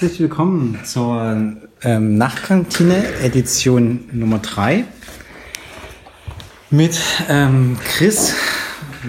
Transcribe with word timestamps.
Herzlich 0.00 0.20
willkommen 0.20 0.78
zur 0.84 1.56
ähm, 1.82 2.18
Nachtkantine 2.18 3.02
Edition 3.20 4.08
Nummer 4.12 4.38
3 4.38 4.84
mit 6.70 6.96
ähm, 7.28 7.76
Chris 7.84 8.32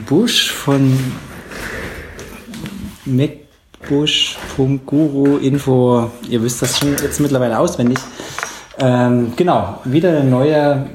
Busch 0.08 0.52
von 0.52 0.98
macbush.guru 3.06 5.38
Info. 5.38 6.10
Ihr 6.28 6.42
wisst 6.42 6.64
das 6.64 6.80
schon 6.80 6.94
jetzt 6.94 7.20
mittlerweile 7.20 7.60
auswendig. 7.60 8.00
Ähm, 8.80 9.34
genau, 9.36 9.82
wieder 9.86 10.10
eine 10.10 10.24
neue 10.28 10.90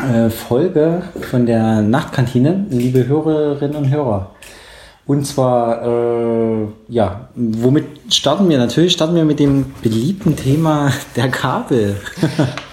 äh, 0.00 0.28
Folge 0.28 1.02
von 1.30 1.46
der 1.46 1.80
Nachtkantine, 1.80 2.66
liebe 2.68 3.06
Hörerinnen 3.06 3.76
und 3.76 3.88
Hörer. 3.88 4.33
Und 5.06 5.26
zwar, 5.26 5.82
äh, 5.82 6.66
ja, 6.88 7.28
womit 7.34 7.84
starten 8.12 8.48
wir? 8.48 8.58
Natürlich 8.58 8.92
starten 8.92 9.14
wir 9.14 9.24
mit 9.24 9.38
dem 9.38 9.74
beliebten 9.82 10.36
Thema 10.36 10.92
der 11.16 11.28
Kabel. 11.30 12.00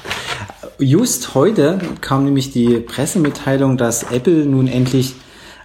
Just 0.79 1.35
heute 1.35 1.79
kam 1.99 2.25
nämlich 2.25 2.51
die 2.51 2.79
Pressemitteilung, 2.79 3.77
dass 3.77 4.03
Apple 4.03 4.45
nun 4.45 4.67
endlich 4.67 5.15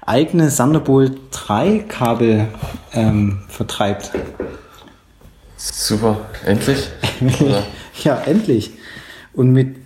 eigene 0.05 0.55
Thunderbolt 0.55 1.19
3 1.31 1.85
Kabel 1.89 2.49
ähm, 2.93 3.39
vertreibt. 3.49 4.11
Super, 5.57 6.19
endlich? 6.45 6.89
ja, 8.05 8.17
endlich. 8.27 8.73
Und 9.33 9.53
mit 9.53 9.77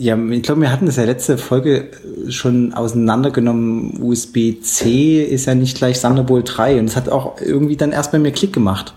ja, 0.00 0.16
ich 0.16 0.42
glaube, 0.42 0.62
wir 0.62 0.72
hatten 0.72 0.86
das 0.86 0.96
ja 0.96 1.04
letzte 1.04 1.36
Folge 1.36 1.90
schon 2.30 2.72
auseinandergenommen. 2.72 4.02
USB-C 4.02 5.22
ist 5.22 5.44
ja 5.44 5.54
nicht 5.54 5.76
gleich 5.76 6.00
Thunderbolt 6.00 6.50
3 6.56 6.78
und 6.78 6.86
es 6.86 6.96
hat 6.96 7.10
auch 7.10 7.38
irgendwie 7.38 7.76
dann 7.76 7.92
erst 7.92 8.10
bei 8.10 8.18
mir 8.18 8.32
Klick 8.32 8.54
gemacht. 8.54 8.94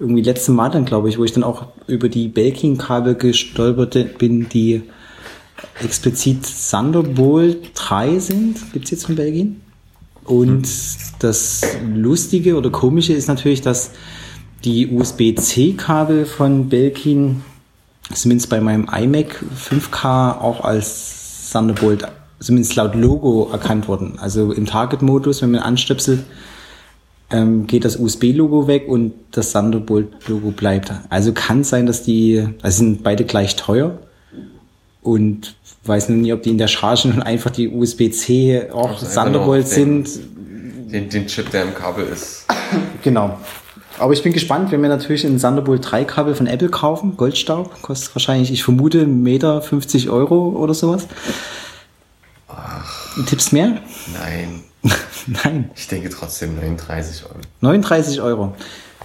Irgendwie 0.00 0.22
letzte 0.22 0.52
Mal 0.52 0.70
dann, 0.70 0.86
glaube 0.86 1.10
ich, 1.10 1.18
wo 1.18 1.24
ich 1.24 1.32
dann 1.32 1.44
auch 1.44 1.66
über 1.86 2.08
die 2.08 2.28
Belkin-Kabel 2.28 3.16
gestolpert 3.16 4.16
bin, 4.16 4.48
die 4.48 4.84
explizit 5.82 6.38
Thunderbolt 6.70 7.72
3 7.74 8.18
sind. 8.18 8.72
Gibt's 8.72 8.92
jetzt 8.92 9.04
von 9.04 9.16
Belkin? 9.16 9.60
Und 10.24 10.66
das 11.18 11.60
Lustige 11.94 12.56
oder 12.56 12.70
Komische 12.70 13.12
ist 13.12 13.28
natürlich, 13.28 13.60
dass 13.60 13.90
die 14.64 14.88
USB-C-Kabel 14.90 16.24
von 16.24 16.70
Belkin 16.70 17.42
zumindest 18.12 18.50
bei 18.50 18.60
meinem 18.60 18.88
iMac 18.88 19.42
5K 19.56 20.38
auch 20.38 20.64
als 20.64 21.50
Thunderbolt, 21.52 22.06
zumindest 22.40 22.76
laut 22.76 22.94
Logo 22.94 23.48
erkannt 23.50 23.88
worden. 23.88 24.18
Also 24.18 24.52
im 24.52 24.66
Target-Modus, 24.66 25.42
wenn 25.42 25.52
man 25.52 25.60
anstöpselt, 25.60 26.24
ähm, 27.30 27.66
geht 27.66 27.84
das 27.84 27.96
USB-Logo 27.96 28.66
weg 28.66 28.88
und 28.88 29.14
das 29.30 29.52
Thunderbolt-Logo 29.52 30.50
bleibt. 30.50 30.92
Also 31.08 31.32
kann 31.32 31.64
sein, 31.64 31.86
dass 31.86 32.02
die, 32.02 32.46
also 32.62 32.78
sind 32.78 33.02
beide 33.02 33.24
gleich 33.24 33.56
teuer 33.56 33.98
und 35.02 35.54
weiß 35.84 36.08
nur 36.08 36.18
nie, 36.18 36.32
ob 36.32 36.42
die 36.42 36.50
in 36.50 36.58
der 36.58 36.68
Charge 36.68 37.08
nun 37.08 37.22
einfach 37.22 37.50
die 37.50 37.68
USB-C 37.68 38.70
auch 38.72 39.02
also 39.02 39.20
Thunderbolt 39.20 39.68
sind. 39.68 40.08
Den, 40.92 41.08
den 41.08 41.26
Chip, 41.26 41.50
der 41.50 41.62
im 41.62 41.74
Kabel 41.74 42.06
ist. 42.06 42.46
Genau. 43.02 43.38
Aber 43.98 44.12
ich 44.12 44.22
bin 44.22 44.32
gespannt, 44.32 44.72
wenn 44.72 44.82
wir 44.82 44.88
natürlich 44.88 45.24
ein 45.24 45.38
Thunderbolt 45.40 45.88
3 45.90 46.04
Kabel 46.04 46.34
von 46.34 46.46
Apple 46.46 46.68
kaufen, 46.68 47.16
Goldstaub, 47.16 47.80
kostet 47.82 48.14
wahrscheinlich, 48.14 48.50
ich 48.50 48.64
vermute, 48.64 49.06
Meter 49.06 49.62
50 49.62 50.10
Euro 50.10 50.50
oder 50.50 50.74
sowas. 50.74 51.06
Ach, 52.48 53.24
Tippst 53.26 53.52
mehr? 53.52 53.78
Nein. 54.12 54.62
Nein. 55.26 55.70
Ich 55.76 55.88
denke 55.88 56.10
trotzdem 56.10 56.56
39 56.56 57.24
Euro. 57.26 57.38
39 57.60 58.20
Euro. 58.20 58.54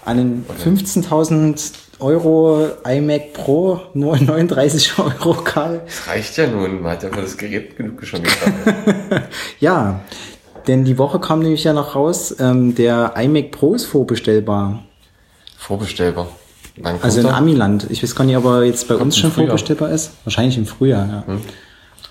Einen 0.06 0.46
15.000 0.66 1.72
Euro 2.00 2.70
iMac 2.88 3.34
Pro, 3.34 3.82
nur 3.94 4.18
39 4.18 4.98
Euro 4.98 5.34
Kabel. 5.34 5.82
Das 5.86 6.08
reicht 6.08 6.38
ja 6.38 6.48
nun, 6.48 6.82
man 6.82 6.94
hat 6.94 7.04
ja 7.04 7.10
für 7.10 7.22
das 7.22 7.38
Gerät 7.38 7.76
genug 7.76 8.04
schon 8.06 8.24
getan. 8.24 8.54
ja, 9.60 10.00
denn 10.70 10.86
die 10.86 11.00
Woche 11.00 11.20
kam 11.20 11.40
nämlich 11.40 11.64
ja 11.64 11.74
noch 11.74 11.96
raus, 11.96 12.36
ähm, 12.40 12.76
der 12.76 13.14
iMac 13.18 13.50
Pro 13.50 13.74
ist 13.74 13.86
vorbestellbar. 13.86 14.84
Vorbestellbar. 15.58 16.28
Also 17.02 17.22
in 17.22 17.26
er? 17.26 17.36
Amiland. 17.36 17.88
Ich 17.90 18.04
weiß 18.04 18.16
gar 18.16 18.24
nicht, 18.24 18.38
ob 18.38 18.46
er 18.46 18.64
jetzt 18.64 18.88
bei 18.88 18.96
uns 18.96 19.18
schon 19.18 19.32
vorbestellbar 19.32 19.90
ist. 19.90 20.12
Wahrscheinlich 20.24 20.58
im 20.60 20.68
Frühjahr, 20.68 21.08
ja. 21.08 21.24
Hm. 21.26 21.42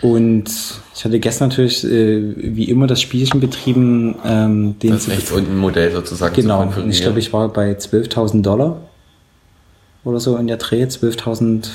Und 0.01 0.51
ich 0.95 1.05
hatte 1.05 1.21
gestern 1.21 1.49
natürlich 1.51 1.85
äh, 1.85 2.35
wie 2.37 2.65
immer 2.65 2.89
das 2.89 3.01
Spielchen 3.01 3.39
betrieben, 3.39 4.17
ähm, 4.25 4.77
den 4.81 4.91
das 4.91 5.05
zu 5.05 5.13
echt 5.13 5.31
unten 5.31 5.57
Modell 5.57 5.93
sozusagen 5.93 6.35
genau. 6.35 6.69
zu 6.69 6.81
Und 6.81 6.91
ich 6.91 7.01
glaube, 7.01 7.21
ich 7.21 7.33
war 7.33 7.49
bei 7.49 7.73
12.000 7.73 8.43
Dollar 8.43 8.77
oder 10.03 10.19
so 10.19 10.37
in 10.37 10.49
der 10.49 10.57
Dreh, 10.57 10.83
12.000 10.83 11.69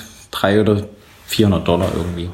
oder 0.62 0.84
400 1.28 1.66
Dollar 1.66 1.90
irgendwie. 1.96 2.30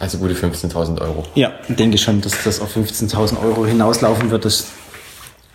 Also 0.00 0.18
gute 0.18 0.34
15.000 0.34 1.00
Euro. 1.00 1.24
Ja, 1.34 1.52
denke 1.68 1.98
schon, 1.98 2.20
dass 2.20 2.44
das 2.44 2.60
auf 2.60 2.76
15.000 2.76 3.42
Euro 3.42 3.66
hinauslaufen 3.66 4.30
wird, 4.30 4.44
das, 4.44 4.68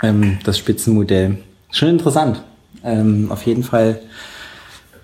ähm, 0.02 0.40
das 0.44 0.58
Spitzenmodell. 0.58 1.38
Schon 1.72 1.90
interessant. 1.90 2.44
Ähm, 2.84 3.32
auf 3.32 3.46
jeden 3.46 3.64
Fall 3.64 4.02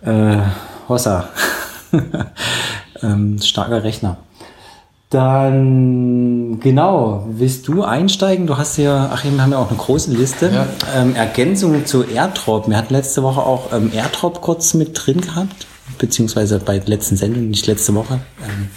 äh, 0.02 0.38
Hossa. 0.88 1.30
ähm, 3.02 3.40
starker 3.42 3.84
Rechner. 3.84 4.18
Dann, 5.10 6.60
genau, 6.60 7.26
willst 7.32 7.68
du 7.68 7.84
einsteigen? 7.84 8.46
Du 8.46 8.58
hast 8.58 8.78
ja, 8.78 9.10
ach, 9.12 9.24
wir 9.24 9.42
haben 9.42 9.52
ja 9.52 9.58
auch 9.58 9.70
eine 9.70 9.78
große 9.78 10.12
Liste. 10.12 10.52
Ja. 10.54 10.68
Ähm, 10.96 11.16
Ergänzung 11.16 11.86
zu 11.88 12.04
AirDrop. 12.04 12.70
Wir 12.70 12.78
hatten 12.78 12.94
letzte 12.94 13.24
Woche 13.24 13.42
auch 13.42 13.74
ähm, 13.74 13.92
AirDrop 13.92 14.42
kurz 14.42 14.76
mit 14.76 14.92
drin 14.94 15.22
gehabt, 15.22 15.66
beziehungsweise 15.98 16.60
bei 16.60 16.78
der 16.78 16.90
letzten 16.90 17.16
Sendung, 17.16 17.50
nicht 17.50 17.66
letzte 17.66 17.96
Woche. 17.96 18.20
Ähm, 18.44 18.70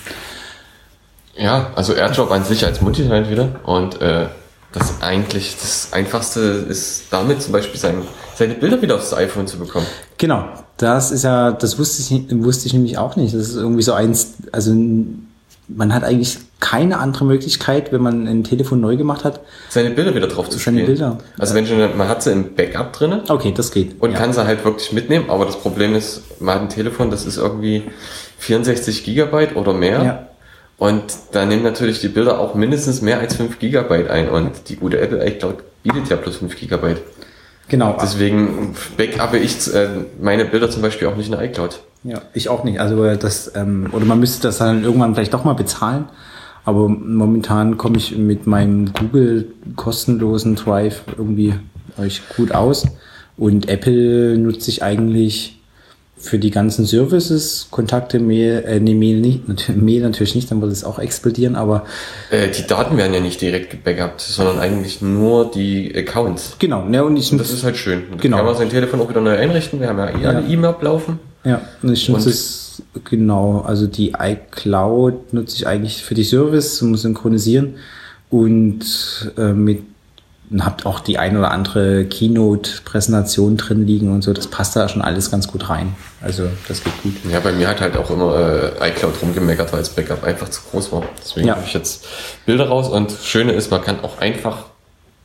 ja, 1.37 1.71
also 1.75 1.95
AirDrop 1.95 2.31
an 2.31 2.45
sich 2.45 2.65
als 2.65 2.81
Multitalent 2.81 3.31
wieder 3.31 3.61
und 3.65 4.01
äh, 4.01 4.27
das 4.73 5.03
eigentlich 5.03 5.57
das 5.61 5.93
Einfachste 5.93 6.41
ist 6.41 7.05
damit 7.11 7.43
zum 7.43 7.53
Beispiel 7.53 7.79
sein, 7.79 8.03
seine 8.35 8.55
Bilder 8.55 8.81
wieder 8.81 8.97
aufs 8.97 9.13
iPhone 9.13 9.47
zu 9.47 9.59
bekommen. 9.59 9.87
Genau, 10.19 10.47
das 10.79 11.11
ist 11.11 11.25
ja, 11.25 11.53
das 11.53 11.79
wusste 11.79 12.03
ich, 12.03 12.27
wusste 12.43 12.67
ich 12.67 12.73
nämlich 12.73 12.99
auch 12.99 13.17
nicht. 13.17 13.35
Das 13.35 13.49
ist 13.49 13.57
irgendwie 13.57 13.83
so 13.83 13.93
eins, 13.93 14.35
also 14.51 14.75
man 15.69 15.95
hat 15.95 16.05
eigentlich 16.05 16.39
keine 16.61 16.99
andere 16.99 17.25
Möglichkeit, 17.25 17.93
wenn 17.93 18.03
man 18.03 18.27
ein 18.27 18.45
Telefon 18.45 18.81
neu 18.81 18.97
gemacht 18.97 19.25
hat, 19.25 19.41
seine 19.69 19.91
Bilder 19.91 20.15
wieder 20.15 20.29
drauf 20.29 20.49
zu 20.49 20.59
seine 20.59 20.79
spielen. 20.79 20.87
Bilder. 20.87 21.19
Also 21.39 21.55
wenn 21.55 21.67
schon, 21.67 21.79
man 21.97 22.09
hat 22.09 22.23
sie 22.23 22.33
im 22.33 22.55
Backup 22.55 22.93
drinne. 22.93 23.25
Okay, 23.29 23.53
das 23.55 23.71
geht. 23.73 24.01
Und 24.01 24.13
ja. 24.13 24.19
kann 24.19 24.33
sie 24.33 24.45
halt 24.45 24.65
wirklich 24.65 24.93
mitnehmen. 24.93 25.29
Aber 25.29 25.45
das 25.45 25.59
Problem 25.59 25.95
ist, 25.95 26.23
man 26.41 26.55
hat 26.57 26.63
ein 26.63 26.69
Telefon, 26.69 27.11
das 27.11 27.27
ist 27.27 27.37
irgendwie 27.37 27.83
64 28.39 29.05
Gigabyte 29.05 29.57
oder 29.57 29.73
mehr. 29.73 30.05
Ja. 30.05 30.29
Und 30.83 31.05
da 31.31 31.47
nehmen 31.47 31.63
natürlich 31.63 32.01
die 32.01 32.09
Bilder 32.09 32.41
auch 32.41 32.57
mindestens 32.57 33.03
mehr 33.03 33.21
als 33.21 33.37
5 33.37 33.61
Gigabyte 33.61 34.11
ein. 34.11 34.29
Und 34.29 34.69
die 34.69 34.75
gute 34.75 35.01
Apple 35.01 35.25
iCloud 35.25 35.59
bietet 35.85 36.09
ja 36.09 36.17
plus 36.17 36.39
5 36.39 36.57
Gigabyte. 36.57 37.01
Genau. 37.69 37.97
Deswegen 38.03 38.75
backuppe 38.97 39.39
ich 39.39 39.73
äh, 39.73 39.87
meine 40.21 40.45
Bilder 40.45 40.71
zum 40.71 40.83
Beispiel 40.83 41.07
auch 41.07 41.15
nicht 41.15 41.33
in 41.33 41.39
iCloud. 41.39 41.79
Ja, 42.03 42.23
ich 42.35 42.49
auch 42.49 42.65
nicht. 42.65 42.81
Also 42.81 43.15
das, 43.15 43.53
ähm, 43.55 43.91
oder 43.93 44.05
man 44.05 44.19
müsste 44.19 44.43
das 44.43 44.59
dann 44.59 44.83
irgendwann 44.83 45.15
vielleicht 45.15 45.33
doch 45.35 45.45
mal 45.45 45.53
bezahlen. 45.53 46.07
Aber 46.65 46.89
momentan 46.89 47.79
komme 47.79 47.97
ich 47.97 48.19
mit 48.19 48.49
meinem 48.49 48.93
Google 48.93 49.53
kostenlosen 49.77 50.57
Drive 50.57 51.05
irgendwie 51.17 51.55
euch 51.97 52.23
gut 52.37 52.51
aus. 52.51 52.89
Und 53.37 53.69
Apple 53.69 54.37
nutze 54.37 54.69
ich 54.69 54.83
eigentlich 54.83 55.62
für 56.23 56.39
die 56.39 56.51
ganzen 56.51 56.87
Services, 56.87 57.67
Kontakte, 57.71 58.21
Mail, 58.21 58.65
äh, 58.67 58.81
nee, 58.81 58.95
Mail, 58.95 59.21
nicht, 59.21 59.69
Mail 59.77 60.03
natürlich 60.03 60.35
nicht, 60.35 60.51
dann 60.51 60.61
würde 60.61 60.73
es 60.73 60.85
auch 60.85 60.99
explodieren, 60.99 61.57
aber... 61.57 61.85
Äh, 62.31 62.49
die 62.49 62.67
Daten 62.67 62.97
werden 62.97 63.13
ja 63.13 63.21
nicht 63.21 63.41
direkt 63.41 63.71
gebackupt, 63.71 64.21
sondern 64.21 64.59
eigentlich 64.59 65.03
nur 65.03 65.51
die 65.51 65.93
Accounts. 65.95 66.57
Genau, 66.59 66.85
ne, 66.85 67.05
und 67.05 67.17
ich... 67.17 67.33
Und 67.33 67.39
das 67.39 67.53
ist 67.53 67.65
halt 67.65 67.77
schön. 67.77 68.05
Das 68.13 68.21
genau. 68.21 68.39
kann 68.39 68.47
man 68.47 68.57
sein 68.57 68.71
Telefon 68.71 69.01
auch 69.01 69.09
wieder 69.09 69.21
neu 69.21 69.37
einrichten, 69.37 69.81
wir 69.81 69.89
haben 69.89 69.99
ja 69.99 70.11
eh 70.11 70.27
eine 70.27 70.47
E-Mail 70.47 70.71
ablaufen. 70.71 71.19
Ja, 71.45 71.61
und 71.83 71.93
ich 71.93 72.09
nutze 72.09 72.31
es, 72.31 72.83
genau, 73.05 73.63
also 73.67 73.89
die 73.89 74.13
iCloud 74.17 75.33
nutze 75.33 75.57
ich 75.57 75.67
eigentlich 75.67 76.05
für 76.05 76.15
die 76.15 76.25
Service, 76.25 76.81
um 76.83 76.97
synchronisieren 76.97 77.75
und 78.31 78.85
äh, 79.37 79.53
mit 79.53 79.83
und 80.51 80.65
habt 80.65 80.85
auch 80.85 81.01
die 81.01 81.19
ein 81.19 81.37
oder 81.37 81.51
andere 81.51 82.05
Keynote-Präsentation 82.05 83.57
drin 83.57 83.87
liegen 83.87 84.13
und 84.13 84.23
so. 84.23 84.33
Das 84.33 84.47
passt 84.47 84.77
da 84.77 84.89
schon 84.89 85.01
alles 85.01 85.31
ganz 85.31 85.49
gut 85.49 85.71
rein. 85.71 85.95
Also 86.21 86.49
das 86.69 86.85
geht 86.85 87.03
gut. 87.03 87.15
Ja, 87.31 87.41
bei 87.41 87.53
mir 87.53 87.69
hat 87.69 87.81
halt 87.81 87.97
auch 87.97 88.11
immer 88.11 88.37
äh, 88.37 88.91
iCloud 88.91 89.15
rumgemeckert, 89.23 89.73
weil 89.73 89.81
das 89.81 89.91
Backup 89.91 90.25
einfach 90.25 90.51
zu 90.51 90.61
groß 90.71 90.93
war. 90.93 91.05
Deswegen 91.23 91.49
ja. 91.49 91.57
habe 91.57 91.65
ich 91.67 91.73
jetzt 91.73 92.05
Bilder 92.45 92.69
raus 92.69 92.89
und 92.89 93.13
Schöne 93.23 93.53
ist, 93.53 93.71
man 93.71 93.83
kann 93.83 94.01
auch 94.03 94.19
einfach 94.19 94.65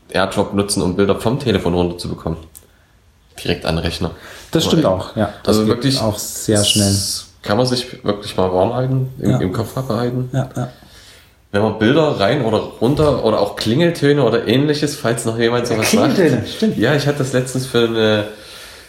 AirDrop 0.09 0.53
nutzen, 0.53 0.81
um 0.81 0.95
Bilder 0.95 1.19
vom 1.19 1.39
Telefon 1.39 1.73
runterzubekommen. 1.73 2.39
Direkt 3.43 3.65
an 3.65 3.75
den 3.75 3.83
Rechner. 3.83 4.11
Das 4.51 4.65
stimmt 4.65 4.85
Aber, 4.85 4.95
auch, 4.95 5.15
ja. 5.15 5.33
Das 5.43 5.57
also 5.57 5.67
wirklich 5.67 5.99
auch 5.99 6.17
sehr 6.17 6.63
schnell. 6.63 6.95
Kann 7.43 7.57
man 7.57 7.65
sich 7.65 8.03
wirklich 8.03 8.35
mal 8.37 8.51
warm 8.51 8.73
halten, 8.73 9.09
im, 9.19 9.29
ja. 9.29 9.37
im 9.39 9.53
Kopf 9.53 9.73
behalten. 9.73 10.29
Ja, 10.31 10.49
ja 10.55 10.69
wenn 11.57 11.63
man 11.63 11.79
Bilder 11.79 12.19
rein 12.19 12.45
oder 12.45 12.57
runter 12.59 13.25
oder 13.25 13.39
auch 13.39 13.55
Klingeltöne 13.55 14.23
oder 14.23 14.47
ähnliches, 14.47 14.95
falls 14.95 15.25
noch 15.25 15.39
jemand 15.39 15.67
sowas 15.67 15.91
ja, 15.91 16.07
Klingeltöne, 16.07 16.41
sagt. 16.41 16.49
stimmt. 16.49 16.77
Ja, 16.77 16.95
ich 16.95 17.07
hatte 17.07 17.19
das 17.19 17.33
letztens 17.33 17.65
für 17.65 17.87
eine 17.87 18.25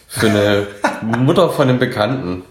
für 0.06 0.28
eine 0.28 0.66
Mutter 1.18 1.50
von 1.50 1.68
einem 1.68 1.78
Bekannten. 1.78 2.42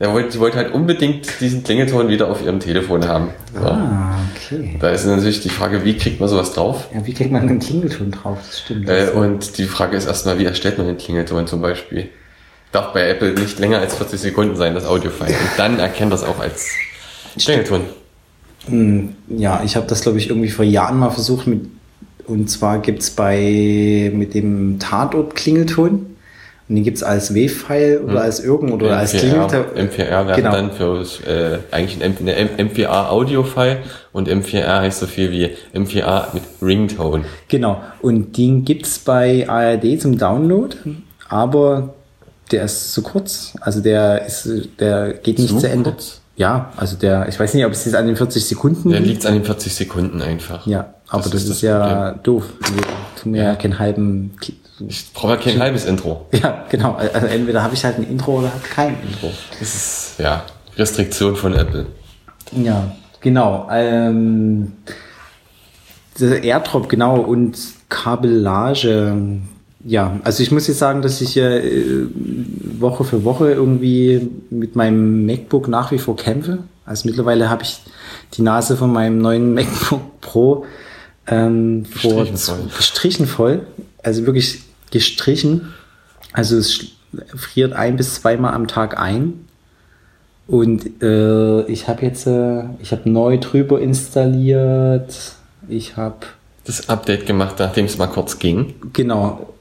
Der 0.00 0.12
wollte, 0.12 0.30
die 0.30 0.40
wollte 0.40 0.56
halt 0.56 0.74
unbedingt 0.74 1.40
diesen 1.40 1.62
Klingelton 1.62 2.08
wieder 2.08 2.28
auf 2.28 2.42
ihrem 2.42 2.58
Telefon 2.58 3.06
haben. 3.06 3.30
So. 3.54 3.64
Ah, 3.64 4.16
okay. 4.34 4.76
Da 4.80 4.90
ist 4.90 5.06
natürlich 5.06 5.40
die 5.40 5.48
Frage, 5.48 5.84
wie 5.84 5.96
kriegt 5.96 6.18
man 6.18 6.28
sowas 6.28 6.52
drauf? 6.52 6.88
Ja, 6.92 7.06
wie 7.06 7.14
kriegt 7.14 7.30
man 7.30 7.42
einen 7.42 7.60
Klingelton 7.60 8.10
drauf? 8.10 8.38
Das 8.44 8.60
stimmt. 8.60 8.88
Äh, 8.88 9.10
und 9.14 9.56
die 9.58 9.66
Frage 9.66 9.96
ist 9.96 10.06
erstmal, 10.06 10.38
wie 10.38 10.44
erstellt 10.44 10.78
man 10.78 10.88
den 10.88 10.98
Klingelton 10.98 11.46
zum 11.46 11.62
Beispiel? 11.62 12.08
Darf 12.72 12.92
bei 12.92 13.08
Apple 13.08 13.34
nicht 13.34 13.60
länger 13.60 13.78
als 13.78 13.94
40 13.94 14.20
Sekunden 14.20 14.56
sein, 14.56 14.74
das 14.74 14.84
Audiofile. 14.84 15.30
Und 15.30 15.50
dann 15.58 15.78
erkennt 15.78 16.12
das 16.12 16.24
auch 16.24 16.40
als 16.40 16.70
Klingelton. 17.38 17.82
Hm, 18.68 19.10
Ja, 19.28 19.62
ich 19.64 19.76
habe 19.76 19.86
das, 19.86 20.00
glaube 20.02 20.18
ich, 20.18 20.28
irgendwie 20.28 20.50
vor 20.50 20.64
Jahren 20.64 20.98
mal 20.98 21.10
versucht 21.10 21.46
mit, 21.46 21.62
und 22.26 22.48
zwar 22.50 22.78
gibt's 22.80 23.10
bei, 23.10 24.10
mit 24.14 24.34
dem 24.34 24.78
Tatort-Klingelton. 24.78 26.06
Und 26.66 26.76
den 26.76 26.82
gibt's 26.84 27.02
als 27.02 27.34
WAV-File 27.34 28.00
oder 28.08 28.22
als 28.22 28.40
irgend 28.42 28.72
oder 28.72 28.96
als 28.96 29.12
M4R, 29.14 29.18
Klingelton. 29.18 29.64
M4R 29.76 30.26
wäre 30.28 30.36
Genau. 30.36 30.50
dann 30.52 30.72
für 30.72 31.04
äh, 31.26 31.58
eigentlich 31.70 32.02
ein 32.02 32.12
M- 32.12 32.16
eine 32.20 32.34
M- 32.36 32.68
M4A 32.70 33.10
Audio-File 33.10 33.76
und 34.12 34.30
M4R 34.30 34.80
heißt 34.80 35.00
so 35.00 35.06
viel 35.06 35.30
wie 35.30 35.50
M4A 35.78 36.28
mit 36.32 36.42
Ringtone. 36.62 37.26
Genau. 37.48 37.82
Und 38.00 38.38
den 38.38 38.64
gibt's 38.64 38.98
bei 38.98 39.46
ARD 39.46 40.00
zum 40.00 40.16
Download, 40.16 40.74
aber 41.28 41.92
der 42.50 42.64
ist 42.64 42.94
zu 42.94 43.02
kurz. 43.02 43.52
Also 43.60 43.80
der 43.80 44.24
ist, 44.24 44.48
der 44.80 45.12
geht 45.22 45.38
nicht 45.38 45.50
Zu 45.50 45.58
zu, 45.58 45.68
Ende. 45.68 45.90
kurz? 45.90 46.22
Ja, 46.36 46.72
also 46.76 46.96
der, 46.96 47.28
ich 47.28 47.38
weiß 47.38 47.54
nicht, 47.54 47.64
ob 47.64 47.72
es 47.72 47.84
jetzt 47.84 47.94
an 47.94 48.06
den 48.06 48.16
40 48.16 48.44
Sekunden 48.44 48.90
Dann 48.90 49.04
liegt. 49.04 49.24
an 49.24 49.34
den 49.34 49.44
40 49.44 49.72
Sekunden 49.72 50.20
einfach. 50.20 50.66
Ja, 50.66 50.94
aber 51.08 51.22
das, 51.22 51.30
Das 51.32 51.42
ist, 51.44 51.50
ist 51.50 51.50
das 51.50 51.62
ja 51.62 52.12
doof. 52.12 52.44
Tun 53.22 53.32
mir 53.32 53.44
ja. 53.44 53.54
keinen 53.54 53.78
halben. 53.78 54.32
Ich 54.88 55.12
brauche 55.12 55.34
ja 55.34 55.36
kein 55.36 55.60
halbes 55.60 55.84
Intro. 55.84 56.26
Ja, 56.32 56.64
genau. 56.68 56.94
Also 56.94 57.26
entweder 57.28 57.62
habe 57.62 57.74
ich 57.74 57.84
halt 57.84 57.98
ein 57.98 58.08
Intro 58.10 58.40
oder 58.40 58.52
halt 58.52 58.64
kein 58.64 58.96
Intro. 59.02 59.30
Das 59.60 59.74
ist, 59.74 60.14
ja, 60.18 60.42
Restriktion 60.76 61.36
von 61.36 61.54
Apple. 61.54 61.86
Ja, 62.52 62.90
genau. 63.20 63.68
Ähm, 63.70 64.72
Airdrop, 66.20 66.88
genau, 66.88 67.16
und 67.20 67.56
Kabellage. 67.88 69.16
Ja, 69.84 70.18
also 70.24 70.42
ich 70.42 70.50
muss 70.50 70.66
jetzt 70.66 70.78
sagen, 70.78 71.02
dass 71.02 71.20
ich 71.20 71.36
äh, 71.36 72.06
Woche 72.78 73.04
für 73.04 73.24
Woche 73.24 73.52
irgendwie 73.52 74.30
mit 74.50 74.76
meinem 74.76 75.26
MacBook 75.26 75.68
nach 75.68 75.92
wie 75.92 75.98
vor 75.98 76.16
kämpfe. 76.16 76.58
Also 76.86 77.06
mittlerweile 77.06 77.50
habe 77.50 77.62
ich 77.62 77.80
die 78.34 78.42
Nase 78.42 78.76
von 78.76 78.92
meinem 78.92 79.18
neuen 79.18 79.52
MacBook 79.54 80.20
Pro 80.20 80.64
ähm, 81.26 81.84
vor 81.84 82.26
Gestrichen 82.76 83.26
voll. 83.26 83.66
Also 84.02 84.26
wirklich 84.26 84.62
gestrichen. 84.90 85.74
Also 86.32 86.56
es 86.56 86.86
friert 87.36 87.74
ein 87.74 87.96
bis 87.96 88.14
zweimal 88.14 88.54
am 88.54 88.66
Tag 88.66 88.98
ein. 88.98 89.46
Und 90.46 91.02
äh, 91.02 91.62
ich 91.66 91.88
habe 91.88 92.04
jetzt, 92.04 92.26
äh, 92.26 92.64
ich 92.80 92.92
habe 92.92 93.08
neu 93.08 93.38
drüber 93.38 93.80
installiert. 93.80 95.32
Ich 95.68 95.96
habe 95.96 96.26
Das 96.64 96.88
Update 96.88 97.26
gemacht, 97.26 97.56
nachdem 97.58 97.86
es 97.86 97.96
mal 97.96 98.08
kurz 98.08 98.38
ging. 98.38 98.74
genau 98.92 99.53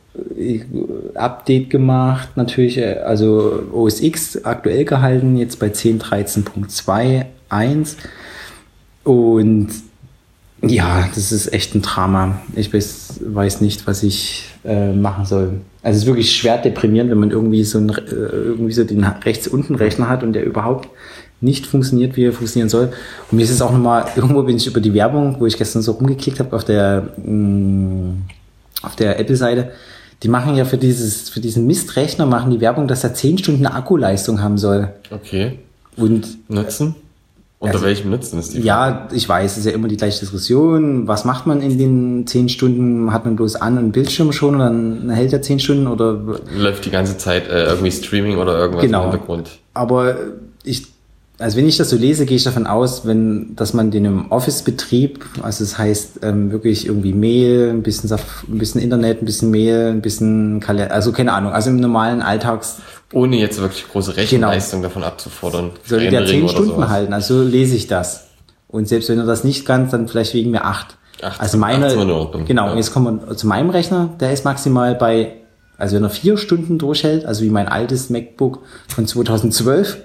Update 1.15 1.69
gemacht, 1.69 2.30
natürlich, 2.36 2.77
äh, 2.77 3.00
also 3.00 3.63
OS 3.71 4.01
X 4.01 4.44
aktuell 4.44 4.83
gehalten, 4.86 5.38
jetzt 5.38 5.60
bei 5.60 5.68
10.13.2.1 5.68 7.95
und 9.04 9.69
ja, 10.65 11.10
das 11.13 11.33
ist 11.33 11.51
echt 11.51 11.75
ein 11.75 11.81
Drama. 11.81 12.39
Ich 12.56 12.74
weiß, 12.74 13.19
weiß 13.25 13.60
nicht, 13.62 13.86
was 13.86 14.01
ich 14.01 14.45
äh, 14.63 14.94
machen 14.94 15.25
soll. 15.25 15.60
Also 15.81 15.98
es 15.98 16.04
ist 16.04 16.07
wirklich 16.07 16.31
schwer 16.31 16.57
deprimierend, 16.57 17.12
wenn 17.12 17.19
man 17.19 17.31
irgendwie 17.31 17.66
so, 17.66 17.80
ein, 17.80 17.89
äh, 17.89 18.12
irgendwie 18.12 18.71
so 18.71 18.86
den 18.86 19.04
rechts 19.04 19.48
unten 19.48 19.75
Rechner 19.75 20.07
hat 20.07 20.24
und 20.24 20.31
der 20.33 20.45
überhaupt 20.45 20.88
nicht 21.42 21.66
funktioniert, 21.66 22.16
wie 22.16 22.24
er 22.25 22.31
funktionieren 22.31 22.69
soll. 22.69 22.94
Und 23.30 23.36
mir 23.36 23.44
ist 23.44 23.50
es 23.50 23.62
auch 23.62 23.74
nochmal, 23.74 24.06
irgendwo 24.16 24.44
bin 24.44 24.56
ich 24.56 24.68
über 24.68 24.80
die 24.80 24.94
Werbung, 24.94 25.36
wo 25.39 25.45
ich 25.45 25.57
gestern 25.57 25.81
so 25.81 25.92
rumgeklickt 25.94 26.39
habe 26.39 26.56
auf 26.56 26.63
der 26.63 27.09
mh, 27.18 28.13
auf 28.83 28.95
der 28.95 29.19
Apple-Seite, 29.19 29.71
die 30.23 30.29
machen 30.29 30.55
ja 30.55 30.65
für 30.65 30.77
dieses, 30.77 31.29
für 31.29 31.39
diesen 31.41 31.67
Mistrechner 31.67 32.25
machen 32.25 32.49
die 32.51 32.61
Werbung, 32.61 32.87
dass 32.87 33.03
er 33.03 33.13
10 33.13 33.37
Stunden 33.39 33.65
Akkuleistung 33.65 34.41
haben 34.41 34.57
soll. 34.57 34.89
Okay. 35.11 35.59
Und 35.97 36.27
Nutzen? 36.49 36.95
Unter 37.59 37.75
Also- 37.75 37.85
welchem 37.85 38.09
Nutzen 38.09 38.39
ist 38.39 38.49
die 38.53 38.57
Frage? 38.61 38.67
ja, 38.67 39.07
ich 39.13 39.27
weiß, 39.29 39.51
es 39.53 39.57
ist 39.59 39.65
ja 39.65 39.71
immer 39.71 39.87
die 39.87 39.95
gleiche 39.95 40.19
Diskussion. 40.19 41.07
Was 41.07 41.23
macht 41.23 41.45
man 41.47 41.61
in 41.61 41.77
den 41.77 42.27
10 42.27 42.49
Stunden? 42.49 43.13
Hat 43.13 43.23
man 43.25 43.35
bloß 43.37 43.55
an 43.55 43.77
und 43.77 43.91
Bildschirm 43.93 44.33
schon 44.33 44.55
und 44.55 44.59
dann 44.59 45.09
hält 45.09 45.31
er 45.33 45.41
10 45.41 45.59
Stunden 45.59 45.87
oder 45.87 46.19
Läuft 46.57 46.85
die 46.85 46.89
ganze 46.91 47.17
Zeit 47.17 47.47
äh, 47.47 47.65
irgendwie 47.65 47.91
Streaming 47.91 48.37
oder 48.37 48.57
irgendwas 48.57 48.83
Genau. 48.83 49.05
im 49.05 49.11
Hintergrund? 49.11 49.49
Aber 49.73 50.15
ich, 50.65 50.87
also 51.39 51.57
wenn 51.57 51.68
ich 51.68 51.77
das 51.77 51.89
so 51.89 51.95
lese, 51.97 52.25
gehe 52.25 52.38
ich 52.38 52.44
davon 52.44 52.68
aus, 52.68 53.06
wenn, 53.06 53.56
dass 53.56 53.74
man 53.74 53.89
den 53.91 54.06
im 54.06 54.31
Office-Betrieb, 54.31 55.25
also 55.41 55.63
das 55.63 55.77
heißt 55.77 56.19
ähm, 56.21 56.51
wirklich 56.51 56.85
irgendwie 56.85 57.13
Mail, 57.13 57.69
ein 57.71 57.81
bisschen, 57.83 58.09
Saf- 58.09 58.47
ein 58.47 58.57
bisschen 58.59 58.81
Internet, 58.81 59.21
ein 59.21 59.25
bisschen 59.25 59.50
Mail, 59.51 59.89
ein 59.89 60.01
bisschen 60.01 60.59
Kalender, 60.59 60.94
also 60.94 61.12
keine 61.12 61.33
Ahnung, 61.33 61.51
also 61.51 61.69
im 61.71 61.77
normalen 61.80 62.21
Alltags 62.21 62.77
Ohne 63.12 63.38
jetzt 63.38 63.59
wirklich 63.59 63.85
große 63.91 64.15
Rechenleistung 64.15 64.81
davon 64.83 65.03
abzufordern. 65.03 65.71
sollte 65.85 66.09
der 66.09 66.21
Rendering 66.21 66.41
10 66.41 66.44
oder 66.44 66.53
Stunden 66.53 66.71
sowas. 66.75 66.89
halten, 66.89 67.13
also 67.13 67.41
lese 67.44 67.75
ich 67.75 67.88
das. 67.88 68.27
Und 68.68 68.88
selbst 68.88 69.09
wenn 69.09 69.19
er 69.19 69.25
das 69.25 69.44
nicht 69.44 69.65
kann, 69.65 69.89
dann 69.89 70.07
vielleicht 70.07 70.33
wegen 70.33 70.51
mir 70.51 70.65
8. 70.65 70.97
Acht- 71.21 71.39
Also 71.41 71.57
meine, 71.57 71.88
acht 71.88 71.95
genau, 72.45 72.68
ja. 72.68 72.75
jetzt 72.75 72.94
kommen 72.94 73.21
wir 73.27 73.35
zu 73.38 73.47
meinem 73.47 73.69
Rechner, 73.69 74.09
der 74.19 74.33
ist 74.33 74.45
maximal 74.45 74.94
bei, 74.95 75.33
also 75.77 75.95
wenn 75.95 76.03
er 76.03 76.09
vier 76.09 76.38
Stunden 76.38 76.77
durchhält, 76.77 77.25
also 77.25 77.44
wie 77.44 77.50
mein 77.50 77.68
altes 77.68 78.09
MacBook 78.09 78.59
von 78.88 79.06
2012, 79.07 79.97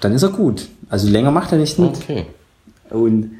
dann 0.00 0.12
ist 0.12 0.22
er 0.22 0.30
gut. 0.30 0.68
Also 0.88 1.08
länger 1.08 1.30
macht 1.30 1.52
er 1.52 1.58
nicht 1.58 1.78
mit. 1.78 1.96
Okay. 1.96 2.26
Und, 2.90 3.32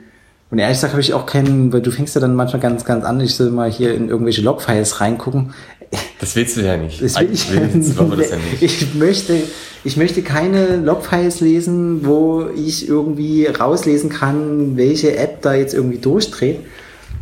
und 0.51 0.59
ehrlich 0.59 0.77
gesagt 0.77 0.93
habe 0.93 1.01
ich 1.01 1.15
auch 1.15 1.27
keinen, 1.27 1.73
weil 1.73 1.81
du 1.81 1.91
fängst 1.91 2.15
ja 2.15 2.21
dann 2.21 2.35
manchmal 2.35 2.61
ganz, 2.61 2.85
ganz 2.85 3.05
an, 3.05 3.21
ich 3.21 3.35
soll 3.35 3.51
mal 3.51 3.71
hier 3.71 3.95
in 3.95 4.09
irgendwelche 4.09 4.43
Logfiles 4.43 5.01
reingucken. 5.01 5.55
Das 6.21 6.37
willst 6.37 6.57
du 6.57 6.61
ja 6.61 6.77
nicht. 6.77 7.03
Das 7.03 7.19
will 7.19 7.31
ich, 7.33 7.51
wollen 7.97 8.11
wir 8.11 8.17
das 8.17 8.31
ja 8.31 8.37
nicht. 8.51 8.63
ich 8.63 8.95
möchte, 8.95 9.43
ich 9.85 9.97
möchte 9.97 10.23
keine 10.23 10.77
Logfiles 10.77 11.41
lesen, 11.41 12.07
wo 12.07 12.47
ich 12.55 12.89
irgendwie 12.89 13.47
rauslesen 13.47 14.11
kann, 14.11 14.77
welche 14.77 15.17
App 15.17 15.41
da 15.43 15.55
jetzt 15.55 15.75
irgendwie 15.75 15.99
durchdreht. 15.99 16.61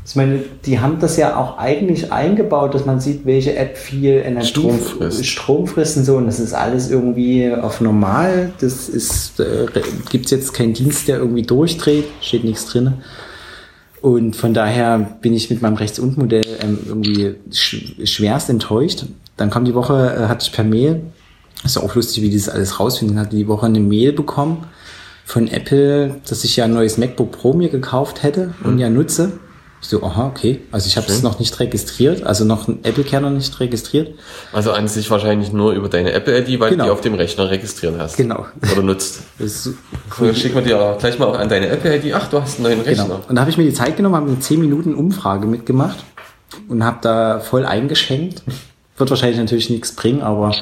Ich 0.07 0.15
meine, 0.15 0.39
die 0.65 0.79
haben 0.79 1.01
das 1.01 1.17
ja 1.17 1.37
auch 1.37 1.59
eigentlich 1.59 2.13
eingebaut, 2.13 2.75
dass 2.75 2.87
man 2.87 3.01
sieht, 3.01 3.27
welche 3.27 3.57
App 3.57 3.77
viel 3.77 4.23
Energie 4.25 4.47
Strom 4.47 4.79
frisst. 4.79 5.27
Strom 5.27 5.67
frisst 5.67 5.97
und 5.97 6.05
so. 6.05 6.17
Und 6.17 6.27
das 6.27 6.39
ist 6.39 6.55
alles 6.55 6.91
irgendwie 6.91 7.53
auf 7.53 7.81
normal. 7.81 8.53
Das 8.61 8.89
ist, 8.89 9.41
äh, 9.41 9.67
gibt's 10.09 10.31
jetzt 10.31 10.55
keinen 10.55 10.75
Dienst, 10.75 11.09
der 11.09 11.19
irgendwie 11.19 11.43
durchdreht, 11.43 12.05
steht 12.21 12.45
nichts 12.45 12.67
drin. 12.67 12.95
Und 14.01 14.37
von 14.37 14.55
daher 14.55 15.17
bin 15.21 15.35
ich 15.35 15.51
mit 15.51 15.61
meinem 15.61 15.75
Rechts-und-Modell 15.75 16.47
ähm, 16.61 16.79
irgendwie 16.87 17.35
sch 17.51 17.97
schwerst 18.05 18.49
enttäuscht. 18.49 19.07
Dann 19.37 19.51
kam 19.51 19.65
die 19.65 19.75
Woche, 19.75 20.15
äh, 20.17 20.29
hatte 20.29 20.47
ich 20.47 20.53
per 20.53 20.65
Mail, 20.65 21.03
ist 21.65 21.75
ja 21.75 21.83
auch 21.83 21.97
lustig, 21.97 22.23
wie 22.23 22.31
die 22.31 22.37
das 22.37 22.49
alles 22.49 22.79
rausfinden, 22.79 23.19
hatte 23.19 23.35
die 23.35 23.49
Woche 23.49 23.67
eine 23.67 23.81
Mail 23.81 24.13
bekommen 24.13 24.67
von 25.25 25.49
Apple, 25.49 26.21
dass 26.29 26.45
ich 26.45 26.57
ja 26.57 26.67
ein 26.67 26.75
neues 26.75 26.97
MacBook 26.97 27.33
Pro 27.33 27.55
mir 27.55 27.69
gekauft 27.69 28.23
hätte 28.23 28.55
und 28.63 28.79
ja 28.79 28.89
nutze. 28.89 29.33
Ich 29.83 29.88
so, 29.88 30.02
aha, 30.02 30.26
okay. 30.26 30.62
Also 30.73 30.87
ich 30.88 30.97
habe 30.97 31.06
es 31.06 31.23
noch 31.23 31.38
nicht 31.38 31.61
registriert, 31.61 32.25
also 32.25 32.45
noch 32.45 32.66
ein 32.66 32.80
Apple-Kernel 32.83 33.30
nicht 33.33 33.61
registriert. 33.61 34.14
Also 34.52 34.73
an 34.73 34.88
sich 34.88 35.11
wahrscheinlich 35.11 35.52
nur 35.52 35.73
über 35.73 35.88
deine 35.88 36.12
Apple-ID, 36.12 36.59
weil 36.59 36.71
Genau. 36.71 36.85
du 36.85 36.88
die 36.88 36.92
auf 36.92 37.00
dem 37.02 37.14
Rechner 37.14 37.50
registriert 37.50 37.95
hast. 37.99 38.16
Genau. 38.16 38.47
Oder 38.73 38.83
nutzt. 38.83 39.21
Das 39.38 39.64
So, 39.64 39.73
schicken 40.35 40.54
wir 40.56 40.62
dir 40.62 40.80
auch 40.80 40.99
gleich 40.99 41.18
mal 41.18 41.37
an 41.37 41.49
deine 41.49 41.68
Apple-ID. 41.68 42.14
Ach, 42.14 42.26
du 42.28 42.40
hast 42.40 42.56
einen 42.56 42.64
neuen 42.64 42.80
Rechner. 42.80 43.04
Genau. 43.04 43.21
Und 43.28 43.35
da 43.37 43.40
habe 43.42 43.50
ich 43.50 43.59
mir 43.59 43.64
die 43.64 43.75
Zeit 43.75 43.97
genommen, 43.97 44.16
habe 44.16 44.26
eine 44.30 44.40
10 44.40 44.59
Minuten 44.61 44.95
Umfrage 44.95 45.47
mitgemacht 45.47 45.99
und 46.68 46.83
habe 46.83 46.99
da 47.02 47.38
voll 47.40 47.66
eingeschenkt. 47.66 48.42
Wird 48.97 49.11
wahrscheinlich 49.11 49.38
natürlich 49.38 49.68
nichts 49.68 49.92
bringen, 49.92 50.23
aber 50.23 50.56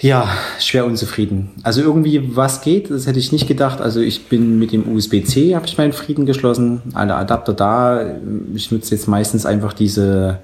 ja, 0.00 0.28
schwer 0.58 0.86
unzufrieden. 0.86 1.50
Also 1.62 1.82
irgendwie 1.82 2.34
was 2.34 2.62
geht, 2.62 2.90
das 2.90 3.06
hätte 3.06 3.18
ich 3.18 3.32
nicht 3.32 3.46
gedacht. 3.46 3.80
Also 3.80 4.00
ich 4.00 4.28
bin 4.28 4.58
mit 4.58 4.72
dem 4.72 4.90
USB-C, 4.94 5.54
habe 5.54 5.66
ich 5.66 5.76
meinen 5.76 5.92
Frieden 5.92 6.24
geschlossen. 6.24 6.80
Alle 6.94 7.14
Adapter 7.16 7.52
da. 7.52 8.16
Ich 8.54 8.72
nutze 8.72 8.94
jetzt 8.94 9.08
meistens 9.08 9.44
einfach 9.44 9.72
diese 9.74 10.40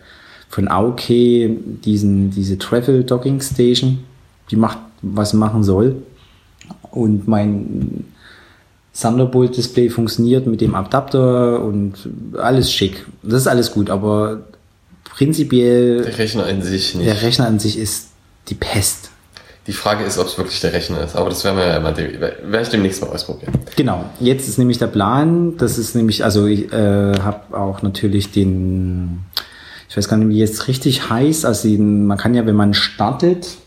von 0.48 0.68
Aoki, 0.68 1.58
diesen, 1.84 2.30
diese 2.30 2.58
Travel 2.58 3.02
Docking 3.04 3.40
Station. 3.40 4.00
Die 4.50 4.56
macht, 4.56 4.78
was 5.02 5.32
machen 5.32 5.64
soll. 5.64 5.96
Und 6.90 7.26
mein 7.26 8.04
Thunderbolt-Display 9.00 9.90
funktioniert 9.90 10.46
mit 10.46 10.60
dem 10.60 10.74
Adapter 10.74 11.62
und 11.62 11.94
alles 12.38 12.70
schick. 12.70 13.06
Das 13.22 13.42
ist 13.42 13.46
alles 13.46 13.72
gut, 13.72 13.90
aber 13.90 14.40
prinzipiell 15.04 16.02
Der 16.02 16.18
Rechner 16.18 16.46
an 16.46 16.62
sich 16.62 16.94
nicht. 16.94 17.06
der 17.06 17.22
Rechner 17.22 17.46
an 17.46 17.58
sich 17.58 17.78
ist 17.78 18.08
die 18.48 18.54
Pest. 18.54 19.10
Die 19.66 19.72
Frage 19.72 20.04
ist, 20.04 20.18
ob 20.18 20.26
es 20.26 20.38
wirklich 20.38 20.60
der 20.60 20.72
Rechner 20.72 21.02
ist. 21.02 21.16
Aber 21.16 21.28
das 21.28 21.42
werden 21.44 21.56
wir 21.56 21.66
ja 21.66 21.76
immer, 21.76 21.96
werde 21.96 22.62
ich 22.62 22.68
demnächst 22.68 23.02
mal 23.02 23.10
ausprobieren. 23.10 23.52
Genau, 23.74 24.04
jetzt 24.20 24.48
ist 24.48 24.58
nämlich 24.58 24.78
der 24.78 24.86
Plan, 24.86 25.56
das 25.56 25.76
ist 25.78 25.94
nämlich, 25.96 26.24
also 26.24 26.46
ich 26.46 26.72
äh, 26.72 27.18
habe 27.18 27.56
auch 27.58 27.82
natürlich 27.82 28.30
den, 28.30 29.24
ich 29.88 29.96
weiß 29.96 30.08
gar 30.08 30.16
nicht, 30.18 30.28
wie 30.28 30.38
jetzt 30.38 30.68
richtig 30.68 31.10
heißt. 31.10 31.44
Also 31.44 31.68
man 31.68 32.16
kann 32.16 32.34
ja, 32.34 32.46
wenn 32.46 32.56
man 32.56 32.74
startet, 32.74 33.58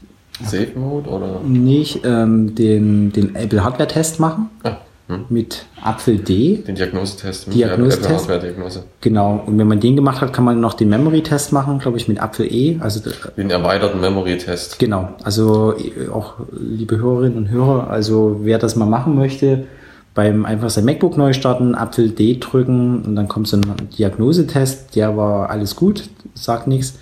Safe 0.42 0.72
Mode 0.76 1.10
oder? 1.10 1.42
Nicht 1.42 2.02
ähm, 2.06 2.56
den, 2.56 3.12
den 3.12 3.36
Apple 3.36 3.64
Hardware 3.64 3.88
Test 3.88 4.20
machen. 4.20 4.50
Ah, 4.64 4.78
hm. 5.10 5.26
Mit 5.30 5.66
Apfel 5.82 6.20
D. 6.20 6.58
Den 6.58 6.76
Diagnosetest. 6.76 7.48
mit 7.48 7.58
Diagnosetest. 7.58 8.30
Diagnose. 8.30 8.84
Genau. 9.02 9.42
Und 9.44 9.58
wenn 9.58 9.68
man 9.68 9.80
den 9.80 9.96
gemacht 9.96 10.22
hat, 10.22 10.34
kann 10.34 10.46
man 10.46 10.62
noch 10.62 10.76
den 10.76 10.88
Memory 10.90 11.24
Test 11.24 11.52
machen, 11.52 11.80
glaube 11.80 11.98
ich, 11.98 12.08
mit 12.08 12.22
Apfel 12.22 12.46
E. 12.46 12.78
Also 12.80 13.02
Den 13.36 13.50
erweiterten 13.50 14.00
Memory 14.02 14.38
Test. 14.38 14.78
Genau. 14.78 15.10
Also 15.24 15.74
äh, 15.76 16.10
auch 16.10 16.36
liebe 16.52 16.98
Hörerinnen 16.98 17.40
und 17.40 17.50
Hörer, 17.50 17.90
also 17.90 18.42
wer 18.44 18.60
das 18.60 18.76
mal 18.76 18.86
machen 18.86 19.16
möchte, 19.16 19.66
beim 20.14 20.46
einfach 20.46 20.70
sein 20.70 20.86
MacBook 20.86 21.18
neu 21.18 21.34
starten, 21.34 21.74
Apfel 21.74 22.12
D 22.12 22.38
drücken 22.40 23.02
und 23.04 23.16
dann 23.16 23.28
kommt 23.28 23.48
so 23.48 23.58
ein 23.58 23.64
Diagnosetest, 23.98 24.96
der 24.96 25.18
war 25.18 25.50
alles 25.50 25.76
gut, 25.76 26.08
sagt 26.36 26.68
nichts. 26.68 27.00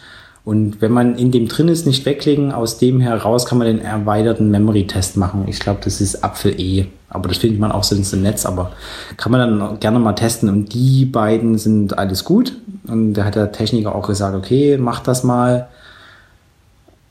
Und 0.48 0.82
wenn 0.82 0.94
man 0.94 1.16
in 1.16 1.32
dem 1.32 1.50
drin 1.50 1.68
ist, 1.68 1.86
nicht 1.86 2.06
weglegen, 2.06 2.54
aus 2.54 2.78
dem 2.78 3.02
heraus 3.02 3.46
kann 3.46 3.58
man 3.58 3.68
den 3.68 3.82
erweiterten 3.82 4.50
Memory-Test 4.50 5.18
machen. 5.18 5.44
Ich 5.50 5.60
glaube, 5.60 5.82
das 5.84 6.00
ist 6.00 6.24
Apfel 6.24 6.58
E. 6.58 6.86
Aber 7.10 7.28
das 7.28 7.40
findet 7.40 7.60
man 7.60 7.74
auch 7.74 7.84
sonst 7.84 8.14
im 8.14 8.22
Netz, 8.22 8.46
aber 8.46 8.72
kann 9.18 9.34
man 9.34 9.42
dann 9.60 9.80
gerne 9.82 10.00
mal 10.00 10.14
testen. 10.14 10.48
Und 10.48 10.74
die 10.74 11.04
beiden 11.04 11.58
sind 11.58 11.98
alles 11.98 12.24
gut. 12.24 12.54
Und 12.88 13.16
da 13.16 13.26
hat 13.26 13.36
der 13.36 13.52
Techniker 13.52 13.94
auch 13.94 14.08
gesagt, 14.08 14.38
okay, 14.38 14.78
mach 14.78 15.02
das 15.02 15.26
mal. 15.26 15.68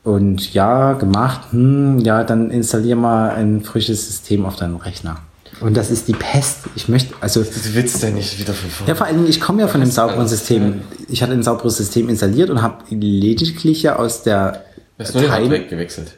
Und 0.03 0.55
ja, 0.55 0.93
gemacht. 0.93 1.41
Hm, 1.51 1.99
ja, 1.99 2.23
dann 2.23 2.49
installier 2.49 2.95
mal 2.95 3.29
ein 3.29 3.61
frisches 3.61 4.07
System 4.07 4.47
auf 4.47 4.55
deinen 4.55 4.77
Rechner. 4.77 5.17
Und 5.59 5.75
das 5.75 5.89
ist 5.89 6.07
die 6.07 6.13
Pest. 6.13 6.59
Ich 6.75 6.87
möchte, 6.87 7.13
also. 7.19 7.41
Du 7.41 7.49
willst 7.73 8.03
ja 8.03 8.11
nicht 8.11 8.39
wieder 8.39 8.53
von 8.53 8.69
vorne. 8.69 8.89
Ja, 8.89 8.95
vor 8.95 9.07
allem, 9.07 9.25
ich 9.25 9.41
komme 9.41 9.61
ja 9.61 9.67
von 9.67 9.81
einem 9.81 9.91
sauberen 9.91 10.27
System. 10.27 10.81
Ich 11.09 11.23
hatte 11.23 11.33
ein 11.33 11.43
sauberes 11.43 11.77
System 11.77 12.09
installiert 12.09 12.49
und 12.49 12.61
habe 12.61 12.83
lediglich 12.89 13.83
ja 13.83 13.95
aus 13.95 14.23
der. 14.23 14.63
Du 14.97 15.03
hast 15.03 15.15
nur 15.15 15.29
Hardware 15.29 15.65
gewechselt. 15.65 16.17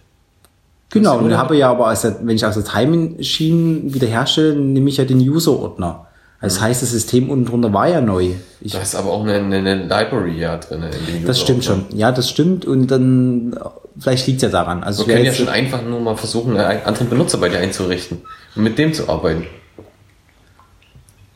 Genau, 0.92 1.20
und 1.20 1.38
habe 1.38 1.56
ja 1.56 1.70
aber, 1.70 1.94
der, 1.94 2.18
wenn 2.24 2.36
ich 2.36 2.46
aus 2.46 2.56
der 2.56 2.64
Time 2.64 3.12
Machine 3.18 3.94
wiederherstelle, 3.94 4.56
nehme 4.56 4.90
ich 4.90 4.98
ja 4.98 5.06
den 5.06 5.20
User-Ordner. 5.20 6.08
Das 6.42 6.60
mhm. 6.60 6.64
heißt, 6.64 6.82
das 6.82 6.92
System 6.92 7.30
unten 7.30 7.46
drunter 7.46 7.74
war 7.74 7.88
ja 7.88 8.02
neu. 8.02 8.32
Ich, 8.62 8.72
da 8.72 8.82
ist 8.82 8.96
aber 8.96 9.12
auch 9.12 9.24
eine, 9.24 9.36
eine 9.36 9.84
Library 9.84 10.40
ja 10.40 10.58
drin. 10.58 10.84
In 10.84 11.14
dem 11.14 11.26
das 11.26 11.40
stimmt 11.40 11.64
schon. 11.64 11.86
Ja, 11.94 12.12
das 12.12 12.30
stimmt. 12.30 12.66
Und 12.66 12.88
dann, 12.88 13.56
vielleicht 13.98 14.28
liegt 14.28 14.38
es 14.38 14.44
ja 14.44 14.50
daran. 14.50 14.84
Also 14.84 15.08
wir 15.08 15.14
können 15.14 15.26
ja 15.26 15.34
schon 15.34 15.50
einfach 15.50 15.82
nur 15.84 16.00
mal 16.00 16.16
versuchen, 16.18 16.58
einen 16.58 16.84
anderen 16.84 17.10
Benutzer 17.10 17.38
bei 17.38 17.50
dir 17.50 17.60
einzurichten 17.60 18.22
und 18.56 18.64
mit 18.64 18.78
dem 18.78 18.94
zu 18.94 19.10
arbeiten. 19.10 19.48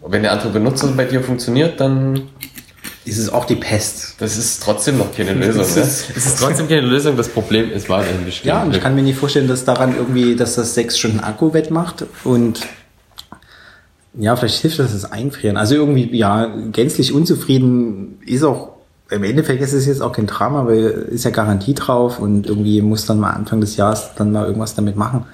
Und 0.02 0.12
wenn 0.12 0.24
der 0.24 0.34
andere 0.34 0.50
Benutzer 0.50 0.88
bei 0.98 1.06
dir 1.06 1.22
funktioniert, 1.22 1.80
dann 1.80 2.30
ist 3.06 3.18
es 3.18 3.30
auch 3.30 3.46
die 3.46 3.56
Pest. 3.56 4.16
Das 4.20 4.38
ist 4.38 4.62
trotzdem 4.64 4.98
noch 4.98 5.14
keine 5.16 5.34
Lösung. 5.34 5.62
ne? 5.62 5.82
es 5.82 6.10
ist 6.10 6.40
trotzdem 6.40 6.68
keine 6.68 6.82
Lösung. 6.82 7.18
Das 7.18 7.30
Problem 7.30 7.72
ist 7.72 7.90
weiterhin 7.90 8.26
bestehen. 8.26 8.50
Ja, 8.50 8.64
und 8.64 8.76
ich 8.76 8.82
kann 8.82 8.96
mir 8.96 9.02
nicht 9.02 9.18
vorstellen, 9.18 9.48
dass 9.48 9.66
daran 9.66 9.96
irgendwie, 9.96 10.36
dass 10.36 10.56
das 10.56 10.74
sechs 10.74 10.98
Stunden 10.98 11.20
Akku 11.20 11.54
wettmacht 11.54 12.06
und 12.24 12.62
ja, 14.16 14.36
vielleicht 14.36 14.62
hilft 14.62 14.80
das 14.80 14.92
das 14.94 15.12
Einfrieren. 15.12 15.58
Also 15.58 15.76
irgendwie, 15.76 16.16
ja, 16.16 16.46
gänzlich 16.72 17.14
unzufrieden 17.14 18.20
ist 18.26 18.44
auch, 18.44 18.74
im 19.10 19.24
Endeffekt 19.24 19.62
ist 19.62 19.74
es 19.74 19.86
jetzt 19.86 20.02
auch 20.02 20.14
kein 20.14 20.28
Drama, 20.28 20.66
weil 20.66 21.08
ist 21.12 21.26
ja 21.26 21.32
Garantie 21.32 21.74
drauf 21.74 22.20
und 22.20 22.48
irgendwie 22.48 22.82
muss 22.82 23.06
dann 23.06 23.20
mal 23.20 23.32
Anfang 23.32 23.62
des 23.62 23.78
Jahres 23.78 24.12
dann 24.16 24.32
mal 24.32 24.46
irgendwas 24.46 24.76
damit 24.76 24.96
machen. 24.96 25.26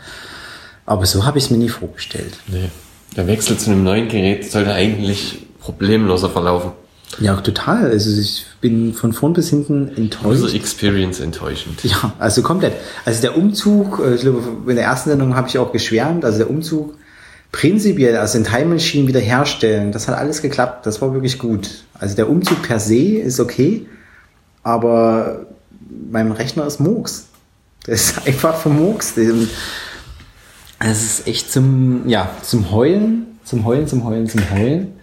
Aber 0.85 1.05
so 1.05 1.25
habe 1.25 1.37
ich 1.37 1.45
es 1.45 1.49
mir 1.49 1.57
nie 1.57 1.69
vorgestellt. 1.69 2.37
Nee. 2.47 2.69
Der 3.15 3.27
Wechsel 3.27 3.57
zu 3.57 3.71
einem 3.71 3.83
neuen 3.83 4.07
Gerät 4.07 4.49
sollte 4.51 4.73
eigentlich 4.73 5.47
problemloser 5.59 6.29
verlaufen. 6.29 6.71
Ja, 7.19 7.35
total. 7.37 7.89
Also 7.89 8.19
ich 8.19 8.45
bin 8.61 8.93
von 8.93 9.13
vorn 9.13 9.33
bis 9.33 9.49
hinten 9.49 9.89
enttäuscht. 9.95 10.43
User 10.43 10.55
Experience 10.55 11.19
enttäuschend. 11.19 11.83
Ja, 11.83 12.13
also 12.19 12.41
komplett. 12.41 12.73
Also 13.03 13.21
der 13.21 13.35
Umzug, 13.35 13.99
äh, 13.99 14.15
ich 14.15 14.21
glaube, 14.21 14.43
in 14.67 14.75
der 14.75 14.85
ersten 14.85 15.09
Sendung 15.09 15.35
habe 15.35 15.47
ich 15.47 15.57
auch 15.57 15.71
geschwärmt, 15.71 16.23
also 16.23 16.37
der 16.37 16.49
Umzug 16.49 16.93
prinzipiell, 17.51 18.15
also 18.17 18.37
den 18.37 18.45
Time 18.45 18.65
Machine 18.65 19.07
wiederherstellen, 19.07 19.91
das 19.91 20.07
hat 20.07 20.17
alles 20.17 20.41
geklappt, 20.41 20.85
das 20.85 21.01
war 21.01 21.13
wirklich 21.13 21.39
gut. 21.39 21.83
Also 21.93 22.15
der 22.15 22.29
Umzug 22.29 22.61
per 22.61 22.79
se 22.79 23.17
ist 23.17 23.39
okay, 23.39 23.87
aber 24.63 25.47
mein 26.11 26.31
Rechner 26.31 26.65
ist 26.65 26.79
Murks. 26.79 27.27
Der 27.87 27.95
ist 27.95 28.15
einfach 28.27 28.55
vermurkst. 28.55 29.17
Es 30.79 31.03
ist 31.03 31.27
echt 31.27 31.51
zum, 31.51 32.07
ja, 32.07 32.29
zum 32.43 32.71
Heulen, 32.71 33.39
zum 33.43 33.65
Heulen, 33.65 33.87
zum 33.87 34.03
Heulen, 34.05 34.27
zum 34.27 34.49
Heulen. 34.51 34.93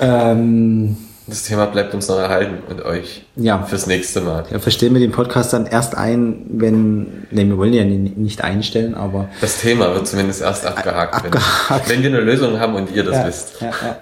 Ähm, 0.00 0.96
das 1.26 1.44
Thema 1.44 1.66
bleibt 1.66 1.94
uns 1.94 2.08
noch 2.08 2.18
erhalten 2.18 2.58
und 2.68 2.84
euch 2.84 3.24
ja. 3.36 3.62
fürs 3.62 3.86
nächste 3.86 4.20
Mal. 4.20 4.44
Ja, 4.50 4.58
verstehen 4.58 4.92
wir 4.92 5.00
den 5.00 5.12
Podcast 5.12 5.54
dann 5.54 5.66
erst 5.66 5.96
ein, 5.96 6.44
wenn, 6.50 7.26
ne, 7.30 7.48
wir 7.48 7.56
wollen 7.56 7.72
ja 7.72 7.84
nicht 7.84 8.42
einstellen, 8.42 8.94
aber. 8.94 9.28
Das 9.40 9.60
Thema 9.60 9.94
wird 9.94 10.06
zumindest 10.06 10.42
erst 10.42 10.66
abgehakt, 10.66 11.14
abgehakt. 11.14 11.88
Wenn, 11.88 12.02
wenn, 12.02 12.12
wir 12.12 12.18
eine 12.18 12.30
Lösung 12.30 12.60
haben 12.60 12.74
und 12.74 12.94
ihr 12.94 13.04
das 13.04 13.16
ja, 13.16 13.26
wisst. 13.26 13.60
Ja, 13.60 13.70
ja. 13.70 13.96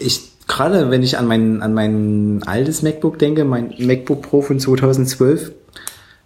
Ich, 0.00 0.20
gerade 0.48 0.90
wenn 0.90 1.02
ich 1.02 1.18
an 1.18 1.26
mein, 1.26 1.62
an 1.62 1.74
mein 1.74 2.42
altes 2.46 2.82
MacBook 2.82 3.18
denke, 3.18 3.44
mein 3.44 3.74
MacBook 3.78 4.22
Pro 4.22 4.40
von 4.40 4.58
2012, 4.58 5.52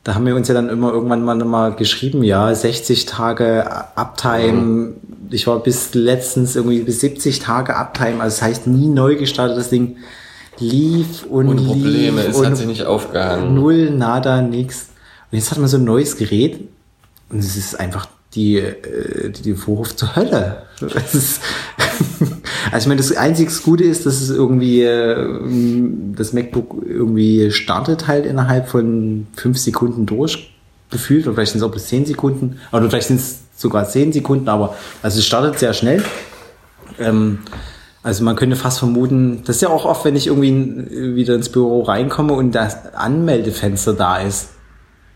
da 0.05 0.15
haben 0.15 0.25
wir 0.25 0.35
uns 0.35 0.49
ja 0.49 0.55
dann 0.55 0.69
immer 0.69 0.93
irgendwann 0.93 1.23
mal, 1.23 1.37
mal 1.37 1.75
geschrieben, 1.75 2.25
ja, 2.25 2.55
60 2.55 3.07
Tage 3.07 3.67
Uptime. 3.97 4.53
Mhm. 4.53 4.97
Ich 5.31 5.47
war 5.47 5.63
bis 5.63 5.95
letztens 5.95 6.57
irgendwie 6.57 6.81
bis 6.81 7.01
70 7.01 7.41
Tage 7.41 7.77
Uptime, 7.77 8.21
also 8.21 8.37
das 8.37 8.43
heißt 8.43 8.67
nie 8.67 8.89
neu 8.89 9.17
gestartet, 9.17 9.59
das 9.59 9.71
Ding 9.71 9.99
lief 10.59 11.25
und 11.25 11.49
Ohne 11.49 11.63
Probleme, 11.63 12.27
lief 12.27 12.37
es 12.37 12.45
hat 12.45 12.57
sich 12.57 12.67
nicht 12.67 12.85
aufgehangen. 12.85 13.55
Null, 13.55 13.91
nada, 13.91 14.43
nix. 14.43 14.89
Und 15.31 15.39
jetzt 15.39 15.51
hat 15.51 15.59
man 15.59 15.69
so 15.69 15.77
ein 15.77 15.85
neues 15.85 16.17
Gerät 16.17 16.61
und 17.29 17.39
es 17.39 17.57
ist 17.57 17.79
einfach 17.79 18.07
die, 18.35 18.57
äh, 18.57 19.31
die, 19.31 19.43
die 19.43 19.55
Vorhof 19.55 19.95
zur 19.97 20.17
Hölle. 20.17 20.63
Das 20.81 21.15
ist 21.15 21.43
also 22.73 22.85
ich 22.85 22.89
meine, 22.89 23.01
das 23.01 23.17
einzige 23.17 23.53
Gute 23.63 23.85
ist, 23.85 24.07
dass 24.07 24.21
es 24.21 24.31
irgendwie 24.31 24.83
äh, 24.83 25.39
das 26.15 26.33
MacBook 26.33 26.83
irgendwie 26.87 27.51
startet 27.51 28.07
halt 28.07 28.27
innerhalb 28.27 28.69
von 28.69 29.27
fünf 29.35 29.59
Sekunden 29.59 30.07
durch 30.07 30.53
gefühlt 30.91 31.27
oder 31.27 31.35
vielleicht 31.35 31.53
sind 31.53 31.61
es 31.61 31.67
auch 31.67 31.73
bis 31.73 31.87
zehn 31.87 32.05
Sekunden 32.05 32.59
oder 32.73 32.89
vielleicht 32.89 33.09
sind 33.09 33.21
es 33.21 33.41
sogar 33.57 33.89
zehn 33.89 34.13
Sekunden, 34.13 34.49
aber 34.49 34.75
also 35.03 35.19
es 35.19 35.27
startet 35.27 35.59
sehr 35.59 35.73
schnell. 35.73 36.03
Ähm, 36.99 37.41
also 38.03 38.25
man 38.25 38.35
könnte 38.35 38.57
fast 38.57 38.79
vermuten, 38.79 39.43
das 39.45 39.57
ist 39.57 39.63
ja 39.63 39.69
auch 39.69 39.85
oft, 39.85 40.05
wenn 40.05 40.17
ich 40.17 40.27
irgendwie 40.27 41.15
wieder 41.15 41.35
ins 41.35 41.51
Büro 41.51 41.83
reinkomme 41.83 42.33
und 42.33 42.53
das 42.53 42.95
Anmeldefenster 42.95 43.93
da 43.93 44.19
ist 44.19 44.49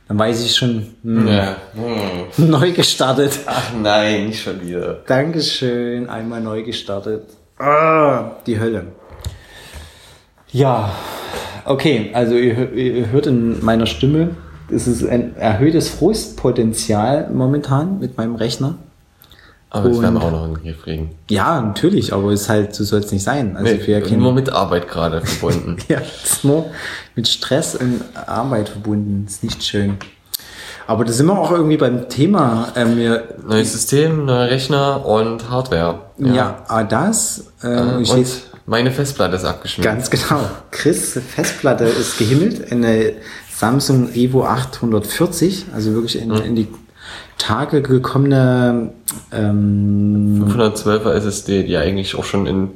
dann 0.09 0.19
weiß 0.19 0.45
ich 0.45 0.55
schon, 0.55 0.95
hm, 1.03 1.29
ja. 1.29 1.57
hm. 1.75 2.51
neu 2.51 2.73
gestartet. 2.73 3.39
Ach 3.47 3.73
nein, 3.81 4.27
nicht 4.27 4.43
schon 4.43 4.61
wieder. 4.61 5.03
Dankeschön, 5.07 6.09
einmal 6.09 6.41
neu 6.41 6.63
gestartet. 6.63 7.25
Ah, 7.64 8.33
die 8.47 8.61
Hölle. 8.61 8.88
Ja, 10.52 10.92
okay, 11.64 12.11
also 12.12 12.35
ihr, 12.35 12.73
ihr 12.75 13.11
hört 13.11 13.26
in 13.26 13.64
meiner 13.64 13.87
Stimme, 13.87 14.30
es 14.71 14.87
ist 14.87 15.06
ein 15.06 15.35
erhöhtes 15.37 15.88
Frustpotenzial 15.88 17.30
momentan 17.33 18.00
mit 18.00 18.18
meinem 18.18 18.35
Rechner. 18.35 18.76
Aber 19.71 19.88
das 19.88 20.00
werden 20.00 20.14
wir 20.14 20.23
auch 20.23 20.30
noch 20.30 20.44
in 20.47 20.54
den 20.54 20.62
Griff 20.62 20.83
kriegen. 20.83 21.11
Ja, 21.30 21.61
natürlich, 21.61 22.12
aber 22.12 22.30
es 22.30 22.42
ist 22.42 22.49
halt, 22.49 22.75
so 22.75 22.85
soll 22.85 23.00
es 23.00 23.11
nicht 23.11 23.25
sein. 23.25 23.56
Also 23.56 23.73
nee, 23.73 23.87
wir 23.87 24.16
nur 24.18 24.33
mit 24.33 24.50
Arbeit 24.50 24.87
gerade 24.87 25.23
verbunden. 25.23 25.78
ja, 25.88 25.99
es 26.00 26.33
ist 26.33 26.44
nur 26.44 26.66
mit 27.16 27.26
Stress 27.26 27.75
und 27.75 28.02
Arbeit 28.14 28.68
verbunden. 28.68 29.25
Das 29.25 29.37
ist 29.37 29.42
nicht 29.42 29.64
schön. 29.64 29.97
Aber 30.87 31.05
da 31.05 31.12
sind 31.12 31.26
wir 31.26 31.38
auch 31.38 31.50
irgendwie 31.50 31.76
beim 31.76 32.09
Thema. 32.09 32.69
Ähm, 32.76 33.19
Neues 33.47 33.73
System, 33.73 34.26
neuer 34.26 34.49
Rechner 34.49 35.05
und 35.05 35.50
Hardware. 35.50 36.00
Ja, 36.19 36.35
ja 36.35 36.62
ah, 36.69 36.83
das. 36.83 37.47
Ähm, 37.62 38.05
äh, 38.05 38.11
und 38.11 38.26
meine 38.67 38.91
Festplatte 38.91 39.37
ist 39.37 39.45
abgeschmiert. 39.45 39.93
Ganz 39.93 40.11
genau. 40.11 40.41
Chris 40.71 41.19
Festplatte 41.35 41.85
ist 41.85 42.19
gehimmelt. 42.19 42.71
Eine 42.71 43.14
Samsung 43.50 44.12
Evo 44.14 44.45
840, 44.45 45.67
also 45.75 45.93
wirklich 45.93 46.21
in, 46.21 46.29
mhm. 46.29 46.37
in 46.37 46.57
die 46.57 46.69
Tage 47.38 47.83
gekommene 47.83 48.93
ähm, 49.33 50.45
512er 50.49 51.12
SSD, 51.12 51.64
die 51.64 51.76
eigentlich 51.76 52.17
auch 52.17 52.25
schon 52.25 52.47
in 52.47 52.71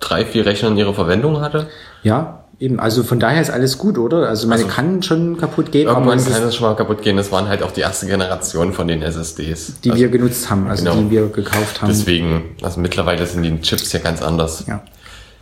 drei, 0.00 0.24
vier 0.24 0.44
Rechnern 0.44 0.76
ihre 0.76 0.92
Verwendung 0.92 1.40
hatte. 1.40 1.68
Ja, 2.02 2.41
eben. 2.62 2.80
Also 2.80 3.02
von 3.02 3.20
daher 3.20 3.42
ist 3.42 3.50
alles 3.50 3.76
gut, 3.76 3.98
oder? 3.98 4.28
Also 4.28 4.46
meine 4.46 4.62
also, 4.62 4.74
kann 4.74 5.02
schon 5.02 5.36
kaputt 5.36 5.72
gehen. 5.72 5.88
Irgendwann 5.88 6.18
aber 6.18 6.30
kann 6.30 6.42
es 6.44 6.54
schon 6.54 6.68
mal 6.68 6.76
kaputt 6.76 7.02
gehen. 7.02 7.16
Das 7.16 7.32
waren 7.32 7.48
halt 7.48 7.62
auch 7.62 7.72
die 7.72 7.80
erste 7.80 8.06
Generation 8.06 8.72
von 8.72 8.88
den 8.88 9.02
SSDs. 9.02 9.80
Die 9.80 9.90
also, 9.90 10.02
wir 10.02 10.08
genutzt 10.08 10.48
haben, 10.48 10.68
also 10.68 10.84
genau. 10.84 10.96
die 10.96 11.10
wir 11.10 11.26
gekauft 11.28 11.82
haben. 11.82 11.88
Deswegen, 11.88 12.56
also 12.62 12.80
mittlerweile 12.80 13.26
sind 13.26 13.42
die 13.42 13.60
Chips 13.60 13.92
ja 13.92 14.00
ganz 14.00 14.22
anders. 14.22 14.64
Ja. 14.66 14.82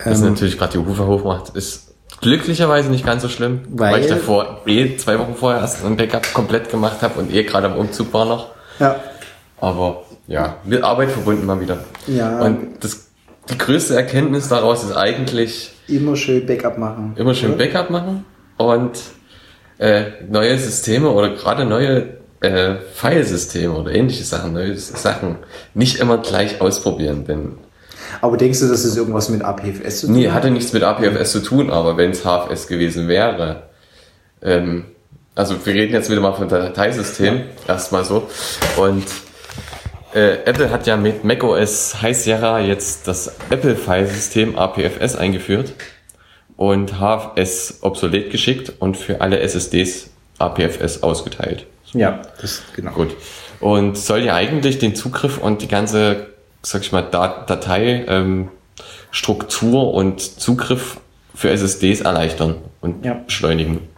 Das 0.03 0.21
ähm, 0.21 0.31
natürlich 0.31 0.59
gerade 0.59 0.73
die 0.73 0.79
Ufer 0.79 1.07
hoch 1.07 1.25
macht, 1.25 1.55
ist 1.55 1.95
glücklicherweise 2.23 2.91
nicht 2.91 3.05
ganz 3.05 3.23
so 3.23 3.29
schlimm, 3.29 3.61
weil, 3.69 3.93
weil 3.93 4.01
ich 4.03 4.09
davor 4.09 4.63
eh 4.67 4.97
zwei 4.97 5.19
Wochen 5.19 5.35
vorher 5.35 5.61
erst 5.61 5.85
ein 5.85 5.97
Backup 5.97 6.33
komplett 6.33 6.71
gemacht 6.71 7.03
habe 7.03 7.21
und 7.21 7.33
eh 7.33 7.45
gerade 7.45 7.67
am 7.67 7.77
Umzug 7.77 8.13
war 8.13 8.25
noch. 8.25 8.49
Ja. 8.79 8.97
Aber 9.61 10.05
ja, 10.27 10.57
mit 10.65 10.83
Arbeit 10.83 11.11
verbunden 11.11 11.45
mal 11.45 11.61
wieder. 11.61 11.79
Ja. 12.07 12.41
Und 12.41 12.83
das 12.83 13.10
die 13.49 13.59
größte 13.59 13.97
Erkenntnis 13.97 14.49
daraus 14.49 14.85
ist 14.85 14.93
eigentlich 14.93 15.73
immer 15.89 16.17
schön 16.17 16.47
Backup 16.47 16.79
machen. 16.79 17.15
Immer 17.17 17.35
schön 17.35 17.55
oder? 17.55 17.65
Backup 17.65 17.91
machen 17.91 18.25
und 18.59 18.93
äh, 19.79 20.05
neue 20.29 20.59
Systeme 20.59 21.11
oder 21.11 21.31
gerade 21.31 21.65
neue 21.65 22.21
äh, 22.41 22.77
Filesysteme 22.95 23.75
oder 23.75 23.93
ähnliche 23.93 24.25
Sachen, 24.25 24.53
neue 24.53 24.77
Sachen 24.77 25.37
nicht 25.75 25.99
immer 25.99 26.19
gleich 26.19 26.61
ausprobieren, 26.61 27.25
denn 27.27 27.59
aber 28.21 28.37
denkst 28.37 28.61
du, 28.61 28.69
dass 28.69 28.85
es 28.85 28.97
irgendwas 28.97 29.29
mit 29.29 29.43
APFS 29.43 30.01
zu 30.01 30.07
tun 30.07 30.17
hat? 30.17 30.23
Nee, 30.23 30.31
hatte 30.31 30.51
nichts 30.51 30.73
mit 30.73 30.83
APFS 30.83 31.33
zu 31.33 31.41
tun, 31.41 31.71
aber 31.71 31.97
wenn 31.97 32.11
es 32.11 32.25
HFS 32.25 32.67
gewesen 32.67 33.09
wäre, 33.09 33.65
ähm, 34.43 34.85
also 35.35 35.55
wir 35.65 35.75
reden 35.75 35.93
jetzt 35.93 36.11
wieder 36.11 36.21
mal 36.21 36.33
von 36.33 36.49
Dateisystem, 36.49 37.37
ja. 37.37 37.43
erstmal 37.69 38.05
so. 38.05 38.29
Und 38.77 39.05
äh, 40.15 40.45
Apple 40.45 40.71
hat 40.71 40.87
ja 40.87 40.97
mit 40.97 41.25
macOS 41.25 42.03
High 42.03 42.17
Sierra 42.17 42.61
jetzt 42.61 43.07
das 43.07 43.35
Apple 43.51 43.77
File-System 43.77 44.59
APFS 44.59 45.17
eingeführt 45.17 45.75
und 46.57 47.01
HFS 47.01 47.79
obsolet 47.83 48.31
geschickt 48.31 48.73
und 48.79 48.97
für 48.97 49.21
alle 49.21 49.41
SSDs 49.41 50.11
APFS 50.39 51.03
ausgeteilt. 51.03 51.67
Ja, 51.93 52.23
das 52.41 52.63
genau. 52.75 52.93
Gut. 52.93 53.17
Und 53.61 53.97
soll 53.99 54.21
ja 54.25 54.35
eigentlich 54.35 54.79
den 54.79 54.95
Zugriff 54.95 55.39
und 55.39 55.63
die 55.63 55.69
ganze, 55.69 56.29
sag 56.63 56.83
ich 56.83 56.93
mal, 56.93 57.03
Datei 57.03 58.05
ähm, 58.09 58.49
Struktur 59.11 59.93
und 59.93 60.21
Zugriff 60.21 61.01
für 61.35 61.51
SSDs 61.51 62.01
erleichtern 62.01 62.57
und 62.81 63.05
ja. 63.05 63.15
beschleunigen. 63.15 63.89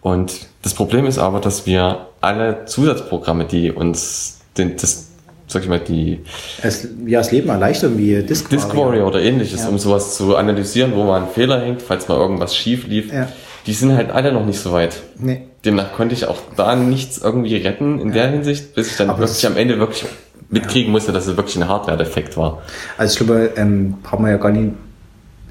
Und 0.00 0.46
das 0.62 0.74
Problem 0.74 1.06
ist 1.06 1.18
aber, 1.18 1.40
dass 1.40 1.66
wir 1.66 2.06
alle 2.20 2.64
Zusatzprogramme, 2.66 3.44
die 3.44 3.70
uns 3.70 4.35
den, 4.58 4.76
das, 4.76 5.08
sag 5.46 5.62
ich 5.62 5.68
mal, 5.68 5.80
die 5.80 6.20
es, 6.62 6.88
ja, 7.06 7.20
das 7.20 7.32
Leben 7.32 7.48
erleichtern, 7.48 7.98
wie 7.98 8.22
Disk, 8.22 8.50
Disk 8.50 8.74
Warrior 8.74 9.06
oder 9.06 9.20
ähnliches, 9.20 9.62
ja. 9.62 9.68
um 9.68 9.78
sowas 9.78 10.16
zu 10.16 10.36
analysieren, 10.36 10.94
wo 10.94 11.04
mal 11.04 11.22
ein 11.22 11.28
Fehler 11.28 11.60
hängt, 11.60 11.82
falls 11.82 12.08
mal 12.08 12.16
irgendwas 12.16 12.56
schief 12.56 12.86
lief, 12.86 13.12
ja. 13.12 13.28
die 13.66 13.72
sind 13.72 13.94
halt 13.94 14.10
alle 14.10 14.32
noch 14.32 14.44
nicht 14.44 14.60
so 14.60 14.72
weit. 14.72 15.02
Nee. 15.18 15.42
Demnach 15.64 15.92
konnte 15.92 16.14
ich 16.14 16.26
auch 16.26 16.38
da 16.56 16.76
nichts 16.76 17.18
irgendwie 17.18 17.56
retten 17.56 18.00
in 18.00 18.08
ja. 18.08 18.14
der 18.14 18.30
Hinsicht, 18.30 18.74
bis 18.74 18.88
ich 18.88 18.96
dann 18.96 19.10
aber 19.10 19.20
wirklich 19.20 19.46
am 19.46 19.56
Ende 19.56 19.78
wirklich 19.78 20.06
mitkriegen 20.48 20.92
musste, 20.92 21.12
dass 21.12 21.26
es 21.26 21.36
wirklich 21.36 21.56
ein 21.56 21.68
Hardware-Defekt 21.68 22.36
war. 22.36 22.62
Also 22.98 23.12
ich 23.12 23.26
glaube, 23.26 23.50
ähm, 23.56 23.96
braucht 24.02 24.20
man 24.20 24.30
ja 24.30 24.36
gar 24.36 24.52
nicht, 24.52 24.74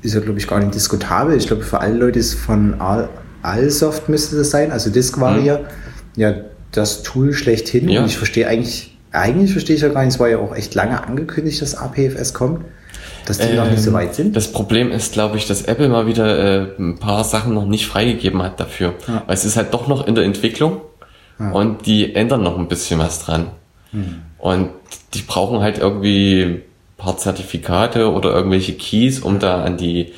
ist 0.02 0.16
ja 0.16 0.22
glaube 0.22 0.40
ich 0.40 0.48
gar 0.48 0.60
nicht 0.60 0.74
diskutabel. 0.74 1.36
Ich 1.36 1.48
glaube, 1.48 1.64
für 1.64 1.80
alle 1.80 1.96
Leute 1.96 2.20
ist 2.20 2.34
von 2.36 2.76
Allsoft 3.42 4.10
müsste 4.10 4.38
das 4.38 4.52
sein, 4.52 4.72
also 4.72 4.90
Diskvaria, 4.90 5.60
mhm. 5.60 5.64
ja, 6.16 6.34
das 6.72 7.04
Tool 7.04 7.34
schlechthin. 7.34 7.90
Ja. 7.90 8.02
Und 8.02 8.08
ich 8.08 8.18
verstehe 8.18 8.48
eigentlich, 8.48 8.95
eigentlich 9.16 9.52
verstehe 9.52 9.76
ich 9.76 9.82
ja 9.82 9.90
gar 9.90 10.04
nicht, 10.04 10.14
es 10.14 10.20
war 10.20 10.30
ja 10.30 10.40
auch 10.40 10.56
echt 10.56 10.76
lange 10.76 11.04
angekündigt, 11.04 11.62
dass 11.62 11.76
APFS 11.76 12.34
kommt, 12.34 12.66
dass 13.26 13.38
die 13.38 13.48
ähm, 13.50 13.56
noch 13.58 13.70
nicht 13.70 13.82
so 13.82 13.90
ähm, 13.90 13.96
weit 13.96 14.16
sind. 14.16 14.36
Das 14.36 14.52
Problem 14.52 14.92
ist, 14.92 15.14
glaube 15.14 15.38
ich, 15.38 15.48
dass 15.48 15.64
Apple 15.64 15.90
mal 15.90 16.08
wieder 16.08 16.38
äh, 16.38 16.68
ein 16.78 16.98
paar 17.00 17.24
Sachen 17.24 17.54
noch 17.54 17.66
nicht 17.66 17.88
freigegeben 17.88 18.42
hat 18.42 18.60
dafür. 18.60 18.94
Ja. 19.08 19.24
Weil 19.26 19.36
es 19.36 19.46
ist 19.46 19.58
halt 19.58 19.74
doch 19.74 19.88
noch 19.88 20.08
in 20.08 20.16
der 20.16 20.24
Entwicklung 20.24 20.82
ja. 21.40 21.52
und 21.52 21.86
die 21.86 22.16
ändern 22.16 22.44
noch 22.44 22.58
ein 22.58 22.68
bisschen 22.68 23.00
was 23.00 23.24
dran. 23.24 23.48
Mhm. 23.92 24.22
Und 24.38 24.70
die 25.14 25.22
brauchen 25.22 25.62
halt 25.62 25.80
irgendwie 25.80 26.44
ein 26.44 26.62
paar 26.98 27.18
Zertifikate 27.18 28.12
oder 28.12 28.34
irgendwelche 28.34 28.74
Keys, 28.74 29.20
um 29.20 29.40
da 29.40 29.64
an 29.64 29.78
die 29.78 30.14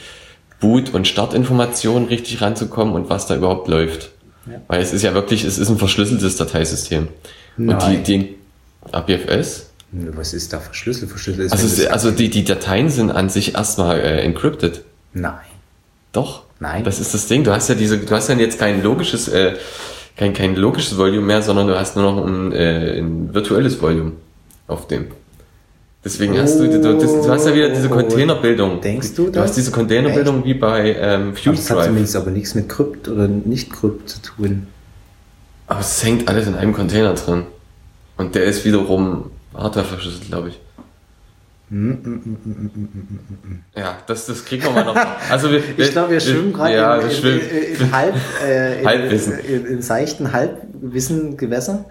Boot- 0.60 0.94
und 0.94 1.08
Startinformationen 1.08 2.08
richtig 2.08 2.42
ranzukommen 2.42 2.94
und 2.94 3.10
was 3.10 3.27
da 3.27 3.36
überhaupt 3.36 3.68
läuft. 3.68 4.12
Ja. 4.48 4.62
Weil 4.68 4.82
es 4.82 4.94
ist 4.94 5.04
ja 5.04 5.13
wirklich, 5.13 5.44
es 5.44 5.58
ist 5.58 5.70
ein 5.70 5.77
verschlüsseltes 5.77 6.38
Dateisystem. 6.38 7.10
Nein. 7.58 7.75
Und 7.75 7.88
die, 7.88 7.98
die 8.04 8.37
APFS? 8.94 9.67
Was 9.91 10.34
ist 10.34 10.52
da 10.52 10.60
verschlüsselt? 10.60 11.10
Verschlüsselt 11.10 11.52
also, 11.52 11.65
es, 11.65 11.88
also 11.88 12.12
die, 12.12 12.30
die 12.30 12.43
Dateien 12.43 12.89
sind 12.89 13.10
an 13.12 13.30
sich 13.30 13.56
erstmal 13.56 14.00
äh, 14.00 14.21
encrypted. 14.21 14.84
Nein. 15.13 15.36
Doch. 16.12 16.43
Nein. 16.60 16.84
Das 16.84 17.00
ist 17.00 17.13
das 17.13 17.28
Ding. 17.28 17.43
Du 17.43 17.52
hast 17.52 17.69
ja 17.69 17.76
diese, 17.76 17.97
du 17.97 18.15
hast 18.15 18.28
ja 18.28 18.36
jetzt 18.36 18.60
kein 18.60 18.84
logisches, 18.84 19.28
äh, 19.28 19.54
kein, 20.17 20.34
kein 20.34 20.56
logisches 20.56 20.97
Volume 20.97 21.26
mehr, 21.26 21.41
sondern 21.41 21.67
du 21.67 21.80
hast 21.80 21.95
nur 21.95 22.12
noch 22.12 22.26
ein, 22.26 22.52
äh, 22.52 23.00
ein 23.00 23.34
virtuelles 23.34 23.82
Volume 23.82 24.13
auf 24.67 24.88
dem. 24.88 25.08
Deswegen 26.04 26.36
oh, 26.36 26.41
hast 26.41 26.60
du, 26.60 26.67
du, 26.67 26.80
du, 26.80 27.30
hast 27.30 27.45
ja 27.47 27.54
wieder 27.54 27.69
diese 27.69 27.89
Containerbildung. 27.89 28.82
Denkst 28.82 29.13
du 29.15 29.26
das? 29.26 29.34
Du 29.34 29.39
hast 29.41 29.58
diese 29.58 29.71
Containerbildung 29.71 30.43
wie 30.45 30.54
bei 30.54 30.95
ähm, 30.95 31.36
Fuse 31.36 31.43
Drive. 31.43 31.56
Das 31.56 31.69
hat 31.69 31.86
zumindest 31.86 32.15
aber 32.15 32.32
nichts 32.32 32.56
mit 32.56 32.69
Krypt 32.69 33.08
oder 33.10 33.28
nicht 33.28 33.71
Krypt 33.71 34.10
zu 34.10 34.21
tun. 34.21 34.67
Aber 35.67 35.82
es 35.82 36.04
hängt 36.04 36.28
alles 36.30 36.47
in 36.47 36.56
einem 36.56 36.73
Container 36.73 37.13
drin. 37.13 37.43
Und 38.17 38.36
der 38.36 38.45
ist 38.45 38.65
wiederum 38.65 39.32
Hardware 39.53 39.86
verschlüsselt, 39.86 40.27
glaube 40.27 40.49
ich. 40.49 40.60
Ja, 43.75 43.97
das, 44.08 44.25
das 44.25 44.45
kriegen 44.45 44.63
wir 44.63 44.71
mal 44.71 44.86
noch. 44.86 44.95
Also 45.30 45.51
wir, 45.51 45.62
ich 45.77 45.91
glaube, 45.91 46.12
wir 46.12 46.19
schwimmen 46.21 46.53
gerade 46.53 46.75
ja, 46.75 46.95
in, 46.95 47.10
in, 47.10 47.39
in, 47.39 47.75
in, 47.75 47.91
Halb, 47.91 48.15
äh, 48.41 48.86
Halbwissen. 48.86 49.39
In, 49.39 49.65
in, 49.65 49.82
seichten 49.82 50.32
Halbwissen 50.32 51.36
Gewässern. 51.36 51.84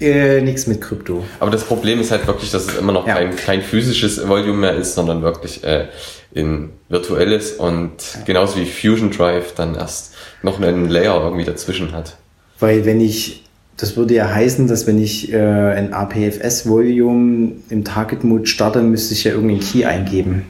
Äh, 0.00 0.42
nichts 0.42 0.66
mit 0.66 0.82
Krypto. 0.82 1.24
Aber 1.40 1.50
das 1.50 1.64
Problem 1.64 2.00
ist 2.00 2.10
halt 2.10 2.26
wirklich, 2.26 2.50
dass 2.50 2.66
es 2.66 2.76
immer 2.76 2.92
noch 2.92 3.06
ja. 3.06 3.14
kein, 3.14 3.34
kein 3.36 3.62
physisches 3.62 4.28
Volume 4.28 4.58
mehr 4.58 4.74
ist, 4.74 4.94
sondern 4.94 5.22
wirklich 5.22 5.64
äh, 5.64 5.86
in 6.32 6.70
virtuelles 6.88 7.52
und 7.52 7.92
ja. 8.14 8.20
genauso 8.26 8.56
wie 8.56 8.66
Fusion 8.66 9.10
Drive 9.12 9.54
dann 9.54 9.76
erst 9.76 10.14
noch 10.42 10.60
einen 10.60 10.90
Layer 10.90 11.22
irgendwie 11.22 11.44
dazwischen 11.44 11.92
hat. 11.92 12.16
Weil 12.58 12.84
wenn 12.84 13.00
ich, 13.00 13.43
das 13.76 13.96
würde 13.96 14.14
ja 14.14 14.32
heißen, 14.32 14.68
dass 14.68 14.86
wenn 14.86 15.00
ich 15.00 15.32
äh, 15.32 15.38
ein 15.38 15.92
APFS-Volume 15.92 17.52
im 17.70 17.84
Target-Mode 17.84 18.46
starte, 18.46 18.82
müsste 18.82 19.14
ich 19.14 19.24
ja 19.24 19.32
irgendeinen 19.32 19.60
Key 19.60 19.84
eingeben. 19.84 20.44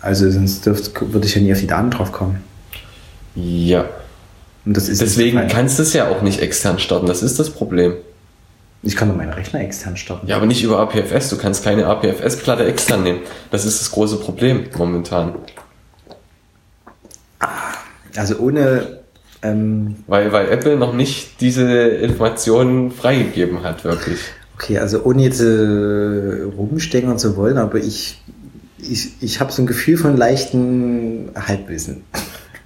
Also 0.00 0.30
sonst 0.30 0.66
dürft, 0.66 1.12
würde 1.12 1.26
ich 1.26 1.34
ja 1.34 1.42
nie 1.42 1.52
auf 1.52 1.60
die 1.60 1.66
Daten 1.66 1.90
drauf 1.90 2.12
kommen. 2.12 2.42
Ja. 3.34 3.84
Deswegen 4.64 5.46
kannst 5.48 5.78
du 5.78 5.82
es 5.82 5.92
ja 5.92 6.08
auch 6.08 6.22
nicht 6.22 6.40
extern 6.40 6.78
starten, 6.78 7.06
das 7.06 7.22
ist 7.22 7.38
das 7.38 7.50
Problem. 7.50 7.94
Ich 8.84 8.96
kann 8.96 9.08
doch 9.08 9.16
meinen 9.16 9.32
Rechner 9.32 9.60
extern 9.60 9.96
starten. 9.96 10.26
Ja, 10.26 10.36
aber 10.36 10.46
nicht 10.46 10.62
über 10.64 10.80
APFS. 10.80 11.30
Du 11.30 11.38
kannst 11.38 11.62
keine 11.62 11.86
APFS-Platte 11.86 12.64
extern 12.64 13.04
nehmen. 13.04 13.20
Das 13.52 13.64
ist 13.64 13.80
das 13.80 13.92
große 13.92 14.16
Problem 14.16 14.64
momentan. 14.76 15.34
Also 18.16 18.38
ohne. 18.38 19.01
Ähm 19.42 19.96
weil, 20.06 20.32
weil 20.32 20.48
Apple 20.50 20.76
noch 20.76 20.94
nicht 20.94 21.40
diese 21.40 21.64
Informationen 21.70 22.90
freigegeben 22.90 23.62
hat, 23.62 23.84
wirklich. 23.84 24.20
Okay, 24.54 24.78
also 24.78 25.02
ohne 25.04 25.22
jetzt 25.22 25.40
äh, 25.40 26.42
rumstängern 26.56 27.18
zu 27.18 27.36
wollen, 27.36 27.58
aber 27.58 27.78
ich, 27.78 28.22
ich, 28.78 29.12
ich 29.20 29.40
habe 29.40 29.52
so 29.52 29.62
ein 29.62 29.66
Gefühl 29.66 29.96
von 29.96 30.16
leichten 30.16 31.30
Halbwissen. 31.34 32.04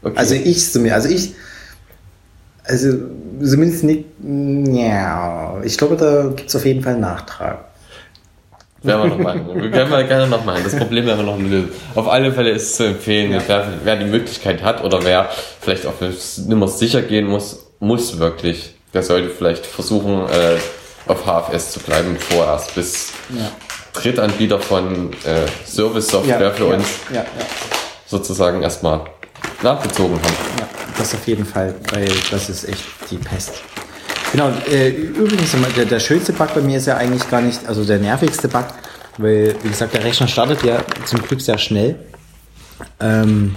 Okay. 0.02 0.16
Also 0.16 0.34
ich 0.34 0.70
zu 0.70 0.80
mir, 0.80 0.94
also 0.94 1.08
ich, 1.08 1.34
also 2.64 2.98
zumindest 3.42 3.84
nicht. 3.84 4.04
Ja, 4.22 5.60
ich 5.64 5.78
glaube, 5.78 5.96
da 5.96 6.32
gibt 6.34 6.48
es 6.48 6.56
auf 6.56 6.66
jeden 6.66 6.82
Fall 6.82 6.92
einen 6.92 7.02
Nachtrag. 7.02 7.65
Werden 8.86 9.02
wir 9.02 9.16
noch 9.16 9.18
machen. 9.18 9.46
Wir 9.54 9.70
können 9.70 9.90
wir 9.90 10.04
gerne 10.04 10.26
noch 10.26 10.44
machen. 10.44 10.62
Das 10.64 10.76
Problem 10.76 11.06
werden 11.06 11.26
wir 11.26 11.32
noch 11.32 11.38
lösen. 11.38 11.70
Auf 11.94 12.08
alle 12.08 12.32
Fälle 12.32 12.50
ist 12.50 12.62
es 12.62 12.76
zu 12.76 12.84
empfehlen, 12.84 13.32
ja. 13.32 13.42
wer, 13.46 13.66
wer, 13.84 13.96
die 13.96 14.04
Möglichkeit 14.04 14.62
hat 14.62 14.84
oder 14.84 15.02
wer 15.04 15.28
vielleicht 15.60 15.86
auch 15.86 15.94
nimmer 16.46 16.68
sicher 16.68 17.02
gehen 17.02 17.26
muss, 17.26 17.66
muss 17.80 18.18
wirklich, 18.18 18.74
der 18.94 19.02
sollte 19.02 19.30
vielleicht 19.30 19.66
versuchen, 19.66 20.26
äh, 20.28 20.56
auf 21.10 21.24
HFS 21.24 21.72
zu 21.72 21.80
bleiben 21.80 22.16
vorerst, 22.18 22.74
bis 22.74 23.12
ja. 23.30 23.50
Drittanbieter 23.92 24.58
von 24.58 25.12
äh, 25.24 25.46
Service-Software 25.66 26.40
ja, 26.40 26.50
für 26.50 26.66
uns 26.66 26.86
sozusagen 28.06 28.62
erstmal 28.62 29.00
nachgezogen 29.62 30.16
haben. 30.16 30.34
Ja, 30.58 30.68
das 30.98 31.14
auf 31.14 31.26
jeden 31.26 31.44
Fall, 31.44 31.74
weil 31.92 32.08
das 32.30 32.48
ist 32.48 32.68
echt 32.68 32.84
die 33.10 33.18
Pest. 33.18 33.62
Genau, 34.32 34.50
äh, 34.70 34.90
übrigens, 34.90 35.54
der, 35.76 35.84
der 35.84 36.00
schönste 36.00 36.32
Bug 36.32 36.54
bei 36.54 36.60
mir 36.60 36.78
ist 36.78 36.86
ja 36.86 36.96
eigentlich 36.96 37.28
gar 37.30 37.40
nicht, 37.40 37.60
also 37.66 37.84
der 37.84 37.98
nervigste 37.98 38.48
Bug, 38.48 38.66
weil, 39.18 39.54
wie 39.62 39.68
gesagt, 39.68 39.94
der 39.94 40.04
Rechner 40.04 40.28
startet 40.28 40.62
ja 40.62 40.84
zum 41.04 41.22
Glück 41.22 41.40
sehr 41.40 41.58
schnell. 41.58 41.96
Ähm, 43.00 43.56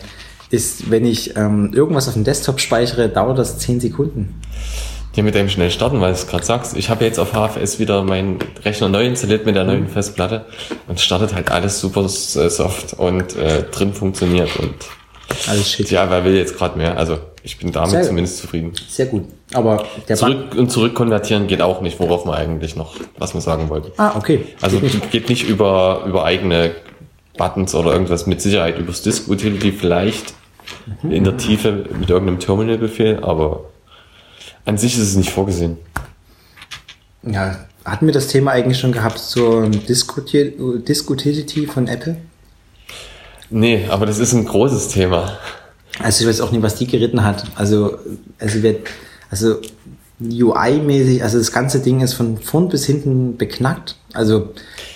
ist, 0.49 0.89
wenn 0.89 1.05
ich 1.05 1.35
ähm, 1.35 1.71
irgendwas 1.73 2.07
auf 2.07 2.13
dem 2.13 2.23
Desktop 2.23 2.59
speichere, 2.59 3.09
dauert 3.09 3.37
das 3.37 3.59
10 3.59 3.79
Sekunden. 3.79 4.41
Hier 5.13 5.23
mit 5.23 5.35
dem 5.35 5.49
schnell 5.49 5.71
starten, 5.71 6.01
weil 6.01 6.13
du 6.13 6.19
es 6.19 6.27
gerade 6.27 6.45
sagst. 6.45 6.77
Ich 6.77 6.89
habe 6.89 7.03
jetzt 7.03 7.19
auf 7.19 7.33
HFS 7.33 7.79
wieder 7.79 8.03
meinen 8.03 8.39
Rechner 8.63 8.89
neu 8.89 9.05
installiert 9.05 9.45
mit 9.45 9.55
der 9.55 9.63
neuen 9.63 9.81
mhm. 9.81 9.89
Festplatte 9.89 10.45
und 10.87 10.99
startet 10.99 11.33
halt 11.33 11.51
alles 11.51 11.79
super 11.79 12.05
äh, 12.05 12.07
soft 12.07 12.93
und 12.93 13.35
äh, 13.35 13.63
drin 13.63 13.93
funktioniert 13.93 14.55
und 14.57 14.75
alles 15.47 15.71
shit. 15.71 15.89
Ja, 15.91 16.09
wer 16.09 16.23
will 16.25 16.35
jetzt 16.35 16.57
gerade 16.57 16.77
mehr? 16.77 16.97
Also 16.97 17.19
ich 17.49 17.57
bin 17.57 17.71
damit 17.71 17.89
Sehr 17.89 18.03
zumindest 18.03 18.37
zufrieden. 18.37 18.73
Sehr 18.87 19.07
gut. 19.07 19.23
Aber 19.53 19.83
Zurück 20.13 20.53
und 20.55 20.69
zurück 20.69 20.93
konvertieren 20.93 21.47
geht 21.47 21.63
auch 21.63 21.81
nicht, 21.81 21.99
worauf 21.99 22.23
man 22.23 22.35
eigentlich 22.35 22.75
noch 22.75 22.95
was 23.17 23.33
man 23.33 23.41
sagen 23.41 23.69
wollte. 23.69 23.91
Ah, 23.97 24.15
okay. 24.15 24.45
Also 24.61 24.79
geht 24.79 24.93
nicht, 24.93 25.11
geht 25.11 25.29
nicht 25.29 25.49
über, 25.49 26.03
über 26.05 26.25
eigene 26.25 26.75
Buttons 27.39 27.73
oder 27.73 27.91
irgendwas 27.91 28.27
mit 28.27 28.39
Sicherheit 28.39 28.77
übers 28.77 29.01
Disk 29.01 29.27
Utility 29.27 29.71
vielleicht 29.71 30.35
mhm. 31.01 31.11
in 31.11 31.23
der 31.23 31.37
Tiefe 31.37 31.87
mit 31.99 32.11
irgendeinem 32.11 32.39
Terminal-Befehl, 32.39 33.23
aber 33.23 33.65
an 34.65 34.77
sich 34.77 34.93
ist 34.93 35.01
es 35.01 35.15
nicht 35.15 35.31
vorgesehen. 35.31 35.77
Ja, 37.23 37.65
hatten 37.83 38.05
wir 38.05 38.13
das 38.13 38.27
Thema 38.27 38.51
eigentlich 38.51 38.77
schon 38.77 38.91
gehabt 38.91 39.17
zur 39.17 39.69
Disk 39.69 40.15
Utility 41.09 41.65
von 41.65 41.87
Apple? 41.87 42.17
Nee, 43.49 43.87
aber 43.89 44.05
das 44.05 44.19
ist 44.19 44.33
ein 44.33 44.45
großes 44.45 44.89
Thema. 44.89 45.39
Also 46.01 46.23
ich 46.23 46.29
weiß 46.29 46.41
auch 46.41 46.51
nicht, 46.51 46.61
was 46.61 46.75
die 46.75 46.87
geritten 46.87 47.23
hat. 47.23 47.43
Also, 47.55 47.97
also, 48.39 48.63
wird, 48.63 48.87
also 49.29 49.57
UI-mäßig, 50.21 51.23
also 51.23 51.37
das 51.37 51.51
ganze 51.51 51.79
Ding 51.79 52.01
ist 52.01 52.13
von 52.13 52.37
vorn 52.37 52.69
bis 52.69 52.85
hinten 52.85 53.37
beknackt. 53.37 53.95
Also 54.13 54.49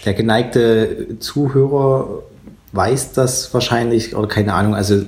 der 0.06 0.13
geneigte 0.13 1.20
Zuhörer 1.20 2.24
weiß 2.72 3.13
das 3.13 3.54
wahrscheinlich, 3.54 4.16
oder 4.16 4.28
keine 4.28 4.54
Ahnung, 4.54 4.76
also 4.76 5.04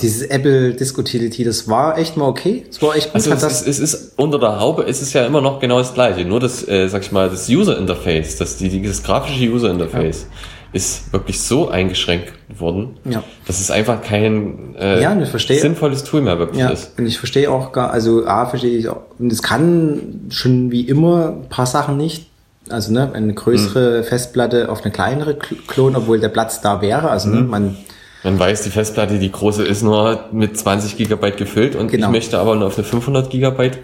dieses 0.00 0.22
Apple 0.22 0.74
Disk 0.74 0.96
Utility, 0.96 1.44
das 1.44 1.68
war 1.68 1.98
echt 1.98 2.16
mal 2.16 2.26
okay. 2.26 2.64
Es 2.70 2.80
war 2.80 2.96
echt 2.96 3.12
gut. 3.12 3.14
Also 3.16 3.32
es 3.32 3.62
ist, 3.62 3.66
es 3.66 3.78
ist 3.78 4.12
unter 4.16 4.38
der 4.38 4.58
Haube 4.58 4.84
ist 4.84 5.02
es 5.02 5.12
ja 5.12 5.26
immer 5.26 5.40
noch 5.40 5.60
genau 5.60 5.78
das 5.78 5.92
gleiche. 5.92 6.24
Nur 6.24 6.40
das, 6.40 6.66
äh, 6.66 6.88
sag 6.88 7.02
ich 7.02 7.12
mal, 7.12 7.28
das 7.28 7.48
User 7.48 7.76
Interface, 7.76 8.36
das, 8.36 8.56
die, 8.56 8.82
das 8.82 9.02
grafische 9.02 9.44
User 9.44 9.70
Interface. 9.70 10.22
Ja 10.22 10.36
ist 10.72 11.12
wirklich 11.12 11.40
so 11.40 11.68
eingeschränkt 11.68 12.32
worden, 12.48 12.96
ja. 13.04 13.22
dass 13.46 13.60
es 13.60 13.70
einfach 13.70 14.02
kein 14.02 14.76
äh, 14.78 15.02
ja, 15.02 15.16
sinnvolles 15.24 16.04
Tool 16.04 16.22
mehr 16.22 16.38
wirklich 16.38 16.60
ja, 16.60 16.70
ist. 16.70 16.98
Und 16.98 17.06
ich 17.06 17.18
verstehe 17.18 17.50
auch 17.50 17.72
gar, 17.72 17.90
also 17.90 18.26
A, 18.26 18.46
verstehe 18.46 18.78
ich 18.78 18.88
auch, 18.88 19.02
und 19.18 19.32
es 19.32 19.42
kann 19.42 20.28
schon 20.30 20.70
wie 20.70 20.82
immer 20.82 21.30
ein 21.30 21.48
paar 21.48 21.66
Sachen 21.66 21.96
nicht. 21.96 22.26
Also 22.68 22.92
ne, 22.92 23.10
eine 23.14 23.34
größere 23.34 23.98
hm. 23.98 24.04
Festplatte 24.04 24.68
auf 24.68 24.82
eine 24.82 24.92
kleinere 24.92 25.34
klonen, 25.34 25.96
obwohl 25.96 26.20
der 26.20 26.28
Platz 26.28 26.60
da 26.60 26.80
wäre. 26.80 27.10
Also 27.10 27.30
hm. 27.30 27.34
ne, 27.34 27.42
man 27.42 27.76
man 28.22 28.38
weiß, 28.38 28.62
die 28.64 28.70
Festplatte, 28.70 29.18
die 29.18 29.32
große 29.32 29.64
ist 29.64 29.82
nur 29.82 30.26
mit 30.30 30.58
20 30.58 30.96
Gigabyte 30.96 31.38
gefüllt 31.38 31.74
und 31.74 31.90
genau. 31.90 32.06
ich 32.06 32.12
möchte 32.12 32.38
aber 32.38 32.54
nur 32.54 32.66
auf 32.66 32.76
eine 32.76 32.84
500 32.84 33.30
Gigabyte 33.30 33.78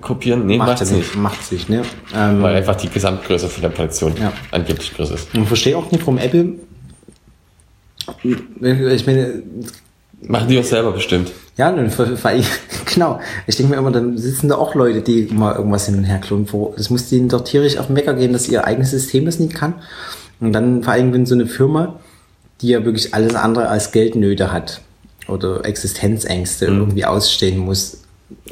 kopieren. 0.00 0.46
Nee, 0.46 0.58
macht 0.58 0.80
es 0.80 0.90
nicht. 0.90 1.16
Macht 1.16 1.44
sich, 1.44 1.68
ne? 1.68 1.82
Ähm, 2.14 2.42
Weil 2.42 2.56
einfach 2.56 2.76
die 2.76 2.88
Gesamtgröße 2.88 3.48
von 3.48 3.62
der 3.62 3.68
Partition 3.70 4.14
ja. 4.20 4.32
angeblich 4.50 4.94
größer 4.94 5.14
ist. 5.14 5.28
Ich 5.32 5.46
verstehe 5.46 5.76
auch 5.76 5.90
nicht, 5.90 6.00
warum 6.00 6.18
Apple. 6.18 6.54
Ich 8.22 9.06
meine. 9.06 9.42
Machen 10.26 10.48
die 10.48 10.58
auch 10.58 10.64
selber 10.64 10.92
bestimmt. 10.92 11.32
Ja, 11.56 11.70
genau. 12.94 13.20
Ich 13.46 13.56
denke 13.56 13.72
mir 13.72 13.78
immer, 13.78 13.92
dann 13.92 14.18
sitzen 14.18 14.48
da 14.48 14.56
auch 14.56 14.74
Leute, 14.74 15.02
die 15.02 15.28
mal 15.32 15.54
irgendwas 15.54 15.86
hin 15.86 15.96
und 15.96 16.04
her 16.04 16.18
klonen. 16.18 16.48
Das 16.76 16.90
muss 16.90 17.08
denen 17.08 17.28
doch 17.28 17.42
tierisch 17.42 17.78
auf 17.78 17.86
den 17.86 17.96
Wecker 17.96 18.14
gehen, 18.14 18.32
dass 18.32 18.48
ihr 18.48 18.64
eigenes 18.64 18.90
System 18.90 19.24
das 19.24 19.38
nicht 19.38 19.54
kann. 19.54 19.74
Und 20.40 20.52
dann 20.52 20.82
vor 20.82 20.94
allem, 20.94 21.12
wenn 21.12 21.26
so 21.26 21.34
eine 21.34 21.46
Firma, 21.46 22.00
die 22.60 22.68
ja 22.68 22.84
wirklich 22.84 23.14
alles 23.14 23.34
andere 23.34 23.68
als 23.68 23.92
Geldnöte 23.92 24.52
hat 24.52 24.80
oder 25.28 25.64
Existenzängste 25.64 26.70
mhm. 26.70 26.78
irgendwie 26.80 27.04
ausstehen 27.04 27.58
muss, 27.58 28.03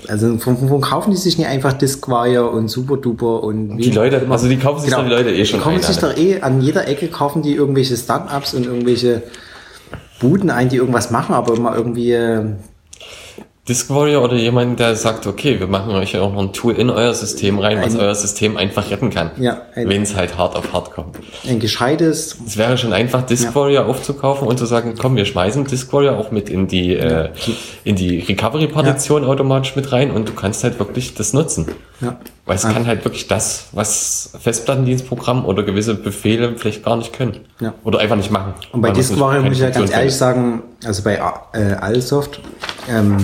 also 0.09 0.39
von, 0.39 0.57
von, 0.57 0.81
kaufen 0.81 1.11
die 1.11 1.17
sich 1.17 1.39
nicht 1.39 1.47
einfach 1.47 1.73
Disquire 1.73 2.51
und 2.51 2.69
Super 2.69 2.97
Duper 2.97 3.43
und 3.43 3.77
die 3.77 3.91
Leute, 3.91 4.27
also 4.29 4.49
die 4.49 4.59
kaufen 4.59 4.81
sich 4.81 4.91
genau, 4.91 5.03
die 5.03 5.11
Leute 5.11 5.31
eh 5.31 5.45
schon. 5.45 5.61
Die 5.61 5.65
kaufen 5.65 5.83
sich 5.83 5.97
doch 5.99 6.17
eh 6.17 6.41
an 6.41 6.61
jeder 6.61 6.89
Ecke 6.89 7.09
kaufen 7.09 7.43
die 7.43 7.55
irgendwelche 7.55 7.97
Startups 7.97 8.55
und 8.55 8.67
irgendwelche 8.67 9.23
Buden 10.21 10.51
ein, 10.51 10.69
die 10.69 10.77
irgendwas 10.77 11.11
machen, 11.11 11.35
aber 11.35 11.55
immer 11.55 11.77
irgendwie 11.77 12.13
äh, 12.13 12.45
Disk 13.69 13.91
Warrior 13.91 14.25
oder 14.25 14.35
jemand, 14.35 14.81
der 14.81 14.97
sagt, 14.97 15.25
okay, 15.29 15.61
wir 15.61 15.69
machen 15.69 15.95
euch 15.95 16.19
auch 16.19 16.33
noch 16.33 16.43
ein 16.43 16.53
Tool 16.53 16.75
in 16.75 16.91
euer 16.91 17.15
System 17.15 17.61
rein, 17.61 17.81
was 17.81 17.95
ein, 17.95 18.01
euer 18.01 18.15
System 18.17 18.57
einfach 18.57 18.91
retten 18.91 19.11
kann. 19.11 19.31
Ja, 19.37 19.63
wenn 19.77 20.03
es 20.03 20.17
halt 20.17 20.37
hart 20.37 20.57
auf 20.57 20.73
hart 20.73 20.91
kommt. 20.91 21.17
Ein 21.49 21.61
gescheites. 21.61 22.37
Es 22.45 22.57
wäre 22.57 22.77
schon 22.77 22.93
einfach, 22.93 23.23
Disk 23.23 23.45
ja. 23.45 23.55
Warrior 23.55 23.87
aufzukaufen 23.87 24.49
und 24.49 24.59
zu 24.59 24.67
sagen, 24.67 24.95
komm, 25.01 25.15
wir 25.15 25.25
schmeißen 25.27 25.65
Disk 25.65 25.93
Warrior 25.93 26.19
auch 26.19 26.33
mit 26.33 26.49
in 26.49 26.67
die, 26.67 26.95
ja. 26.95 27.27
äh, 27.27 27.31
in 27.85 27.95
die 27.95 28.19
Recovery-Partition 28.19 29.25
automatisch 29.25 29.77
mit 29.77 29.93
rein 29.93 30.11
und 30.11 30.29
du 30.29 30.33
kannst 30.33 30.65
halt 30.65 30.81
wirklich 30.81 31.15
das 31.15 31.33
nutzen. 31.33 31.67
Ja. 32.01 32.17
Weil 32.47 32.57
es 32.57 32.63
kann 32.63 32.89
halt 32.89 33.05
wirklich 33.05 33.29
das, 33.29 33.69
was 33.71 34.33
Festplattendienstprogramm 34.41 35.45
oder 35.45 35.63
gewisse 35.63 35.95
Befehle 35.95 36.55
vielleicht 36.57 36.85
gar 36.85 36.97
nicht 36.97 37.13
können. 37.13 37.37
Ja. 37.61 37.75
Oder 37.85 38.01
einfach 38.01 38.17
nicht 38.17 38.33
machen. 38.33 38.55
Und 38.73 38.81
bei 38.81 38.91
Disk 38.91 39.21
Warrior 39.21 39.45
muss 39.45 39.53
ich 39.53 39.61
ja 39.61 39.71
ganz 39.71 39.93
ehrlich 39.93 40.17
sagen, 40.17 40.65
also 40.85 41.03
bei 41.03 41.21
äh, 41.53 41.75
Alsoft, 41.75 42.41
ähm, 42.89 43.19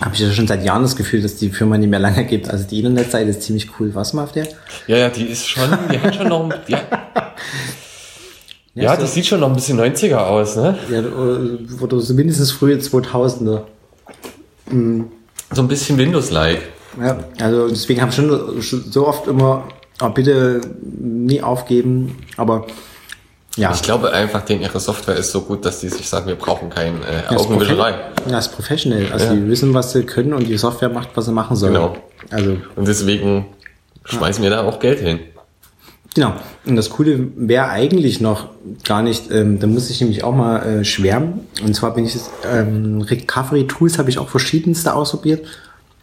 habe 0.00 0.14
ich 0.14 0.20
ja 0.20 0.30
schon 0.30 0.46
seit 0.46 0.64
Jahren 0.64 0.82
das 0.82 0.96
Gefühl, 0.96 1.22
dass 1.22 1.36
die 1.36 1.48
Firma 1.50 1.78
nicht 1.78 1.88
mehr 1.88 1.98
lange 1.98 2.24
gibt. 2.26 2.50
Also 2.50 2.64
die 2.64 2.78
Internetseite 2.78 3.30
ist 3.30 3.42
ziemlich 3.42 3.70
cool. 3.78 3.94
Was 3.94 4.12
mal 4.12 4.24
auf 4.24 4.32
der? 4.32 4.46
Ja, 4.86 4.98
ja, 4.98 5.08
die 5.08 5.24
ist 5.24 5.46
schon, 5.46 5.70
die 5.90 5.98
hat 5.98 6.14
schon 6.14 6.28
noch, 6.28 6.50
ja. 6.68 6.80
Ja, 8.74 8.82
ja 8.82 8.96
das 8.96 9.14
sieht 9.14 9.26
schon 9.26 9.40
noch 9.40 9.48
ein 9.48 9.54
bisschen 9.54 9.80
90er 9.80 10.16
aus, 10.16 10.56
ne? 10.56 10.78
Ja, 10.90 11.00
oder 11.80 12.00
so 12.00 12.12
mindestens 12.12 12.50
frühe 12.50 12.76
2000er. 12.76 13.62
Mhm. 14.70 15.06
So 15.52 15.62
ein 15.62 15.68
bisschen 15.68 15.96
Windows-like. 15.96 16.60
Ja, 17.00 17.18
also 17.40 17.68
deswegen 17.68 18.00
habe 18.00 18.10
ich 18.10 18.16
schon 18.16 18.90
so 18.90 19.06
oft 19.06 19.26
immer, 19.28 19.68
oh, 20.02 20.08
bitte 20.10 20.60
nie 20.82 21.40
aufgeben, 21.42 22.18
aber 22.36 22.66
ja. 23.56 23.72
Ich 23.74 23.82
glaube 23.82 24.12
einfach, 24.12 24.42
denn 24.42 24.60
ihre 24.60 24.78
Software 24.78 25.16
ist 25.16 25.32
so 25.32 25.40
gut, 25.40 25.64
dass 25.64 25.80
die 25.80 25.88
sich 25.88 26.08
sagen, 26.08 26.26
wir 26.26 26.34
brauchen 26.34 26.68
kein 26.68 27.02
äh, 27.02 27.22
ja, 27.30 27.38
Augenwischerei. 27.38 27.94
Ja, 28.28 28.38
ist 28.38 28.48
professional. 28.48 29.06
Also 29.12 29.26
ja. 29.26 29.34
die 29.34 29.48
wissen, 29.48 29.72
was 29.72 29.92
sie 29.92 30.02
können 30.02 30.34
und 30.34 30.46
die 30.46 30.58
Software 30.58 30.90
macht, 30.90 31.10
was 31.14 31.24
sie 31.24 31.32
machen 31.32 31.56
sollen. 31.56 31.72
Genau. 31.72 31.96
Also. 32.30 32.58
Und 32.76 32.86
deswegen 32.86 33.46
schmeißen 34.04 34.44
ja. 34.44 34.50
wir 34.50 34.56
da 34.56 34.64
auch 34.64 34.78
Geld 34.78 35.00
hin. 35.00 35.20
Genau. 36.14 36.32
Und 36.64 36.76
das 36.76 36.90
Coole 36.90 37.28
wäre 37.36 37.68
eigentlich 37.68 38.20
noch 38.20 38.48
gar 38.84 39.02
nicht, 39.02 39.30
ähm, 39.30 39.58
da 39.58 39.66
muss 39.66 39.90
ich 39.90 40.00
nämlich 40.00 40.24
auch 40.24 40.34
mal 40.34 40.62
äh, 40.62 40.84
schwärmen. 40.84 41.40
Und 41.62 41.74
zwar 41.74 41.94
bin 41.94 42.04
ich 42.04 42.14
jetzt, 42.14 42.30
ähm, 42.50 43.02
Recovery 43.02 43.66
Tools 43.66 43.98
habe 43.98 44.10
ich 44.10 44.18
auch 44.18 44.28
verschiedenste 44.28 44.94
ausprobiert. 44.94 45.46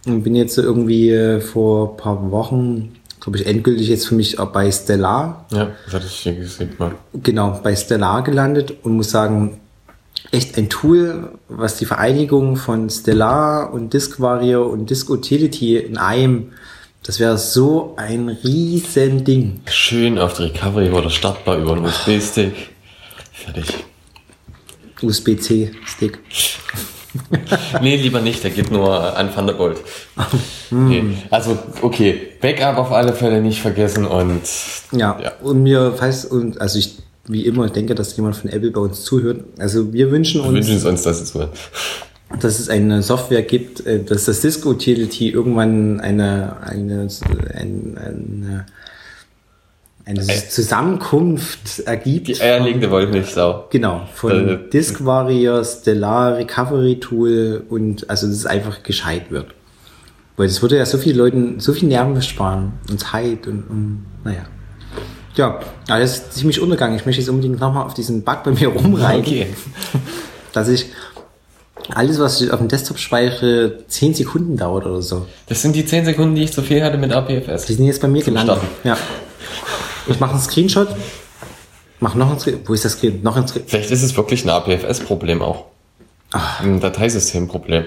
Und 0.06 0.24
bin 0.24 0.36
jetzt 0.36 0.58
irgendwie 0.58 1.12
äh, 1.12 1.40
vor 1.40 1.98
paar 1.98 2.30
Wochen 2.32 2.94
glaube 3.24 3.38
ich, 3.38 3.48
endgültig 3.48 3.88
jetzt 3.88 4.08
für 4.08 4.16
mich 4.16 4.36
bei 4.36 4.70
Stellar. 4.70 5.46
Ja, 5.50 5.72
das 5.86 5.94
hatte 5.94 6.06
ich 6.08 6.16
hier 6.16 6.34
gesehen 6.36 6.72
mal. 6.78 6.92
Genau, 7.14 7.58
bei 7.64 7.74
Stellar 7.74 8.22
gelandet 8.22 8.74
und 8.84 8.98
muss 8.98 9.12
sagen, 9.12 9.62
echt 10.32 10.58
ein 10.58 10.70
Tool, 10.70 11.32
was 11.48 11.78
die 11.78 11.86
Vereinigung 11.86 12.58
von 12.58 12.90
Stellar 12.90 13.72
und 13.72 13.94
Disk 13.94 14.20
Warrior 14.20 14.70
und 14.70 14.90
Disk 14.90 15.10
Utility 15.10 15.78
in 15.78 15.98
einem, 15.98 16.52
das 17.04 17.22
wäre 17.22 17.38
so 17.38 17.94
ein 17.96 18.28
riesen 18.28 19.24
Ding. 19.24 19.62
Schön 19.68 20.20
auf 20.20 20.34
der 20.34 20.48
Recovery 20.48 20.90
oder 20.90 21.10
startbar 21.10 21.58
über 21.60 21.78
einen 21.78 21.86
USB-Stick. 21.86 22.72
Fertig. 23.32 23.86
USB-C-Stick. 25.02 26.20
nee, 27.82 27.96
lieber 27.96 28.22
nicht, 28.22 28.44
der 28.44 28.52
geht 28.52 28.72
nur 28.72 29.18
an 29.18 29.34
Thunderbolt. 29.34 29.78
okay. 30.72 31.04
Also, 31.30 31.58
okay, 31.82 32.20
Backup 32.42 32.78
auf 32.78 32.92
alle 32.92 33.14
Fälle 33.14 33.42
nicht 33.42 33.62
vergessen 33.62 34.06
und. 34.06 34.42
Ja, 34.92 35.20
ja. 35.22 35.32
und 35.42 35.64
mir, 35.64 35.94
falls, 35.98 36.26
und, 36.26 36.60
also 36.60 36.80
ich, 36.80 36.98
wie 37.28 37.46
immer, 37.46 37.70
denke, 37.70 37.96
dass 37.96 38.16
jemand 38.16 38.36
von 38.36 38.50
Apple 38.50 38.72
bei 38.72 38.82
uns 38.82 39.04
zuhört. 39.04 39.44
Also, 39.60 39.94
wir 39.94 40.12
wünschen 40.12 40.42
uns. 40.42 40.68
Wir 40.68 40.74
wünschen 40.74 40.88
uns, 40.90 41.04
dass 41.04 41.22
es 41.22 41.36
wird. 41.36 41.50
Dass 42.40 42.60
es 42.60 42.70
eine 42.70 43.04
Software 43.04 43.44
gibt, 43.44 43.86
äh, 43.86 44.04
dass 44.04 44.26
das 44.26 44.42
Cisco 44.42 44.70
Utility 44.72 45.30
irgendwann 45.30 46.00
eine, 46.00 46.58
eine, 46.62 47.08
eine, 47.54 48.02
eine 48.02 48.66
eine 50.06 50.22
äh, 50.22 50.50
Zusammenkunft 50.50 51.80
ergibt. 51.80 52.28
Die 52.28 52.42
eierlegende 52.42 52.92
Wollmilchsau. 52.92 53.68
Genau, 53.70 54.08
von 54.14 54.50
äh, 54.50 54.70
Disk 54.70 55.06
Warrior, 55.06 55.64
Stellar 55.64 56.38
Recovery 56.38 57.00
Tool 57.00 57.64
und 57.70 58.10
also 58.10 58.28
dass 58.28 58.36
es 58.36 58.46
einfach 58.46 58.84
gescheit 58.84 59.32
wird. 59.32 59.48
Weil 60.36 60.48
das 60.48 60.62
würde 60.62 60.78
ja 60.78 60.86
so 60.86 60.98
vielen 60.98 61.18
Leuten 61.18 61.60
so 61.60 61.74
viel 61.74 61.88
Nerven 61.88 62.22
sparen 62.22 62.74
und 62.90 63.00
Zeit 63.00 63.48
und, 63.48 63.64
und 63.70 64.06
naja. 64.24 64.46
Ja, 65.36 65.60
das 65.88 66.18
ist 66.18 66.34
ziemlich 66.34 66.60
untergegangen. 66.60 66.96
Ich 66.96 67.06
möchte 67.06 67.22
jetzt 67.22 67.30
unbedingt 67.30 67.60
nochmal 67.60 67.86
auf 67.86 67.94
diesen 67.94 68.24
Bug 68.24 68.44
bei 68.44 68.52
mir 68.52 68.68
rumreiten. 68.68 69.22
Okay. 69.22 69.48
Dass 70.54 70.68
ich 70.68 70.88
alles, 71.90 72.20
was 72.20 72.40
ich 72.42 72.52
auf 72.52 72.60
dem 72.60 72.68
Desktop 72.68 73.00
speichere, 73.00 73.80
10 73.88 74.14
Sekunden 74.14 74.58
dauert 74.58 74.86
oder 74.86 75.02
so. 75.02 75.26
Das 75.48 75.62
sind 75.62 75.76
die 75.76 75.86
10 75.86 76.06
Sekunden, 76.06 76.36
die 76.36 76.44
ich 76.44 76.54
zu 76.54 76.62
viel 76.62 76.84
hatte 76.84 76.98
mit 76.98 77.12
APFS. 77.12 77.66
Die 77.66 77.74
sind 77.74 77.86
jetzt 77.86 78.02
bei 78.02 78.08
mir 78.08 78.24
gelandet. 78.24 78.58
Starten. 78.58 78.88
Ja. 78.88 78.98
Ich 80.08 80.20
mache 80.20 80.32
einen 80.32 80.42
Screenshot. 80.42 80.90
Mach 82.00 82.16
noch 82.16 82.32
ein 82.32 82.40
Screenshot. 82.40 82.68
Wo 82.68 82.74
ist 82.74 82.86
das 82.86 82.94
Screen? 82.94 83.22
Noch 83.24 83.36
ein 83.36 83.48
Screenshot. 83.48 83.70
Vielleicht 83.70 83.92
ist 83.92 84.04
es 84.04 84.16
wirklich 84.18 84.44
ein 84.44 84.50
APFS-Problem 84.50 85.42
auch. 85.42 85.66
Ach. 86.32 86.60
Ein 86.62 86.80
Dateisystem-Problem. 86.80 87.86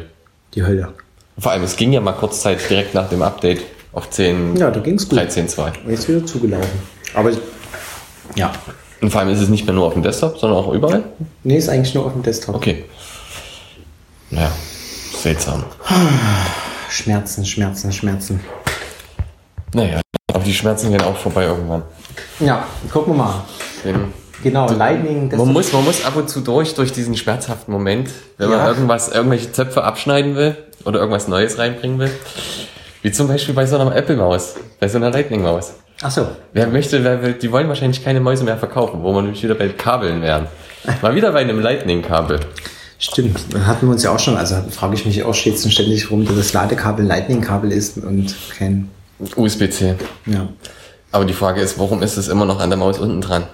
Die 0.54 0.62
Hölle. 0.62 0.92
Vor 1.38 1.52
allem, 1.52 1.64
es 1.64 1.76
ging 1.76 1.92
ja 1.92 2.00
mal 2.00 2.12
kurzzeitig 2.12 2.68
direkt 2.68 2.94
nach 2.94 3.08
dem 3.08 3.22
Update 3.22 3.62
auf 3.92 4.08
10. 4.08 4.56
Ja, 4.56 4.70
da 4.70 4.80
ging's 4.80 5.08
gut. 5.08 5.18
13.2. 5.18 5.88
Jetzt 5.88 6.08
wieder 6.08 6.24
zugelaufen. 6.24 6.70
Aber 7.14 7.32
ja. 8.34 8.52
Und 9.00 9.10
vor 9.10 9.20
allem 9.20 9.30
ist 9.30 9.40
es 9.40 9.48
nicht 9.48 9.66
mehr 9.66 9.74
nur 9.74 9.86
auf 9.86 9.92
dem 9.92 10.02
Desktop, 10.02 10.38
sondern 10.38 10.58
auch 10.58 10.72
überall? 10.72 11.04
Nee, 11.44 11.58
ist 11.58 11.68
eigentlich 11.68 11.94
nur 11.94 12.06
auf 12.06 12.12
dem 12.12 12.22
Desktop. 12.22 12.54
Okay. 12.54 12.84
Ja, 14.30 14.50
seltsam. 15.14 15.64
Schmerzen, 16.88 17.44
Schmerzen, 17.44 17.92
Schmerzen. 17.92 18.40
Naja, 19.74 20.00
aber 20.32 20.44
die 20.44 20.54
Schmerzen 20.54 20.90
gehen 20.90 21.02
auch 21.02 21.16
vorbei 21.16 21.44
irgendwann. 21.44 21.82
Ja, 22.40 22.66
gucken 22.92 23.14
wir 23.14 23.18
mal. 23.18 23.44
Den, 23.84 24.12
genau, 24.42 24.70
Lightning. 24.70 25.30
Man 25.36 25.52
muss, 25.52 25.72
man 25.72 25.84
muss 25.84 26.04
ab 26.04 26.16
und 26.16 26.28
zu 26.28 26.40
durch, 26.40 26.74
durch 26.74 26.92
diesen 26.92 27.16
schmerzhaften 27.16 27.72
Moment, 27.72 28.10
wenn 28.38 28.50
ja. 28.50 28.58
man 28.58 28.66
irgendwas, 28.68 29.08
irgendwelche 29.08 29.52
Zöpfe 29.52 29.84
abschneiden 29.84 30.36
will 30.36 30.56
oder 30.84 30.98
irgendwas 30.98 31.28
Neues 31.28 31.58
reinbringen 31.58 31.98
will. 31.98 32.10
Wie 33.02 33.12
zum 33.12 33.28
Beispiel 33.28 33.54
bei 33.54 33.66
so 33.66 33.78
einer 33.78 33.94
Apple-Maus, 33.94 34.56
bei 34.80 34.88
so 34.88 34.98
einer 34.98 35.10
Lightning-Maus. 35.10 35.74
Ach 36.02 36.10
so. 36.10 36.26
Wer 36.52 36.66
möchte, 36.66 37.02
wer 37.04 37.22
will, 37.22 37.32
die 37.34 37.50
wollen 37.52 37.68
wahrscheinlich 37.68 38.04
keine 38.04 38.20
Mäuse 38.20 38.44
mehr 38.44 38.56
verkaufen, 38.56 39.02
wo 39.02 39.12
man 39.12 39.24
nämlich 39.24 39.42
wieder 39.42 39.54
bei 39.54 39.68
Kabeln 39.68 40.22
wären. 40.22 40.46
Mal 41.02 41.14
wieder 41.14 41.32
bei 41.32 41.40
einem 41.40 41.60
Lightning-Kabel. 41.60 42.40
Stimmt, 42.98 43.38
hatten 43.66 43.86
wir 43.86 43.92
uns 43.92 44.02
ja 44.02 44.10
auch 44.14 44.18
schon, 44.18 44.36
also 44.36 44.56
frage 44.70 44.94
ich 44.94 45.04
mich 45.04 45.22
auch 45.22 45.34
stets 45.34 45.64
und 45.64 45.70
ständig, 45.70 46.10
warum 46.10 46.26
das 46.26 46.52
Ladekabel 46.52 47.04
Lightning-Kabel 47.04 47.70
ist 47.70 47.98
und 47.98 48.34
kein 48.56 48.90
USB-C. 49.36 49.94
Ja. 50.26 50.48
Aber 51.16 51.24
die 51.24 51.32
Frage 51.32 51.62
ist, 51.62 51.78
warum 51.78 52.02
ist 52.02 52.18
es 52.18 52.28
immer 52.28 52.44
noch 52.44 52.60
an 52.60 52.68
der 52.68 52.76
Maus 52.76 52.98
unten 52.98 53.22
dran? 53.22 53.44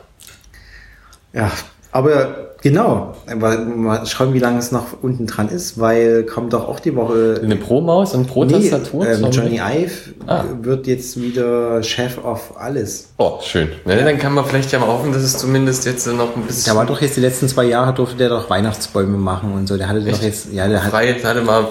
Ja, 1.32 1.48
aber 1.92 2.56
genau, 2.60 3.14
mal 3.36 4.04
schauen, 4.04 4.34
wie 4.34 4.40
lange 4.40 4.58
es 4.58 4.72
noch 4.72 4.86
unten 5.00 5.28
dran 5.28 5.48
ist, 5.48 5.78
weil 5.78 6.24
kommt 6.24 6.54
doch 6.54 6.66
auch 6.66 6.80
die 6.80 6.96
Woche. 6.96 7.40
Eine 7.40 7.54
Pro-Maus 7.54 8.14
und 8.14 8.26
Pro-Tastatur? 8.26 9.04
Nee, 9.04 9.12
ähm, 9.12 9.30
Johnny 9.30 9.60
Ive 9.60 9.92
ah. 10.26 10.42
wird 10.60 10.88
jetzt 10.88 11.20
wieder 11.20 11.84
Chef 11.84 12.18
auf 12.24 12.60
alles. 12.60 13.10
Oh, 13.18 13.38
schön. 13.40 13.68
Ja, 13.86 13.94
dann 13.94 14.18
kann 14.18 14.34
man 14.34 14.44
vielleicht 14.44 14.72
ja 14.72 14.80
mal 14.80 14.88
hoffen, 14.88 15.12
dass 15.12 15.22
es 15.22 15.38
zumindest 15.38 15.86
jetzt 15.86 16.08
noch 16.08 16.34
ein 16.34 16.42
bisschen. 16.42 16.64
Der 16.64 16.74
war 16.74 16.84
doch 16.84 17.00
jetzt 17.00 17.16
die 17.16 17.20
letzten 17.20 17.46
zwei 17.46 17.66
Jahre 17.66 17.94
durfte 17.94 18.16
der 18.16 18.30
doch 18.30 18.50
Weihnachtsbäume 18.50 19.18
machen 19.18 19.52
und 19.54 19.68
so. 19.68 19.76
Der 19.76 19.88
hatte 19.88 20.00
Echt? 20.00 20.18
doch 20.18 20.22
jetzt, 20.22 20.52
ja, 20.52 20.66
der 20.66 20.82
hat. 20.82 20.90
Frei, 20.90 21.14
hatte 21.14 21.42
mal 21.42 21.68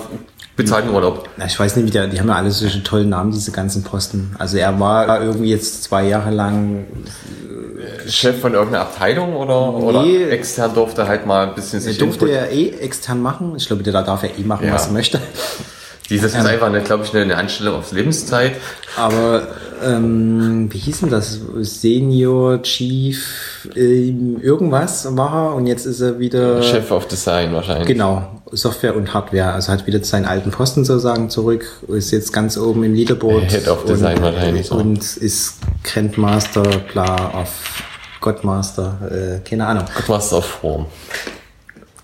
bezahlten 0.56 0.94
Urlaub. 0.94 1.30
Na, 1.38 1.46
ich 1.46 1.60
weiß 1.60 1.76
nicht, 1.76 1.88
wie 1.88 1.92
der, 1.92 2.08
die 2.08 2.20
haben 2.20 2.28
ja 2.28 2.36
alle 2.36 2.52
solche 2.52 2.84
tollen 2.84 3.10
Namen, 3.10 3.32
diese 3.32 3.52
ganzen 3.52 3.84
Posten. 3.84 4.36
Also 4.38 4.58
er 4.58 4.80
war 4.80 5.22
irgendwie 5.22 5.50
jetzt 5.50 5.84
zwei 5.84 6.08
Jahre 6.08 6.32
lang 6.32 6.86
Chef 8.08 8.40
von 8.40 8.54
irgendeiner 8.54 8.86
Abteilung 8.86 9.36
oder, 9.36 9.72
nee, 9.72 10.18
oder 10.18 10.32
extern 10.32 10.74
durfte 10.74 11.08
halt 11.08 11.26
mal 11.26 11.48
ein 11.48 11.56
bisschen 11.56 11.80
sich. 11.80 11.98
Durfte 11.98 12.30
er 12.30 12.52
eh 12.52 12.70
extern 12.70 13.22
machen. 13.22 13.56
Ich 13.58 13.68
glaube, 13.68 13.84
der 13.84 13.94
darf 13.94 14.24
ja 14.24 14.30
eh 14.38 14.44
machen, 14.44 14.68
ja. 14.68 14.74
was 14.74 14.88
er 14.88 14.94
möchte. 14.94 15.20
Dieses 16.10 16.36
ist 16.36 16.46
einfach, 16.46 16.68
eine, 16.68 16.82
glaube 16.82 17.06
ich, 17.06 17.16
eine 17.16 17.38
Anstellung 17.38 17.76
auf 17.76 17.92
Lebenszeit. 17.94 18.56
Aber 18.98 19.48
ähm, 19.84 20.68
wie 20.72 20.78
hieß 20.78 21.02
denn 21.02 21.10
das? 21.10 21.40
Senior 21.62 22.62
Chief 22.62 23.68
ähm, 23.76 24.40
irgendwas 24.42 25.16
war 25.16 25.50
er 25.50 25.56
und 25.56 25.68
jetzt 25.68 25.86
ist 25.86 26.02
er 26.02 26.20
wieder 26.20 26.62
Chef 26.62 26.92
of 26.92 27.08
Design 27.08 27.54
wahrscheinlich. 27.54 27.88
Genau, 27.88 28.42
Software 28.52 28.96
und 28.96 29.14
Hardware. 29.14 29.54
Also 29.54 29.72
hat 29.72 29.88
wieder 29.88 30.04
seinen 30.04 30.26
alten 30.26 30.52
Posten 30.52 30.86
sozusagen 30.86 31.30
zurück, 31.30 31.66
ist 31.88 32.12
jetzt 32.12 32.34
ganz 32.34 32.58
oben 32.58 32.84
im 32.84 32.94
Leaderboard. 32.94 33.52
Head 33.52 33.68
of 33.68 33.86
Design 33.86 34.18
und, 34.18 34.24
wahrscheinlich 34.24 34.68
so. 34.68 34.76
Und 34.76 35.18
ist 35.18 35.60
Grandmaster, 35.84 36.64
bla, 36.92 37.32
auf 37.32 37.84
Godmaster, 38.20 39.40
äh, 39.44 39.48
keine 39.48 39.68
Ahnung. 39.68 39.86
Godmaster 39.96 40.38
of 40.38 40.46
Form. 40.46 40.86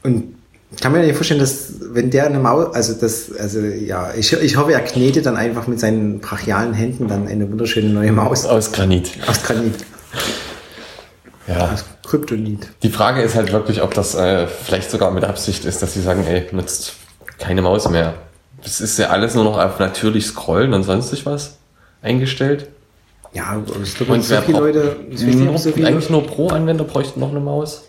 Und 0.04 0.37
ich 0.78 0.84
kann 0.84 0.92
mir 0.92 1.00
nicht 1.00 1.16
vorstellen, 1.16 1.40
dass 1.40 1.74
wenn 1.92 2.12
der 2.12 2.28
eine 2.28 2.38
Maus, 2.38 2.72
also 2.76 2.94
das, 2.94 3.32
also 3.36 3.60
ja, 3.62 4.13
ich, 4.13 4.32
ich 4.32 4.58
hoffe, 4.58 4.74
er 4.74 4.82
knetet 4.82 5.26
dann 5.26 5.36
einfach 5.36 5.66
mit 5.66 5.80
seinen 5.80 6.20
brachialen 6.20 6.76
Händen 6.76 7.08
dann 7.08 7.28
eine 7.28 7.50
wunderschöne 7.50 7.90
neue 7.90 8.12
Maus. 8.12 8.46
Aus 8.46 8.72
Granit. 8.72 9.10
Aus 9.26 9.42
Granit. 9.42 9.74
Ja. 11.48 11.72
Aus 11.72 11.84
Kryptonit. 12.04 12.68
Die 12.84 12.90
Frage 12.90 13.24
ist 13.24 13.34
halt 13.34 13.52
wirklich, 13.52 13.82
ob 13.82 13.96
das 13.96 14.13
äh, 14.13 14.46
vielleicht 14.46 14.92
sogar 14.92 15.10
mit 15.10 15.24
Absicht 15.24 15.66
ist, 15.66 15.82
dass 15.82 15.96
sie 15.96 16.02
sagen, 16.02 16.24
ey, 16.28 16.46
nutzt 16.52 16.94
keine 17.40 17.63
Maus 17.63 17.90
mehr. 17.90 18.13
Das 18.62 18.80
ist 18.80 19.00
ja 19.00 19.08
alles 19.08 19.34
nur 19.34 19.46
noch 19.46 19.58
auf 19.58 19.80
natürlich 19.80 20.28
scrollen 20.28 20.76
und 20.76 20.84
sonstig 20.84 21.26
was 21.26 21.58
eingestellt. 22.04 22.68
Ja, 23.34 23.60
glaube, 23.96 24.13
und 24.13 24.24
so 24.24 24.36
viele 24.42 24.60
Leute, 24.60 24.96
nur, 25.10 25.58
so 25.58 25.72
viele 25.72 25.88
eigentlich 25.88 26.12
nur 26.12 26.24
Pro-Anwender 26.28 26.84
bräuchten 26.84 27.20
noch 27.20 27.32
eine 27.32 27.40
Maus. 27.40 27.87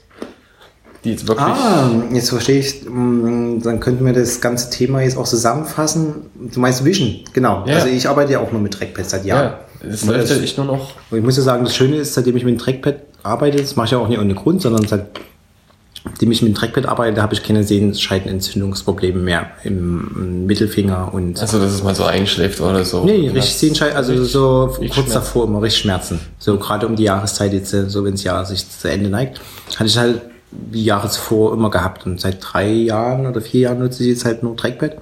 Die 1.05 1.11
jetzt 1.11 1.29
wirklich. 1.29 1.47
Ah, 1.47 1.91
jetzt 2.13 2.31
verstehe 2.31 2.59
ich. 2.59 2.85
Mm, 2.89 3.61
dann 3.63 3.79
könnten 3.79 4.05
wir 4.05 4.13
das 4.13 4.41
ganze 4.41 4.71
Thema 4.71 5.01
jetzt 5.01 5.17
auch 5.17 5.27
zusammenfassen. 5.27 6.15
Du 6.53 6.61
meinst 6.61 6.85
Vision, 6.85 7.21
genau. 7.33 7.65
Ja. 7.67 7.77
Also 7.77 7.89
ich 7.89 8.09
arbeite 8.09 8.33
ja 8.33 8.41
auch 8.41 8.51
nur 8.51 8.61
mit 8.61 8.75
Trackpad 8.75 9.09
seit 9.09 9.25
Jahren. 9.25 9.53
Ja, 9.83 9.89
das 9.89 10.05
läuft 10.05 10.31
ja 10.31 10.37
ich 10.37 10.57
nur 10.57 10.67
noch. 10.67 10.93
Und 11.11 11.19
ich 11.19 11.25
muss 11.25 11.37
ja 11.37 11.43
sagen, 11.43 11.65
das 11.65 11.77
Schöne 11.77 11.97
ist, 11.97 12.15
seitdem 12.15 12.37
ich 12.37 12.45
mit 12.45 12.55
dem 12.55 12.59
Trackpad 12.59 12.97
arbeite, 13.23 13.59
das 13.59 13.77
mache 13.77 13.87
ich 13.87 13.93
ja 13.93 13.99
auch 13.99 14.09
nicht 14.09 14.19
ohne 14.19 14.35
Grund, 14.35 14.61
sondern 14.61 14.89
seitdem 14.89 16.33
ich 16.33 16.43
mit 16.43 16.53
dem 16.53 16.55
Trackpad 16.57 16.87
arbeite, 16.87 17.23
habe 17.23 17.33
ich 17.33 17.45
keine 17.45 17.63
Sehenscheidenentzündungsprobleme 17.63 19.21
mehr 19.21 19.51
im 19.63 20.47
Mittelfinger 20.47 21.15
und. 21.15 21.41
Also, 21.41 21.61
dass 21.61 21.73
es 21.73 21.85
mal 21.85 21.95
so 21.95 22.05
einschläft 22.05 22.61
oder 22.61 22.85
so. 22.85 23.05
Nee, 23.05 23.29
richtig 23.29 23.55
Sehenscheiden, 23.55 23.97
also 23.97 24.25
so 24.25 24.77
kurz 24.93 25.13
davor 25.13 25.45
immer 25.45 25.63
richtig 25.63 25.83
Schmerzen. 25.83 26.19
So 26.41 26.59
gerade 26.59 26.89
um 26.89 26.97
die 26.97 27.05
Jahreszeit 27.05 27.53
jetzt, 27.53 27.71
so 27.71 28.05
wenn 28.05 28.13
das 28.13 28.25
Jahr 28.25 28.45
sich 28.45 28.69
zu 28.69 28.91
Ende 28.91 29.11
neigt, 29.11 29.41
hatte 29.77 29.87
ich 29.87 29.97
halt 29.97 30.23
wie 30.51 30.85
Jahre 30.85 31.09
zuvor 31.11 31.53
immer 31.53 31.71
gehabt. 31.71 32.07
Und 32.07 32.21
seit 32.21 32.39
drei 32.41 32.71
Jahren 32.71 33.27
oder 33.27 33.41
vier 33.41 33.61
Jahren 33.63 33.81
nutze 33.81 34.03
ich 34.03 34.11
jetzt 34.11 34.25
halt 34.25 34.43
nur 34.43 34.57
Trackpad. 34.57 34.97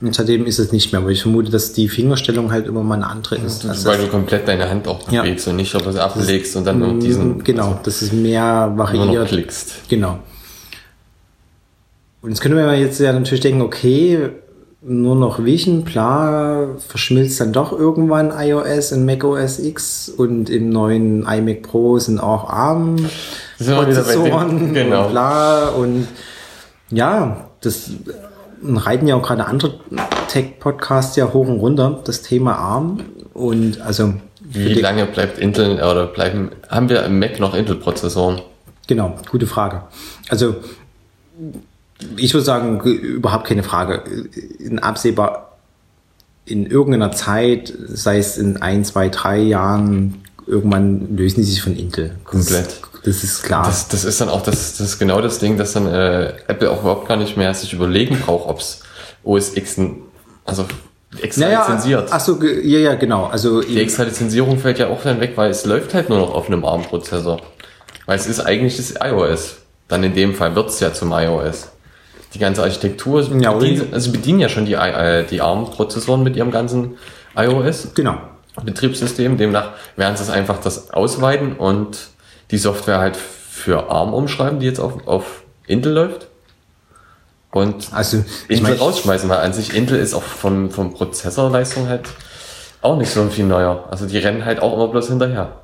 Und 0.00 0.14
seitdem 0.14 0.44
ist 0.44 0.58
es 0.58 0.72
nicht 0.72 0.92
mehr, 0.92 1.04
weil 1.04 1.12
ich 1.12 1.22
vermute, 1.22 1.50
dass 1.50 1.72
die 1.72 1.88
Fingerstellung 1.88 2.52
halt 2.52 2.66
immer 2.66 2.82
mal 2.82 2.96
eine 2.96 3.06
andere 3.06 3.36
ist. 3.36 3.64
Also 3.64 3.88
weil 3.88 3.98
du 3.98 4.08
komplett 4.08 4.46
deine 4.46 4.68
Hand 4.68 4.86
auch 4.86 5.02
bewegst 5.04 5.46
ja. 5.46 5.50
und 5.50 5.56
nicht 5.56 5.74
etwas 5.74 5.96
ablegst 5.96 6.56
und 6.56 6.66
dann 6.66 6.78
nur 6.78 6.98
diesen. 6.98 7.42
Genau, 7.42 7.68
also 7.68 7.80
das 7.84 8.02
ist 8.02 8.12
mehr 8.12 8.72
variiert. 8.76 9.06
Nur 9.06 9.20
noch 9.20 9.28
klickst. 9.28 9.88
Genau. 9.88 10.18
Und 12.20 12.30
jetzt 12.30 12.40
können 12.40 12.56
wir 12.56 12.74
jetzt 12.78 13.00
ja 13.00 13.12
natürlich 13.12 13.40
denken, 13.40 13.62
okay, 13.62 14.30
nur 14.86 15.16
noch 15.16 15.42
Vision, 15.42 15.84
bla, 15.84 16.68
verschmilzt 16.86 17.40
dann 17.40 17.52
doch 17.52 17.72
irgendwann 17.72 18.32
iOS 18.36 18.92
in 18.92 19.06
macOS 19.06 19.58
X 19.58 20.10
und 20.10 20.50
im 20.50 20.68
neuen 20.68 21.26
iMac 21.26 21.62
Pro 21.62 21.98
sind 21.98 22.18
auch 22.18 22.50
ARM 22.50 22.96
Prozessoren 23.64 24.74
genau. 24.74 25.06
und 25.06 25.10
bla 25.12 25.68
und 25.68 26.08
ja, 26.90 27.48
das 27.60 27.90
reiten 28.62 29.06
ja 29.06 29.16
auch 29.16 29.22
gerade 29.22 29.46
andere 29.46 29.80
Tech-Podcasts 30.28 31.16
ja 31.16 31.32
hoch 31.32 31.48
und 31.48 31.58
runter, 31.58 32.00
das 32.04 32.22
Thema 32.22 32.56
ARM 32.56 33.00
und 33.32 33.80
also 33.80 34.14
wie 34.40 34.74
lange 34.74 35.06
bleibt 35.06 35.38
Intel 35.38 35.76
oder 35.76 36.06
bleiben 36.06 36.50
haben 36.68 36.88
wir 36.88 37.02
im 37.04 37.18
Mac 37.18 37.40
noch 37.40 37.54
Intel-Prozessoren? 37.54 38.40
Genau, 38.86 39.16
gute 39.30 39.46
Frage. 39.46 39.82
Also 40.28 40.56
ich 42.16 42.34
würde 42.34 42.44
sagen, 42.44 42.80
überhaupt 42.80 43.46
keine 43.46 43.62
Frage. 43.62 44.02
In 44.58 44.78
absehbar 44.78 45.56
in 46.46 46.66
irgendeiner 46.66 47.12
Zeit, 47.12 47.72
sei 47.86 48.18
es 48.18 48.36
in 48.36 48.58
ein, 48.58 48.84
zwei, 48.84 49.08
drei 49.08 49.38
Jahren, 49.38 50.22
irgendwann 50.46 51.16
lösen 51.16 51.36
die 51.36 51.44
sich 51.44 51.62
von 51.62 51.74
Intel. 51.74 52.16
Komplett. 52.24 52.80
Das, 53.04 53.22
ist 53.22 53.42
klar. 53.42 53.64
Das, 53.64 53.88
das 53.88 54.04
ist 54.04 54.20
dann 54.20 54.30
auch 54.30 54.42
das, 54.42 54.78
das 54.78 54.88
ist 54.88 54.98
genau 54.98 55.20
das 55.20 55.38
Ding, 55.38 55.58
dass 55.58 55.74
dann 55.74 55.86
äh, 55.86 56.32
Apple 56.48 56.70
auch 56.70 56.80
überhaupt 56.80 57.06
gar 57.06 57.16
nicht 57.16 57.36
mehr 57.36 57.52
sich 57.52 57.74
überlegen 57.74 58.18
braucht, 58.18 58.48
ob 58.48 58.60
es 58.60 58.80
OS 59.22 59.56
X, 59.56 59.78
also 60.44 60.64
extra 61.20 61.44
naja, 61.44 61.60
lizenziert. 61.60 62.08
Ach 62.10 62.20
so, 62.20 62.42
ja, 62.42 62.78
ja, 62.78 62.94
genau. 62.94 63.26
Also 63.26 63.60
die 63.60 63.80
extra 63.80 64.04
Lizenzierung 64.04 64.58
fällt 64.58 64.78
ja 64.78 64.88
auch 64.88 65.02
dann 65.02 65.20
weg, 65.20 65.32
weil 65.36 65.50
es 65.50 65.66
läuft 65.66 65.92
halt 65.92 66.08
nur 66.08 66.18
noch 66.18 66.34
auf 66.34 66.46
einem 66.46 66.64
ARM-Prozessor. 66.64 67.40
Weil 68.06 68.16
es 68.16 68.26
ist 68.26 68.40
eigentlich 68.40 68.76
das 68.78 68.94
iOS. 69.02 69.56
Dann 69.88 70.02
in 70.02 70.14
dem 70.14 70.34
Fall 70.34 70.54
wird 70.54 70.70
es 70.70 70.80
ja 70.80 70.92
zum 70.92 71.12
iOS 71.12 71.68
die 72.32 72.38
ganze 72.38 72.62
Architektur. 72.62 73.22
Ja, 73.38 73.52
bedienen, 73.52 73.92
also 73.92 74.12
bedienen 74.12 74.40
ja 74.40 74.48
schon 74.48 74.64
die, 74.64 74.74
äh, 74.74 75.24
die 75.24 75.40
ARM-Prozessoren 75.40 76.22
mit 76.22 76.36
ihrem 76.36 76.50
ganzen 76.50 76.96
iOS. 77.36 77.88
Genau. 77.94 78.16
Betriebssystem. 78.64 79.36
Demnach 79.36 79.72
werden 79.96 80.16
sie 80.16 80.22
es 80.22 80.30
einfach 80.30 80.58
das 80.58 80.90
ausweiten 80.90 81.54
und 81.54 81.98
die 82.50 82.58
Software 82.58 82.98
halt 82.98 83.16
für 83.16 83.90
ARM 83.90 84.14
umschreiben, 84.14 84.60
die 84.60 84.66
jetzt 84.66 84.80
auf, 84.80 85.06
auf 85.06 85.42
Intel 85.66 85.92
läuft. 85.92 86.28
Und 87.50 87.88
also, 87.92 88.24
ich 88.48 88.58
Intel 88.58 88.76
rausschmeißen, 88.76 89.28
weil 89.28 89.38
an 89.38 89.52
sich 89.52 89.74
Intel 89.74 89.98
ist 89.98 90.12
auch 90.14 90.22
von, 90.22 90.70
von 90.70 90.92
Prozessorleistung 90.92 91.88
halt 91.88 92.08
auch 92.82 92.98
nicht 92.98 93.10
so 93.10 93.26
viel 93.28 93.46
neuer. 93.46 93.86
Also 93.90 94.06
die 94.06 94.18
rennen 94.18 94.44
halt 94.44 94.60
auch 94.60 94.74
immer 94.74 94.88
bloß 94.88 95.08
hinterher. 95.08 95.60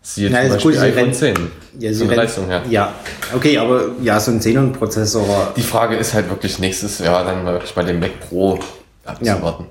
Siehe 0.00 0.30
ja, 0.30 0.42
zum 0.42 0.50
Beispiel 0.50 0.72
gut, 0.72 0.80
iPhone 0.80 1.12
10. 1.12 1.34
Ja, 1.80 1.92
so 1.92 2.04
Leistung 2.04 2.46
her. 2.46 2.62
Ja, 2.70 2.94
okay, 3.34 3.58
aber 3.58 3.88
ja, 4.00 4.20
so 4.20 4.30
ein 4.30 4.38
Xenon-Prozessor. 4.38 5.52
Die 5.56 5.62
Frage 5.62 5.96
ist 5.96 6.14
halt 6.14 6.30
wirklich 6.30 6.60
nächstes 6.60 7.00
Jahr 7.00 7.24
dann 7.24 7.44
wirklich 7.44 7.74
bei 7.74 7.82
dem 7.82 7.98
Mac 7.98 8.20
Pro 8.20 8.60
abzuwarten. 9.04 9.66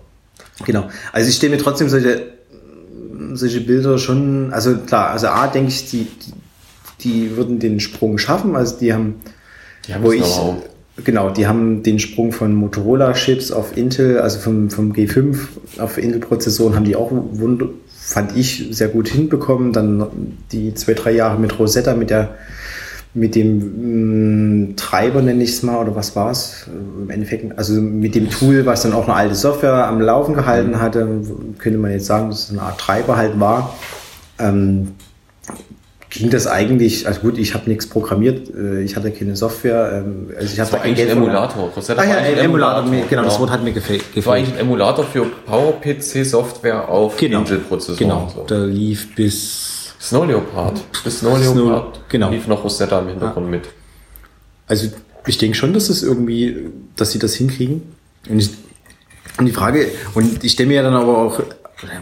Ja, 0.59 0.65
genau. 0.65 0.89
Also 1.13 1.29
ich 1.29 1.37
stelle 1.37 1.55
mir 1.55 1.63
trotzdem 1.63 1.87
solche, 1.87 2.33
solche 3.37 3.61
Bilder 3.61 3.97
schon, 3.97 4.53
also 4.53 4.75
klar, 4.77 5.11
also 5.11 5.27
A, 5.27 5.47
denke 5.47 5.69
ich, 5.69 5.89
die, 5.89 6.07
die, 6.07 6.33
die 7.03 7.37
würden 7.37 7.59
den 7.59 7.79
Sprung 7.79 8.17
schaffen. 8.17 8.55
Also 8.55 8.77
die 8.79 8.93
haben, 8.93 9.15
die 9.87 9.93
haben 9.93 10.03
wo 10.03 10.11
ich, 10.11 10.25
genau, 11.03 11.29
die 11.29 11.47
haben 11.47 11.83
den 11.83 11.99
Sprung 11.99 12.31
von 12.31 12.53
Motorola-Chips 12.53 13.51
auf 13.51 13.77
Intel, 13.77 14.19
also 14.19 14.39
vom, 14.39 14.69
vom 14.69 14.93
G5 14.93 15.37
auf 15.77 15.97
Intel-Prozessoren 15.97 16.75
haben 16.75 16.85
die 16.85 16.95
auch 16.95 17.11
wund 17.11 17.63
fand 18.05 18.37
ich 18.37 18.67
sehr 18.69 18.89
gut 18.89 19.07
hinbekommen. 19.07 19.73
Dann 19.73 20.37
die 20.51 20.75
zwei, 20.75 20.93
drei 20.93 21.11
Jahre 21.11 21.39
mit 21.39 21.57
Rosetta, 21.57 21.95
mit 21.95 22.11
der 22.11 22.35
mit 23.15 23.33
dem 23.33 23.57
mh, 23.57 24.71
mm, 24.71 24.75
Treiber 24.75 25.21
nenne 25.21 25.43
ich 25.43 25.51
es 25.51 25.63
mal, 25.63 25.81
oder 25.81 25.95
was 25.95 26.15
war 26.15 26.31
es 26.31 26.67
im 26.67 27.09
Endeffekt, 27.09 27.57
also 27.57 27.73
mit 27.81 28.13
dem 28.13 28.29
Tool, 28.29 28.65
was 28.65 28.83
dann 28.83 28.93
auch 28.93 29.05
eine 29.05 29.15
alte 29.15 29.35
Software 29.35 29.87
am 29.87 30.01
Laufen 30.01 30.35
gehalten 30.35 30.71
mhm. 30.71 30.81
hatte, 30.81 31.21
könnte 31.57 31.79
man 31.79 31.91
jetzt 31.91 32.05
sagen, 32.05 32.29
dass 32.29 32.43
es 32.43 32.49
eine 32.51 32.61
Art 32.61 32.77
Treiber 32.77 33.15
halt 33.15 33.39
war. 33.39 33.75
Ähm, 34.37 34.89
ging 36.09 36.29
das 36.29 36.45
eigentlich, 36.45 37.07
also 37.07 37.21
gut, 37.21 37.37
ich 37.37 37.53
habe 37.53 37.69
nichts 37.69 37.87
programmiert, 37.87 38.49
äh, 38.53 38.81
ich 38.81 38.97
hatte 38.97 39.11
keine 39.11 39.35
Software, 39.35 40.03
ähm, 40.05 40.29
also 40.37 40.53
ich 40.53 40.59
habe 40.59 40.81
eigentlich 40.81 41.09
ein 41.09 41.17
Emulator. 41.17 41.69
Rosetta 41.75 42.01
ah, 42.01 42.05
ja, 42.05 42.17
ein 42.17 42.37
Emulator, 42.37 42.83
Emulator, 42.83 43.09
genau, 43.09 43.23
das 43.23 43.39
Wort 43.39 43.49
hat 43.49 43.63
mir 43.63 43.71
gefällt. 43.71 44.03
Das 44.13 44.25
war 44.25 44.35
eigentlich 44.35 44.53
ein 44.55 44.59
Emulator 44.59 45.05
für 45.05 45.25
PowerPC 45.45 46.25
Software 46.25 46.89
auf 46.89 47.15
genau, 47.15 47.39
Intel-Prozessoren. 47.39 47.97
Genau, 47.97 48.31
so. 48.33 48.43
da 48.43 48.63
lief 48.63 49.15
bis 49.15 49.74
Snow 50.05 50.25
Leopard. 50.25 50.83
Das 51.03 51.19
Snow 51.19 51.37
Leopard 51.37 51.95
Snow, 51.95 52.03
genau. 52.09 52.29
lief 52.29 52.47
noch 52.47 52.63
Rosetta 52.63 52.99
im 52.99 53.07
Hintergrund 53.07 53.47
ja. 53.47 53.51
mit. 53.51 53.63
Also 54.67 54.89
ich 55.25 55.37
denke 55.37 55.57
schon, 55.57 55.73
dass 55.73 55.89
es 55.89 56.03
irgendwie, 56.03 56.69
dass 56.95 57.11
sie 57.11 57.19
das 57.19 57.33
hinkriegen. 57.33 57.81
Und, 58.29 58.39
ich, 58.39 58.51
und 59.37 59.45
die 59.45 59.51
Frage, 59.51 59.87
und 60.13 60.43
ich 60.43 60.51
stelle 60.51 60.67
mir 60.67 60.75
ja 60.75 60.83
dann 60.83 60.93
aber 60.93 61.17
auch, 61.17 61.39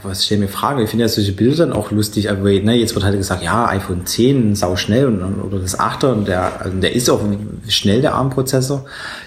was 0.04 0.26
stelle 0.26 0.42
mir 0.42 0.48
Fragen, 0.48 0.82
ich 0.82 0.90
finde 0.90 1.06
ja 1.06 1.10
solche 1.10 1.32
Bilder 1.32 1.66
dann 1.66 1.74
auch 1.74 1.92
lustig, 1.92 2.30
aber 2.30 2.44
ne, 2.44 2.76
jetzt 2.76 2.94
wird 2.94 3.06
halt 3.06 3.18
gesagt, 3.18 3.44
ja, 3.44 3.68
iPhone 3.70 4.06
10, 4.06 4.56
sau 4.56 4.76
schnell 4.76 5.08
und, 5.08 5.42
oder 5.42 5.60
das 5.60 5.80
8er 5.80 6.12
und 6.12 6.28
der, 6.28 6.62
also 6.62 6.78
der 6.78 6.94
ist 6.94 7.10
auch 7.10 7.22
schnell, 7.68 8.02
der 8.02 8.16
ARM-Prozessor. 8.16 8.86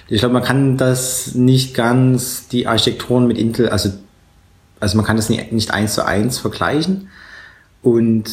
Ich 0.09 0.21
glaube, 0.21 0.35
man 0.35 0.43
kann 0.43 0.77
das 0.77 1.35
nicht 1.35 1.75
ganz, 1.75 2.49
die 2.49 2.67
Architekturen 2.67 3.27
mit 3.27 3.39
Intel, 3.39 3.71
also, 3.71 3.91
also 4.81 4.97
man 4.97 5.07
kann 5.07 5.17
das 5.17 5.29
nicht, 5.31 5.53
nicht 5.53 5.71
eins 5.71 5.95
zu 5.95 6.05
eins 6.05 6.39
vergleichen. 6.39 7.09
Und 7.83 8.25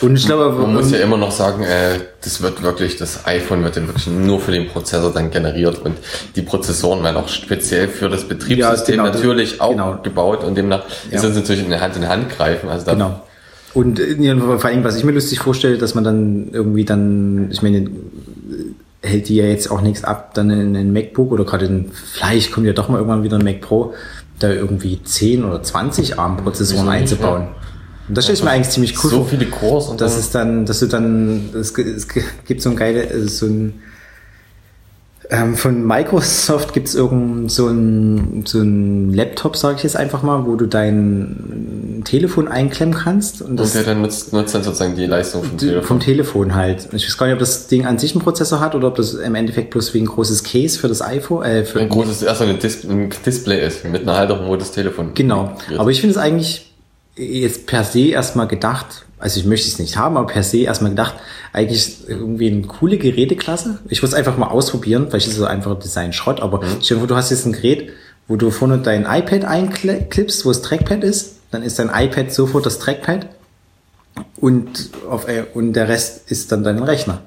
und 0.00 0.16
ich 0.16 0.26
glaube, 0.26 0.50
man 0.58 0.74
muss 0.74 0.90
ja 0.90 0.98
immer 0.98 1.16
noch 1.16 1.30
sagen, 1.30 1.62
äh, 1.62 2.00
das 2.22 2.42
wird 2.42 2.62
wirklich, 2.62 2.96
das 2.96 3.26
iPhone 3.26 3.62
wird 3.64 3.76
ja 3.76 3.86
wirklich 3.86 4.06
nur 4.06 4.40
für 4.40 4.50
den 4.50 4.66
Prozessor 4.66 5.12
dann 5.12 5.30
generiert 5.30 5.78
und 5.78 5.96
die 6.36 6.42
Prozessoren 6.42 7.02
werden 7.04 7.16
auch 7.16 7.28
speziell 7.28 7.88
für 7.88 8.08
das 8.08 8.24
Betriebssystem 8.24 8.96
ja, 8.96 9.02
genau, 9.02 9.14
natürlich 9.14 9.60
auch 9.60 9.70
genau. 9.70 9.98
gebaut 10.02 10.42
und 10.42 10.56
demnach 10.56 10.84
ja. 11.10 11.16
ist 11.16 11.24
das 11.24 11.34
natürlich 11.34 11.64
in 11.64 11.80
Hand 11.80 11.96
in 11.96 12.08
Hand 12.08 12.30
greifen. 12.30 12.68
Also 12.68 12.92
genau. 12.92 13.22
Und 13.74 14.00
ja, 14.18 14.36
vor 14.36 14.64
allem, 14.64 14.84
was 14.84 14.96
ich 14.96 15.04
mir 15.04 15.12
lustig 15.12 15.40
vorstelle, 15.40 15.78
dass 15.78 15.94
man 15.94 16.04
dann 16.04 16.48
irgendwie 16.52 16.84
dann, 16.84 17.50
ich 17.50 17.60
meine, 17.60 17.90
hält 19.02 19.28
die 19.28 19.36
ja 19.36 19.44
jetzt 19.44 19.70
auch 19.70 19.80
nichts 19.80 20.04
ab, 20.04 20.32
dann 20.34 20.48
in 20.50 20.76
ein 20.76 20.92
MacBook 20.92 21.32
oder 21.32 21.44
gerade 21.44 21.66
in, 21.66 21.90
vielleicht 22.12 22.52
kommt 22.52 22.66
ja 22.66 22.72
doch 22.72 22.88
mal 22.88 22.98
irgendwann 22.98 23.24
wieder 23.24 23.36
ein 23.36 23.44
Mac 23.44 23.60
Pro, 23.60 23.92
da 24.38 24.50
irgendwie 24.50 25.02
10 25.02 25.44
oder 25.44 25.62
20 25.62 26.18
ARM-Prozessoren 26.18 26.88
einzubauen. 26.88 27.42
Ja. 27.42 27.54
Und 28.08 28.16
das 28.16 28.24
stelle 28.24 28.38
ich 28.38 28.44
mir 28.44 28.50
eigentlich 28.50 28.70
ziemlich 28.70 29.02
cool 29.02 29.10
So 29.10 29.16
vor. 29.18 29.26
viele 29.26 29.46
Cores 29.46 29.86
und 29.88 30.00
das 30.00 30.18
ist 30.18 30.34
dann, 30.34 30.66
dass 30.66 30.80
du 30.80 30.86
dann, 30.86 31.50
es, 31.54 31.72
es 31.78 32.06
gibt 32.46 32.60
so 32.62 32.70
ein 32.70 32.76
geile, 32.76 33.28
so 33.28 33.46
ein 33.46 33.74
ähm, 35.30 35.56
von 35.56 35.86
Microsoft 35.86 36.74
gibt 36.74 36.88
es 36.88 36.94
irgend 36.94 37.50
so 37.50 37.68
ein, 37.68 38.44
so 38.46 38.60
ein 38.60 39.12
Laptop, 39.14 39.56
sage 39.56 39.76
ich 39.78 39.82
jetzt 39.82 39.96
einfach 39.96 40.22
mal, 40.22 40.46
wo 40.46 40.56
du 40.56 40.66
dein 40.66 42.02
Telefon 42.04 42.46
einklemmen 42.46 42.94
kannst. 42.94 43.40
Und, 43.40 43.56
das, 43.56 43.68
und 43.68 43.74
der 43.86 43.94
dann 43.94 44.02
nutzt, 44.02 44.32
nutzt 44.32 44.54
dann 44.54 44.62
sozusagen 44.62 44.96
die 44.96 45.06
Leistung 45.06 45.42
vom 45.42 45.56
Telefon. 45.56 45.82
Vom 45.82 46.00
Telefon 46.00 46.54
halt. 46.54 46.88
Ich 46.92 47.06
weiß 47.06 47.16
gar 47.16 47.26
nicht, 47.26 47.34
ob 47.34 47.38
das 47.40 47.68
Ding 47.68 47.86
an 47.86 47.98
sich 47.98 48.12
einen 48.12 48.22
Prozessor 48.22 48.60
hat 48.60 48.74
oder 48.74 48.88
ob 48.88 48.96
das 48.96 49.14
im 49.14 49.34
Endeffekt 49.34 49.70
bloß 49.70 49.94
wie 49.94 50.00
ein 50.00 50.06
großes 50.06 50.44
Case 50.44 50.78
für 50.78 50.88
das 50.88 51.00
iPhone. 51.00 51.42
Äh, 51.42 51.64
für 51.64 51.80
ein 51.80 51.88
großes, 51.88 52.22
erstmal 52.22 52.50
ein, 52.50 52.58
Dis 52.58 52.84
ein 52.84 53.10
Display 53.24 53.66
ist, 53.66 53.84
mit 53.84 54.02
einer 54.02 54.16
Halterung, 54.16 54.48
wo 54.48 54.56
das 54.56 54.72
Telefon. 54.72 55.12
Genau. 55.14 55.56
Aber 55.78 55.90
ich 55.90 56.00
finde 56.00 56.12
es 56.12 56.18
eigentlich 56.18 56.73
jetzt 57.16 57.66
per 57.66 57.84
se 57.84 58.08
erstmal 58.08 58.48
gedacht, 58.48 59.06
also 59.18 59.40
ich 59.40 59.46
möchte 59.46 59.68
es 59.68 59.78
nicht 59.78 59.96
haben, 59.96 60.16
aber 60.16 60.26
per 60.26 60.42
se 60.42 60.58
erstmal 60.58 60.90
gedacht, 60.90 61.14
eigentlich 61.52 62.08
irgendwie 62.08 62.50
eine 62.50 62.62
coole 62.62 62.98
Geräteklasse. 62.98 63.78
Ich 63.88 64.02
muss 64.02 64.14
einfach 64.14 64.36
mal 64.36 64.48
ausprobieren, 64.48 65.06
vielleicht 65.08 65.28
ist 65.28 65.34
es 65.34 65.38
so 65.38 65.46
einfach 65.46 65.78
Design-Schrott, 65.78 66.40
aber 66.40 66.62
mhm. 66.62 66.78
stell 66.82 66.96
dir 66.96 67.00
vor, 67.00 67.08
du 67.08 67.16
hast 67.16 67.30
jetzt 67.30 67.46
ein 67.46 67.52
Gerät, 67.52 67.90
wo 68.26 68.36
du 68.36 68.50
vorne 68.50 68.78
dein 68.78 69.02
iPad 69.02 69.44
einklippst, 69.44 70.44
wo 70.44 70.50
das 70.50 70.62
Trackpad 70.62 71.04
ist, 71.04 71.36
dann 71.50 71.62
ist 71.62 71.78
dein 71.78 71.90
iPad 71.94 72.32
sofort 72.32 72.66
das 72.66 72.78
Trackpad 72.78 73.28
und, 74.36 74.90
auf, 75.08 75.28
äh, 75.28 75.44
und 75.54 75.74
der 75.74 75.88
Rest 75.88 76.30
ist 76.30 76.50
dann 76.52 76.64
dein 76.64 76.82
Rechner. 76.82 77.22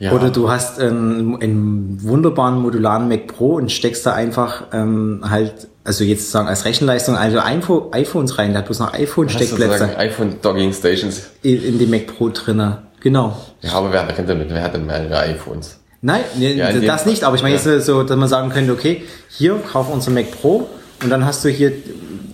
Ja. 0.00 0.12
Oder 0.12 0.30
du 0.30 0.50
hast 0.50 0.80
einen, 0.80 1.40
einen 1.42 2.02
wunderbaren 2.02 2.58
modularen 2.58 3.06
Mac 3.06 3.26
Pro 3.26 3.56
und 3.56 3.70
steckst 3.70 4.06
da 4.06 4.14
einfach 4.14 4.64
ähm, 4.72 5.22
halt, 5.28 5.68
also 5.84 6.04
jetzt 6.04 6.30
sagen 6.30 6.48
als 6.48 6.64
Rechenleistung, 6.64 7.16
also 7.16 7.38
iPhone, 7.38 7.92
iPhones 7.92 8.38
rein, 8.38 8.52
der 8.52 8.60
hat 8.60 8.64
bloß 8.64 8.78
noch 8.78 8.94
iPhone-Steckplätze. 8.94 9.98
iPhone 9.98 10.40
Dogging 10.40 10.72
Stations. 10.72 11.28
In, 11.42 11.62
in 11.62 11.78
dem 11.78 11.90
Mac 11.90 12.06
Pro 12.06 12.30
drinne. 12.30 12.78
Genau. 13.00 13.36
Ja, 13.60 13.74
aber 13.74 13.92
wer 13.92 14.08
hat 14.08 14.16
denn, 14.18 14.46
wer 14.48 14.62
hat 14.62 14.72
denn 14.72 14.86
mehrere 14.86 15.18
iPhones? 15.18 15.78
Nein, 16.00 16.22
nee, 16.36 16.54
ja, 16.54 16.72
das 16.72 17.04
nicht, 17.04 17.24
aber 17.24 17.36
ich 17.36 17.42
meine 17.42 17.56
ja. 17.56 17.72
jetzt 17.72 17.84
so, 17.84 18.02
dass 18.02 18.16
man 18.16 18.28
sagen 18.28 18.48
könnte, 18.48 18.72
okay, 18.72 19.02
hier, 19.28 19.60
kauf 19.70 19.92
unser 19.92 20.10
Mac 20.10 20.30
Pro 20.30 20.66
und 21.02 21.10
dann 21.10 21.26
hast 21.26 21.44
du 21.44 21.50
hier, 21.50 21.72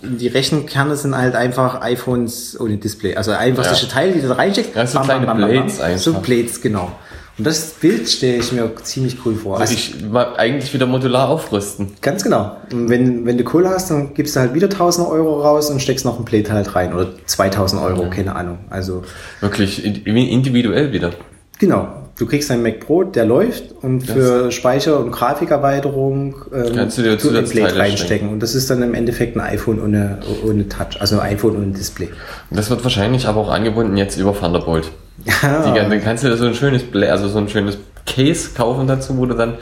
die 0.01 0.27
Rechenkerne 0.27 0.95
sind 0.95 1.17
halt 1.17 1.35
einfach 1.35 1.81
iPhones 1.81 2.57
ohne 2.57 2.77
Display. 2.77 3.15
Also 3.17 3.31
einfach 3.31 3.63
ja. 3.63 3.69
solche 3.71 3.89
Teile, 3.89 4.13
die 4.13 4.21
du 4.21 4.29
da 4.29 4.35
reinsteckst. 4.35 4.73
Ja, 4.73 4.87
so 4.87 4.99
bam, 4.99 5.05
kleine 5.07 5.25
bam, 5.25 5.41
bam, 5.41 5.49
Blades 5.49 5.81
einfach. 5.81 5.99
So 5.99 6.13
Blades, 6.13 6.61
genau. 6.61 6.93
Und 7.37 7.45
das 7.45 7.71
Bild 7.73 8.09
stelle 8.09 8.37
ich 8.37 8.51
mir 8.51 8.69
ziemlich 8.83 9.17
cool 9.25 9.35
vor. 9.35 9.59
Also 9.59 9.73
ich 9.73 9.93
eigentlich 10.37 10.73
wieder 10.73 10.87
modular 10.87 11.29
aufrüsten. 11.29 11.89
Ganz 12.01 12.23
genau. 12.23 12.57
Und 12.71 12.89
wenn, 12.89 13.25
wenn 13.25 13.37
du 13.37 13.43
Kohle 13.43 13.69
hast, 13.69 13.91
dann 13.91 14.15
gibst 14.15 14.35
du 14.35 14.39
halt 14.39 14.55
wieder 14.55 14.67
1000 14.67 15.07
Euro 15.07 15.41
raus 15.41 15.69
und 15.69 15.79
steckst 15.79 16.03
noch 16.03 16.17
ein 16.17 16.25
Plate 16.25 16.51
halt 16.51 16.75
rein. 16.75 16.93
Oder 16.93 17.09
2000 17.25 17.81
Euro, 17.81 18.03
ja. 18.03 18.09
keine 18.09 18.35
Ahnung. 18.35 18.57
Also. 18.69 19.03
Wirklich 19.39 19.85
individuell 19.85 20.91
wieder. 20.91 21.11
Genau. 21.59 21.87
Du 22.17 22.25
kriegst 22.25 22.49
einen 22.49 22.63
Mac 22.63 22.79
Pro, 22.79 23.03
der 23.03 23.25
läuft 23.25 23.75
und 23.83 24.01
für 24.01 24.51
Speicher- 24.51 24.99
und 24.99 25.11
Grafikerweiterung 25.11 26.33
ähm, 26.51 26.75
kannst 26.75 26.97
du 26.97 27.03
dir 27.03 27.11
ein 27.11 27.45
Plate 27.45 27.75
reinstecken. 27.75 28.29
Und 28.29 28.41
das 28.41 28.55
ist 28.55 28.71
dann 28.71 28.81
im 28.81 28.95
Endeffekt 28.95 29.37
ein 29.37 29.41
iPhone 29.41 29.79
ohne, 29.79 30.17
ohne 30.43 30.67
Touch, 30.67 30.99
also 30.99 31.19
ein 31.19 31.33
iPhone 31.33 31.57
ohne 31.57 31.67
Display. 31.67 32.09
Das 32.49 32.71
wird 32.71 32.83
wahrscheinlich 32.83 33.27
aber 33.27 33.41
auch 33.41 33.51
angebunden 33.51 33.97
jetzt 33.97 34.17
über 34.17 34.35
Thunderbolt. 34.35 34.89
Ja. 35.25 35.73
Die, 35.73 35.89
dann 35.89 36.01
kannst 36.01 36.23
du 36.23 36.29
dir 36.29 36.37
so 36.37 36.45
ein 36.45 36.53
schönes, 36.53 36.83
also 37.09 37.27
so 37.27 37.37
ein 37.39 37.49
schönes 37.49 37.77
Case 38.05 38.51
kaufen 38.55 38.87
dazu, 38.87 39.17
wo 39.17 39.25
du 39.25 39.35
dann, 39.35 39.55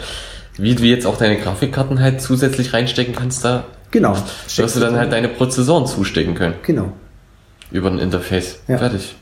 wie 0.57 0.75
du 0.75 0.83
jetzt 0.83 1.05
auch 1.05 1.17
deine 1.17 1.37
Grafikkarten 1.37 1.99
halt 1.99 2.21
zusätzlich 2.21 2.73
reinstecken 2.73 3.15
kannst 3.15 3.43
da. 3.45 3.65
Genau. 3.91 4.17
Dass 4.57 4.73
du 4.73 4.79
dann 4.79 4.97
halt 4.97 5.11
deine 5.11 5.29
Prozessoren 5.29 5.87
zustecken 5.87 6.35
können. 6.35 6.55
Genau. 6.63 6.91
Über 7.71 7.89
ein 7.89 7.99
Interface. 7.99 8.59
Ja. 8.67 8.77
Fertig. 8.77 9.15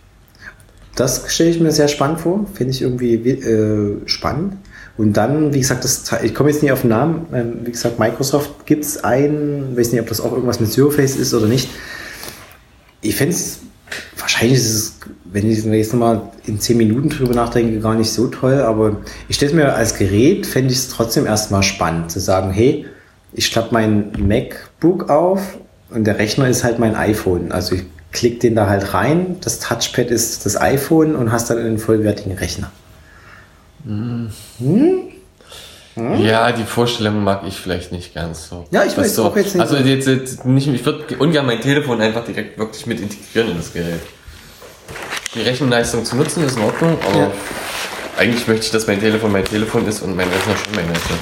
Das 0.96 1.26
stelle 1.28 1.50
ich 1.50 1.60
mir 1.60 1.72
sehr 1.72 1.88
spannend 1.88 2.20
vor, 2.20 2.46
finde 2.54 2.72
ich 2.72 2.82
irgendwie 2.82 3.16
äh, 3.16 4.02
spannend. 4.06 4.58
Und 4.96 5.14
dann, 5.14 5.54
wie 5.54 5.60
gesagt, 5.60 5.84
das, 5.84 6.12
ich 6.22 6.36
komme 6.36 6.52
jetzt 6.52 6.62
nicht 6.62 6.72
auf 6.72 6.82
den 6.82 6.92
Namen, 6.92 7.26
ähm, 7.34 7.60
wie 7.64 7.72
gesagt, 7.72 7.98
Microsoft 7.98 8.68
gibt 8.68 8.84
es 8.84 9.04
einen, 9.04 9.76
weiß 9.76 9.92
nicht, 9.92 10.02
ob 10.02 10.08
das 10.08 10.22
auch 10.22 10.32
irgendwas 10.32 10.60
mit 10.60 10.72
Surface 10.72 11.16
ist 11.16 11.34
oder 11.34 11.48
nicht. 11.48 11.70
Ich 13.02 13.16
fände 13.16 13.34
es, 13.34 13.60
wahrscheinlich 14.18 14.60
ist 14.60 14.74
es, 14.74 14.93
wenn 15.34 15.50
ich 15.50 15.66
jetzt 15.66 15.94
nochmal 15.94 16.22
in 16.46 16.60
10 16.60 16.78
Minuten 16.78 17.10
drüber 17.10 17.34
nachdenke, 17.34 17.80
gar 17.80 17.96
nicht 17.96 18.12
so 18.12 18.28
toll, 18.28 18.62
aber 18.62 18.98
ich 19.28 19.36
stelle 19.36 19.52
es 19.52 19.56
mir 19.56 19.74
als 19.74 19.96
Gerät, 19.96 20.46
fände 20.46 20.72
ich 20.72 20.78
es 20.78 20.90
trotzdem 20.90 21.26
erstmal 21.26 21.64
spannend, 21.64 22.12
zu 22.12 22.20
sagen, 22.20 22.52
hey, 22.52 22.86
ich 23.34 23.52
klappe 23.52 23.74
mein 23.74 24.12
MacBook 24.18 25.10
auf 25.10 25.58
und 25.90 26.06
der 26.06 26.20
Rechner 26.20 26.48
ist 26.48 26.64
halt 26.64 26.78
mein 26.78 26.96
iPhone. 26.96 27.52
Also 27.52 27.76
ich 27.76 27.84
klick 28.12 28.42
den 28.42 28.54
da 28.54 28.68
halt 28.68 28.94
rein, 28.94 29.38
das 29.42 29.60
Touchpad 29.60 30.12
ist 30.12 30.46
das 30.46 30.56
iPhone 30.62 31.16
und 31.16 31.32
hast 31.32 31.50
dann 31.50 31.58
einen 31.58 31.80
vollwertigen 31.80 32.38
Rechner. 32.38 32.72
Hm? 33.86 34.30
Hm? 34.60 35.00
Ja, 35.96 36.52
die 36.52 36.64
Vorstellung 36.64 37.24
mag 37.24 37.42
ich 37.48 37.56
vielleicht 37.56 37.92
nicht 37.92 38.16
ganz 38.16 38.50
so. 38.50 38.66
Ja, 38.72 38.84
ich 38.84 38.98
weiß 38.98 39.16
so, 39.16 39.26
auch 39.26 39.36
jetzt 39.36 39.56
nicht. 39.56 39.62
Also 39.62 39.78
jetzt, 39.78 40.08
jetzt 40.08 40.46
nicht, 40.46 40.68
ich 40.68 40.86
würde 40.86 41.18
ungern 41.18 41.46
mein 41.46 41.62
Telefon 41.62 42.02
einfach 42.02 42.26
direkt 42.26 42.58
wirklich 42.58 42.86
mit 42.88 43.00
integrieren 43.00 43.52
in 43.52 43.58
das 43.58 43.74
Gerät. 43.74 44.02
Die 45.36 45.42
Rechenleistung 45.42 46.06
zu 46.06 46.16
nutzen 46.16 46.46
ist 46.46 46.58
in 46.58 46.64
Ordnung, 46.64 46.98
aber 47.10 47.20
ja. 47.20 47.32
eigentlich 48.18 48.48
möchte 48.48 48.66
ich, 48.66 48.72
dass 48.72 48.86
mein 48.86 49.00
Telefon 49.00 49.32
mein 49.32 49.46
Telefon 49.46 49.88
ist 49.88 50.02
und 50.02 50.16
mein 50.16 50.28
Rechner 50.28 50.56
schon 50.56 50.76
mein 50.76 50.86
Rechner. 50.86 51.16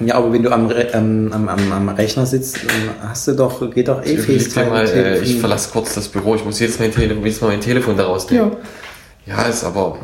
Ja, 0.00 0.14
aber 0.16 0.32
wenn 0.32 0.42
du 0.42 0.50
am, 0.50 0.68
am, 0.92 1.48
am, 1.48 1.72
am 1.72 1.88
Rechner 1.90 2.26
sitzt, 2.26 2.58
hast 3.02 3.28
du 3.28 3.32
doch, 3.32 3.70
geht 3.70 3.86
doch 3.86 4.04
eh 4.04 4.16
FaceTime. 4.16 4.70
Mal, 4.70 4.88
äh, 4.88 5.18
ich 5.20 5.38
verlasse 5.38 5.70
kurz 5.70 5.94
das 5.94 6.08
Büro, 6.08 6.34
ich 6.34 6.44
muss 6.44 6.58
jetzt 6.58 6.80
mein 6.80 6.90
Telefon, 6.90 7.24
jetzt 7.24 7.40
mal 7.40 7.48
mein 7.48 7.60
Telefon 7.60 7.96
da 7.96 8.06
rausnehmen. 8.06 8.52
Ja. 9.26 9.36
ja, 9.36 9.42
ist 9.42 9.62
aber, 9.62 9.98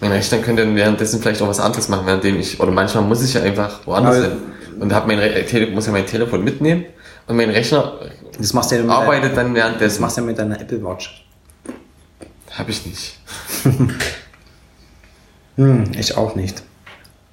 mein 0.00 0.12
Rechner 0.12 0.38
könnte 0.38 0.74
währenddessen 0.76 1.20
vielleicht 1.20 1.42
auch 1.42 1.48
was 1.48 1.58
anderes 1.58 1.88
machen, 1.88 2.06
währenddem 2.06 2.38
ich, 2.38 2.60
oder 2.60 2.70
manchmal 2.70 3.02
muss 3.02 3.24
ich 3.24 3.34
ja 3.34 3.42
einfach 3.42 3.80
woanders 3.86 4.16
aber, 4.16 4.26
hin. 4.26 4.36
Und 4.78 4.94
hab 4.94 5.06
mein 5.06 5.18
Re 5.18 5.28
äh, 5.28 5.70
muss 5.70 5.86
ja 5.86 5.92
mein 5.92 6.06
Telefon 6.06 6.44
mitnehmen 6.44 6.84
und 7.26 7.36
mein 7.36 7.50
Rechner 7.50 7.94
das 8.38 8.52
machst 8.52 8.72
du 8.72 8.76
ja 8.76 8.88
arbeitet 8.88 9.36
dann 9.36 9.54
währenddessen. 9.54 9.94
Das 9.94 10.00
machst 10.00 10.16
du 10.16 10.20
ja 10.22 10.26
mit 10.26 10.38
deiner 10.38 10.60
Apple 10.60 10.82
Watch. 10.82 11.21
Hab 12.56 12.68
ich 12.68 12.86
nicht. 12.86 13.18
hm, 15.56 15.84
ich 15.98 16.16
auch 16.16 16.34
nicht. 16.34 16.62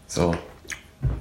So 0.07 0.34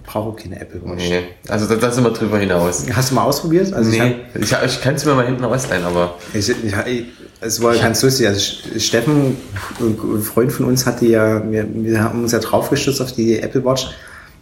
brauche 0.04 0.42
keine 0.42 0.60
Apple 0.60 0.80
Watch. 0.84 1.08
Nee, 1.08 1.22
also 1.48 1.66
da, 1.66 1.76
da 1.76 1.90
sind 1.90 2.04
wir 2.04 2.10
drüber 2.10 2.38
hinaus. 2.38 2.86
Hast 2.92 3.10
du 3.10 3.14
mal 3.14 3.24
ausprobiert? 3.24 3.72
Also 3.72 3.90
nee, 3.90 4.16
ich, 4.40 4.52
hab, 4.52 4.64
ich, 4.64 4.72
ich 4.72 4.80
kann 4.80 4.94
es 4.94 5.04
mir 5.04 5.14
mal 5.14 5.26
hinten 5.26 5.44
ausleihen, 5.44 5.84
aber... 5.84 6.16
Ich, 6.32 6.48
ich, 6.48 7.04
es 7.40 7.62
war 7.62 7.76
ganz 7.76 8.02
lustig. 8.02 8.26
Also 8.26 8.40
Steffen, 8.78 9.36
ein 9.80 10.22
Freund 10.22 10.50
von 10.50 10.66
uns, 10.66 10.86
hatte 10.86 11.06
ja, 11.06 11.42
wir, 11.50 11.66
wir 11.72 12.02
haben 12.02 12.22
uns 12.22 12.32
ja 12.32 12.38
draufgestürzt 12.38 13.00
auf 13.00 13.12
die 13.12 13.38
Apple 13.38 13.64
Watch. 13.64 13.88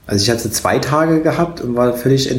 Also 0.06 0.22
ich 0.22 0.30
hatte 0.30 0.50
zwei 0.50 0.78
Tage 0.78 1.20
gehabt 1.20 1.60
und 1.60 1.74
war 1.74 1.94
völlig, 1.94 2.32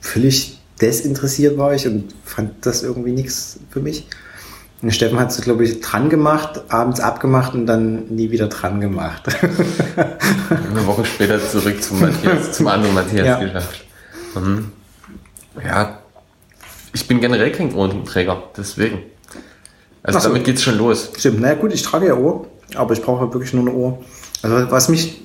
völlig 0.00 0.58
desinteressiert 0.80 1.58
war 1.58 1.74
ich 1.74 1.86
und 1.86 2.14
fand 2.24 2.64
das 2.64 2.82
irgendwie 2.82 3.12
nichts 3.12 3.58
für 3.70 3.80
mich. 3.80 4.06
Und 4.82 4.92
Steffen 4.92 5.20
hat 5.20 5.30
es, 5.30 5.40
glaube 5.40 5.64
ich, 5.64 5.80
dran 5.80 6.10
gemacht, 6.10 6.62
abends 6.68 6.98
abgemacht 6.98 7.54
und 7.54 7.66
dann 7.66 8.08
nie 8.08 8.32
wieder 8.32 8.48
dran 8.48 8.80
gemacht. 8.80 9.28
Eine 10.50 10.86
Woche 10.86 11.04
später 11.04 11.40
zurück 11.40 11.80
zum 11.80 12.00
Matthias, 12.00 12.52
zum 12.52 12.66
anderen 12.66 12.94
Matthias 12.94 13.26
ja. 13.26 13.38
geschafft. 13.38 13.84
Mhm. 14.34 14.72
Ja, 15.64 16.00
ich 16.92 17.06
bin 17.06 17.20
generell 17.20 17.52
kein 17.52 17.72
Ohrenträger, 17.74 18.42
deswegen. 18.56 19.02
Also 20.02 20.18
so. 20.18 20.28
damit 20.28 20.44
geht's 20.44 20.62
schon 20.62 20.78
los. 20.78 21.12
Stimmt, 21.16 21.40
naja 21.40 21.54
gut, 21.54 21.72
ich 21.72 21.82
trage 21.82 22.08
ja 22.08 22.16
Ohr, 22.16 22.48
aber 22.74 22.92
ich 22.92 23.02
brauche 23.02 23.32
wirklich 23.32 23.52
nur 23.52 23.62
eine 23.62 23.72
Ohr. 23.72 24.02
Also 24.42 24.68
was 24.72 24.88
mich 24.88 25.22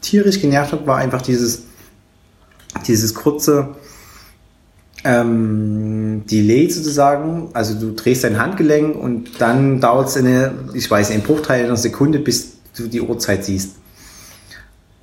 tierisch 0.00 0.40
genervt 0.40 0.72
hat, 0.72 0.86
war 0.88 0.96
einfach 0.96 1.22
dieses, 1.22 1.62
dieses 2.88 3.14
kurze 3.14 3.76
ähm, 5.06 6.24
Delay 6.30 6.68
sozusagen. 6.68 7.48
Also 7.52 7.74
du 7.74 7.94
drehst 7.94 8.24
dein 8.24 8.38
Handgelenk 8.38 8.96
und 8.96 9.40
dann 9.40 9.80
dauert 9.80 10.08
es 10.08 10.16
eine, 10.16 10.52
ich 10.74 10.90
weiß, 10.90 11.12
einen 11.12 11.22
Bruchteil 11.22 11.64
einer 11.64 11.76
Sekunde, 11.76 12.18
bis 12.18 12.56
du 12.76 12.88
die 12.88 13.00
Uhrzeit 13.00 13.44
siehst. 13.44 13.76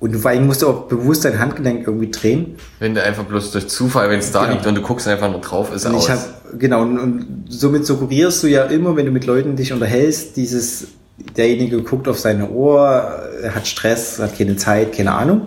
Und 0.00 0.14
vor 0.16 0.32
allem 0.32 0.46
musst 0.46 0.60
du 0.60 0.68
auch 0.68 0.82
bewusst 0.82 1.24
dein 1.24 1.38
Handgelenk 1.38 1.86
irgendwie 1.86 2.10
drehen. 2.10 2.56
Wenn 2.78 2.94
du 2.94 3.02
einfach 3.02 3.24
bloß 3.24 3.52
durch 3.52 3.68
Zufall, 3.68 4.10
wenn 4.10 4.18
es 4.18 4.32
da 4.32 4.42
genau. 4.42 4.52
liegt 4.52 4.66
und 4.66 4.74
du 4.74 4.82
guckst 4.82 5.08
einfach 5.08 5.30
nur 5.30 5.40
drauf, 5.40 5.74
ist 5.74 5.86
und 5.86 5.94
aus. 5.94 6.10
Hab, 6.10 6.58
genau, 6.58 6.82
und, 6.82 6.98
und 6.98 7.44
somit 7.48 7.86
suggerierst 7.86 8.42
du 8.42 8.48
ja 8.48 8.64
immer, 8.64 8.96
wenn 8.96 9.06
du 9.06 9.12
mit 9.12 9.24
Leuten 9.24 9.56
dich 9.56 9.72
unterhältst, 9.72 10.36
dieses, 10.36 10.88
derjenige 11.36 11.80
guckt 11.82 12.06
auf 12.06 12.18
seine 12.18 12.50
Ohr, 12.50 13.22
er 13.42 13.54
hat 13.54 13.66
Stress, 13.66 14.18
hat 14.18 14.36
keine 14.36 14.56
Zeit, 14.56 14.92
keine 14.92 15.12
Ahnung. 15.12 15.46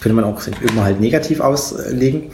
Könnte 0.00 0.16
man 0.16 0.24
auch 0.24 0.40
immer 0.62 0.84
halt 0.84 1.00
negativ 1.00 1.40
auslegen. 1.40 2.30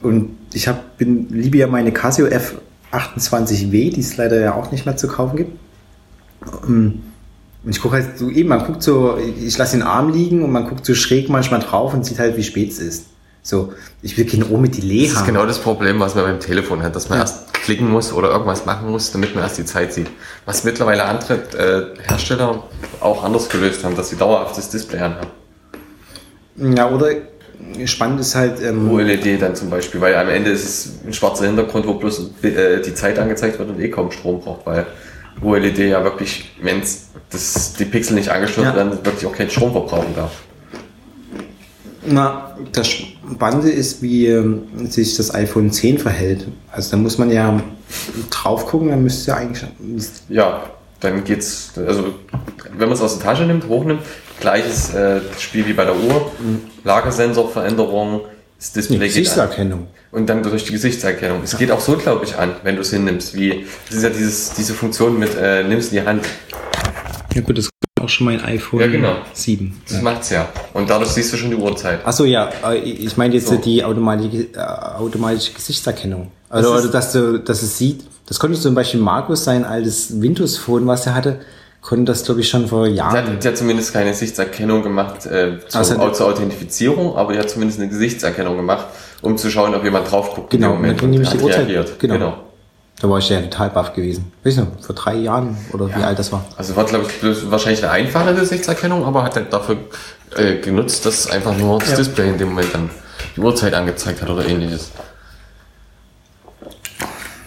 Und 0.00 0.39
ich 0.52 0.68
hab, 0.68 0.98
bin, 0.98 1.28
liebe 1.30 1.58
ja 1.58 1.66
meine 1.66 1.92
Casio 1.92 2.26
F28W, 2.26 3.92
die 3.94 4.00
es 4.00 4.16
leider 4.16 4.40
ja 4.40 4.54
auch 4.54 4.72
nicht 4.72 4.86
mehr 4.86 4.96
zu 4.96 5.08
kaufen 5.08 5.36
gibt. 5.36 5.58
Ähm, 6.66 7.02
und 7.62 7.70
ich 7.70 7.80
gucke 7.80 7.96
halt 7.96 8.18
so 8.18 8.30
eben, 8.30 8.48
man 8.48 8.64
guckt 8.64 8.82
so, 8.82 9.18
ich 9.18 9.56
lasse 9.58 9.76
den 9.76 9.82
Arm 9.82 10.10
liegen 10.10 10.42
und 10.42 10.50
man 10.50 10.66
guckt 10.68 10.86
so 10.86 10.94
schräg 10.94 11.28
manchmal 11.28 11.60
drauf 11.60 11.92
und 11.92 12.06
sieht 12.06 12.18
halt, 12.18 12.36
wie 12.36 12.42
spät 12.42 12.70
es 12.70 12.78
ist. 12.78 13.06
So, 13.42 13.72
ich 14.02 14.16
will 14.18 14.26
kein 14.26 14.50
Ohr 14.50 14.58
mit 14.58 14.76
Delay 14.76 15.06
haben. 15.06 15.12
Das 15.12 15.20
ist 15.22 15.26
genau 15.26 15.46
das 15.46 15.58
Problem, 15.58 15.98
was 15.98 16.14
man 16.14 16.24
beim 16.24 16.40
Telefon 16.40 16.82
hat, 16.82 16.94
dass 16.94 17.08
man 17.08 17.18
ja. 17.18 17.24
erst 17.24 17.52
klicken 17.54 17.90
muss 17.90 18.12
oder 18.12 18.30
irgendwas 18.30 18.66
machen 18.66 18.90
muss, 18.90 19.12
damit 19.12 19.34
man 19.34 19.44
erst 19.44 19.58
die 19.58 19.64
Zeit 19.64 19.92
sieht. 19.92 20.08
Was 20.44 20.64
mittlerweile 20.64 21.04
andere 21.04 21.34
äh, 21.56 22.08
Hersteller 22.08 22.64
auch 23.00 23.24
anders 23.24 23.48
gelöst 23.48 23.84
haben, 23.84 23.96
dass 23.96 24.10
sie 24.10 24.16
dauerhaft 24.16 24.56
das 24.58 24.70
Display 24.70 25.00
anhaben. 25.00 25.30
Ja, 26.56 26.90
oder 26.90 27.12
spannend 27.86 28.20
ist 28.20 28.34
halt. 28.34 28.62
Ähm, 28.62 28.90
OLED 28.90 29.40
dann 29.40 29.54
zum 29.54 29.70
Beispiel, 29.70 30.00
weil 30.00 30.14
am 30.14 30.28
Ende 30.28 30.50
ist 30.50 30.64
es 30.64 30.92
ein 31.06 31.12
schwarzer 31.12 31.46
Hintergrund, 31.46 31.86
wo 31.86 31.94
bloß 31.94 32.30
äh, 32.42 32.80
die 32.80 32.94
Zeit 32.94 33.18
angezeigt 33.18 33.58
wird 33.58 33.68
und 33.68 33.80
eh 33.80 33.88
kaum 33.88 34.10
Strom 34.10 34.40
braucht, 34.40 34.66
weil 34.66 34.86
OLED 35.42 35.78
ja 35.78 36.02
wirklich, 36.04 36.50
wenn 36.62 36.82
die 37.78 37.84
Pixel 37.84 38.14
nicht 38.14 38.30
angeschlossen 38.30 38.70
ja. 38.70 38.76
werden, 38.76 38.92
wirklich 39.04 39.26
auch 39.26 39.34
keinen 39.34 39.50
Strom 39.50 39.72
verbrauchen 39.72 40.14
darf. 40.14 40.32
Na, 42.06 42.56
das 42.72 42.88
Spannende 42.88 43.70
ist, 43.70 44.02
wie 44.02 44.26
ähm, 44.26 44.62
sich 44.88 45.16
das 45.16 45.34
iPhone 45.34 45.70
10 45.70 45.98
verhält. 45.98 46.48
Also 46.72 46.92
da 46.92 46.96
muss 46.96 47.18
man 47.18 47.30
ja 47.30 47.60
drauf 48.30 48.66
gucken, 48.66 48.88
dann 48.88 49.02
müsste 49.02 49.32
ja 49.32 49.36
eigentlich. 49.36 49.64
Ja, 50.28 50.62
dann 51.00 51.24
geht's, 51.24 51.72
also 51.76 52.14
wenn 52.76 52.88
man 52.88 52.92
es 52.92 53.02
aus 53.02 53.18
der 53.18 53.24
Tasche 53.24 53.44
nimmt, 53.44 53.68
hochnimmt, 53.68 54.00
gleiches 54.40 54.94
äh, 54.94 55.20
Spiel 55.38 55.66
wie 55.66 55.72
bei 55.72 55.84
der 55.84 55.96
Uhr. 55.96 56.32
Mhm. 56.38 56.60
Lagersensorveränderung, 56.84 58.22
das 58.58 58.72
Display 58.72 58.98
die 58.98 59.06
Gesichtserkennung. 59.06 59.88
Und 60.12 60.28
dann 60.28 60.42
durch 60.42 60.64
die 60.64 60.72
Gesichtserkennung. 60.72 61.42
Es 61.44 61.56
geht 61.56 61.70
auch 61.70 61.80
so, 61.80 61.96
glaube 61.96 62.24
ich, 62.24 62.36
an, 62.36 62.56
wenn 62.64 62.74
du 62.74 62.82
es 62.82 62.90
hinnimmst, 62.90 63.34
wie, 63.34 63.64
das 63.88 63.98
ist 63.98 64.02
ja 64.02 64.10
dieses, 64.10 64.52
diese 64.54 64.74
Funktion 64.74 65.18
mit, 65.18 65.36
äh, 65.36 65.62
nimmst 65.62 65.92
in 65.92 66.00
die 66.00 66.06
Hand. 66.06 66.24
Ja 67.34 67.42
gut, 67.42 67.58
das 67.58 67.66
ist 67.66 67.70
auch 68.00 68.08
schon 68.08 68.26
mein 68.26 68.42
iPhone 68.42 68.80
ja, 68.80 68.86
genau. 68.88 69.16
7. 69.32 69.80
Das 69.86 69.96
ja. 69.96 70.02
macht's 70.02 70.30
ja. 70.30 70.48
Und 70.72 70.90
dadurch 70.90 71.10
siehst 71.10 71.32
du 71.32 71.36
schon 71.36 71.50
die 71.50 71.56
Uhrzeit. 71.56 72.04
Achso, 72.04 72.24
ja, 72.24 72.50
äh, 72.64 72.78
ich 72.78 73.16
meine 73.16 73.34
jetzt 73.34 73.48
so. 73.48 73.56
die 73.56 73.84
automatische, 73.84 74.48
äh, 74.54 74.58
automatische 74.58 75.52
Gesichtserkennung. 75.52 76.32
Also, 76.48 76.70
das 76.70 76.76
also 76.78 76.92
dass, 76.92 77.12
du, 77.12 77.38
dass 77.38 77.62
es 77.62 77.78
sieht. 77.78 78.04
Das 78.26 78.38
konnte 78.38 78.58
zum 78.58 78.74
Beispiel 78.74 79.00
Markus 79.00 79.44
sein 79.44 79.64
altes 79.64 80.20
Windows-Phone, 80.20 80.86
was 80.86 81.06
er 81.06 81.14
hatte, 81.14 81.40
konnte 81.80 82.04
das, 82.12 82.24
glaube 82.24 82.40
ich, 82.40 82.48
schon 82.48 82.66
vor 82.68 82.86
Jahren. 82.86 83.14
Der 83.14 83.24
hat, 83.24 83.44
der 83.44 83.52
hat 83.52 83.58
zumindest 83.58 83.92
keine 83.92 84.10
Gesichtserkennung 84.10 84.82
gemacht 84.82 85.26
äh, 85.26 85.58
zur, 85.68 85.78
also, 85.80 86.10
zur 86.10 86.26
Authentifizierung, 86.26 87.16
aber 87.16 87.32
der 87.32 87.42
hat 87.42 87.50
zumindest 87.50 87.80
eine 87.80 87.88
Gesichtserkennung 87.88 88.56
gemacht, 88.56 88.86
um 89.22 89.36
zu 89.36 89.50
schauen, 89.50 89.74
ob 89.74 89.84
jemand 89.84 90.10
drauf 90.10 90.34
guckt. 90.34 90.50
Genau, 90.50 90.74
in 90.74 90.82
dem 90.82 90.96
Moment, 90.96 91.32
die 91.32 91.38
Uhrzeit. 91.38 91.98
Genau. 91.98 92.14
genau. 92.14 92.36
Da 93.00 93.08
war 93.08 93.18
ich 93.18 93.30
ja 93.30 93.40
total 93.40 93.70
baff 93.70 93.94
gewesen. 93.94 94.30
Weißt 94.44 94.58
du, 94.58 94.66
vor 94.78 94.94
drei 94.94 95.14
Jahren 95.14 95.56
oder 95.72 95.88
ja. 95.88 95.98
wie 95.98 96.02
alt 96.02 96.18
das 96.18 96.30
war. 96.32 96.44
Also 96.58 96.76
war, 96.76 96.84
glaube 96.84 97.06
ich, 97.06 97.50
wahrscheinlich 97.50 97.82
eine 97.82 97.92
einfache 97.92 98.34
Gesichtserkennung, 98.34 99.04
aber 99.06 99.22
hat 99.22 99.36
er 99.36 99.42
dafür 99.44 99.78
äh, 100.36 100.56
genutzt, 100.56 101.06
dass 101.06 101.30
einfach 101.30 101.56
nur 101.56 101.78
das 101.78 101.92
ja. 101.92 101.96
Display 101.96 102.28
in 102.28 102.36
dem 102.36 102.50
Moment 102.50 102.74
dann 102.74 102.90
die 103.36 103.40
Uhrzeit 103.40 103.72
angezeigt 103.72 104.20
hat 104.20 104.28
oder 104.28 104.46
ähnliches. 104.46 104.90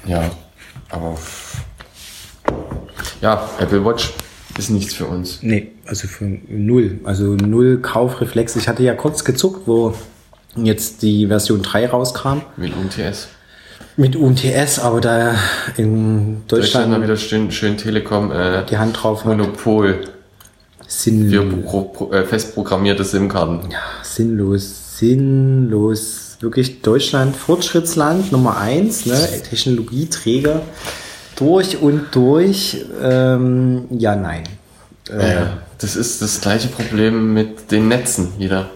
Ja, 0.05 0.31
aber 0.89 1.17
ja, 3.23 3.49
Apple 3.57 3.83
Watch 3.85 4.13
ist 4.57 4.69
nichts 4.69 4.93
für 4.93 5.05
uns. 5.05 5.39
Nee, 5.41 5.71
also 5.85 6.07
für 6.07 6.25
null. 6.25 6.99
Also 7.05 7.35
null 7.35 7.79
Kaufreflex. 7.81 8.55
Ich 8.57 8.67
hatte 8.67 8.83
ja 8.83 8.93
kurz 8.93 9.23
gezuckt, 9.23 9.61
wo 9.65 9.95
jetzt 10.55 11.01
die 11.01 11.27
Version 11.27 11.61
3 11.61 11.87
rauskam. 11.87 12.41
Mit 12.57 12.73
UMTS. 12.75 13.29
Mit 13.95 14.15
UMTS, 14.15 14.79
aber 14.79 14.99
da 14.99 15.35
in 15.77 16.41
Deutschland. 16.47 16.51
Deutschland 16.51 16.91
mal 16.91 17.01
wieder 17.01 17.15
schön, 17.15 17.51
schön 17.51 17.77
Telekom 17.77 18.31
äh, 18.31 18.65
die 18.65 18.77
Hand 18.77 19.01
drauf 19.01 19.23
Monopol. 19.23 20.01
Sinnlos. 20.85 21.31
Für 21.31 21.61
pro, 21.61 22.11
äh, 22.11 22.25
festprogrammierte 22.25 23.05
SIM-Karten. 23.05 23.71
Ja, 23.71 23.79
sinnlos. 24.03 24.97
Sinnlos. 24.99 26.37
Wirklich 26.41 26.81
Deutschland, 26.81 27.37
Fortschrittsland 27.37 28.33
Nummer 28.33 28.57
eins, 28.57 29.05
ne? 29.05 29.17
Technologieträger 29.49 30.61
durch 31.43 31.81
und 31.81 32.07
durch. 32.11 32.85
Ähm, 33.01 33.85
ja, 33.89 34.15
nein. 34.15 34.43
Äh, 35.09 35.33
ja, 35.33 35.47
das 35.79 35.95
ist 35.95 36.21
das 36.21 36.39
gleiche 36.39 36.69
Problem 36.69 37.33
mit 37.33 37.71
den 37.71 37.89
Netzen 37.89 38.29
wieder. 38.37 38.69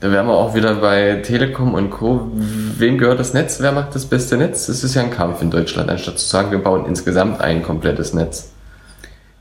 Da 0.00 0.10
wären 0.10 0.26
wir 0.26 0.34
auch 0.34 0.54
wieder 0.54 0.74
bei 0.76 1.22
Telekom 1.22 1.74
und 1.74 1.90
Co. 1.90 2.30
Wem 2.78 2.98
gehört 2.98 3.18
das 3.18 3.34
Netz? 3.34 3.58
Wer 3.60 3.72
macht 3.72 3.94
das 3.94 4.06
beste 4.06 4.36
Netz? 4.36 4.68
Es 4.68 4.84
ist 4.84 4.94
ja 4.94 5.02
ein 5.02 5.10
Kampf 5.10 5.42
in 5.42 5.50
Deutschland, 5.50 5.90
anstatt 5.90 6.18
zu 6.18 6.26
sagen, 6.26 6.50
wir 6.50 6.58
bauen 6.58 6.84
insgesamt 6.86 7.40
ein 7.40 7.62
komplettes 7.62 8.12
Netz. 8.12 8.50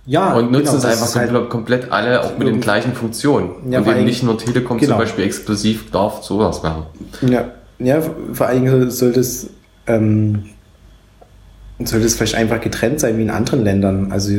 Ja, 0.06 0.34
und 0.34 0.52
nutzen 0.52 0.78
genau, 0.78 0.78
es 0.78 0.86
einfach 0.86 1.12
komplett, 1.12 1.34
halt 1.34 1.50
komplett 1.50 1.92
alle 1.92 2.24
auch 2.24 2.38
mit 2.38 2.48
den 2.48 2.62
gleichen 2.62 2.94
Funktionen. 2.94 3.72
Ja, 3.72 3.80
und 3.80 3.88
eben 3.88 4.06
nicht 4.06 4.24
nur 4.24 4.38
Telekom 4.38 4.78
genau. 4.78 4.92
zum 4.92 5.00
Beispiel 5.00 5.26
exklusiv 5.26 5.90
darf 5.92 6.24
sowas 6.24 6.62
machen. 6.64 6.86
Ja, 7.22 7.46
ja 7.80 8.02
vor 8.34 8.48
allem 8.48 8.92
sollte 8.92 9.20
es 9.22 9.50
ähm, 9.88 10.44
sollte 11.80 12.06
es 12.06 12.16
vielleicht 12.16 12.36
einfach 12.36 12.62
getrennt 12.62 13.00
sein 13.00 13.18
wie 13.18 13.24
in 13.24 13.30
anderen 13.30 13.64
Ländern. 13.64 14.12
Also 14.12 14.32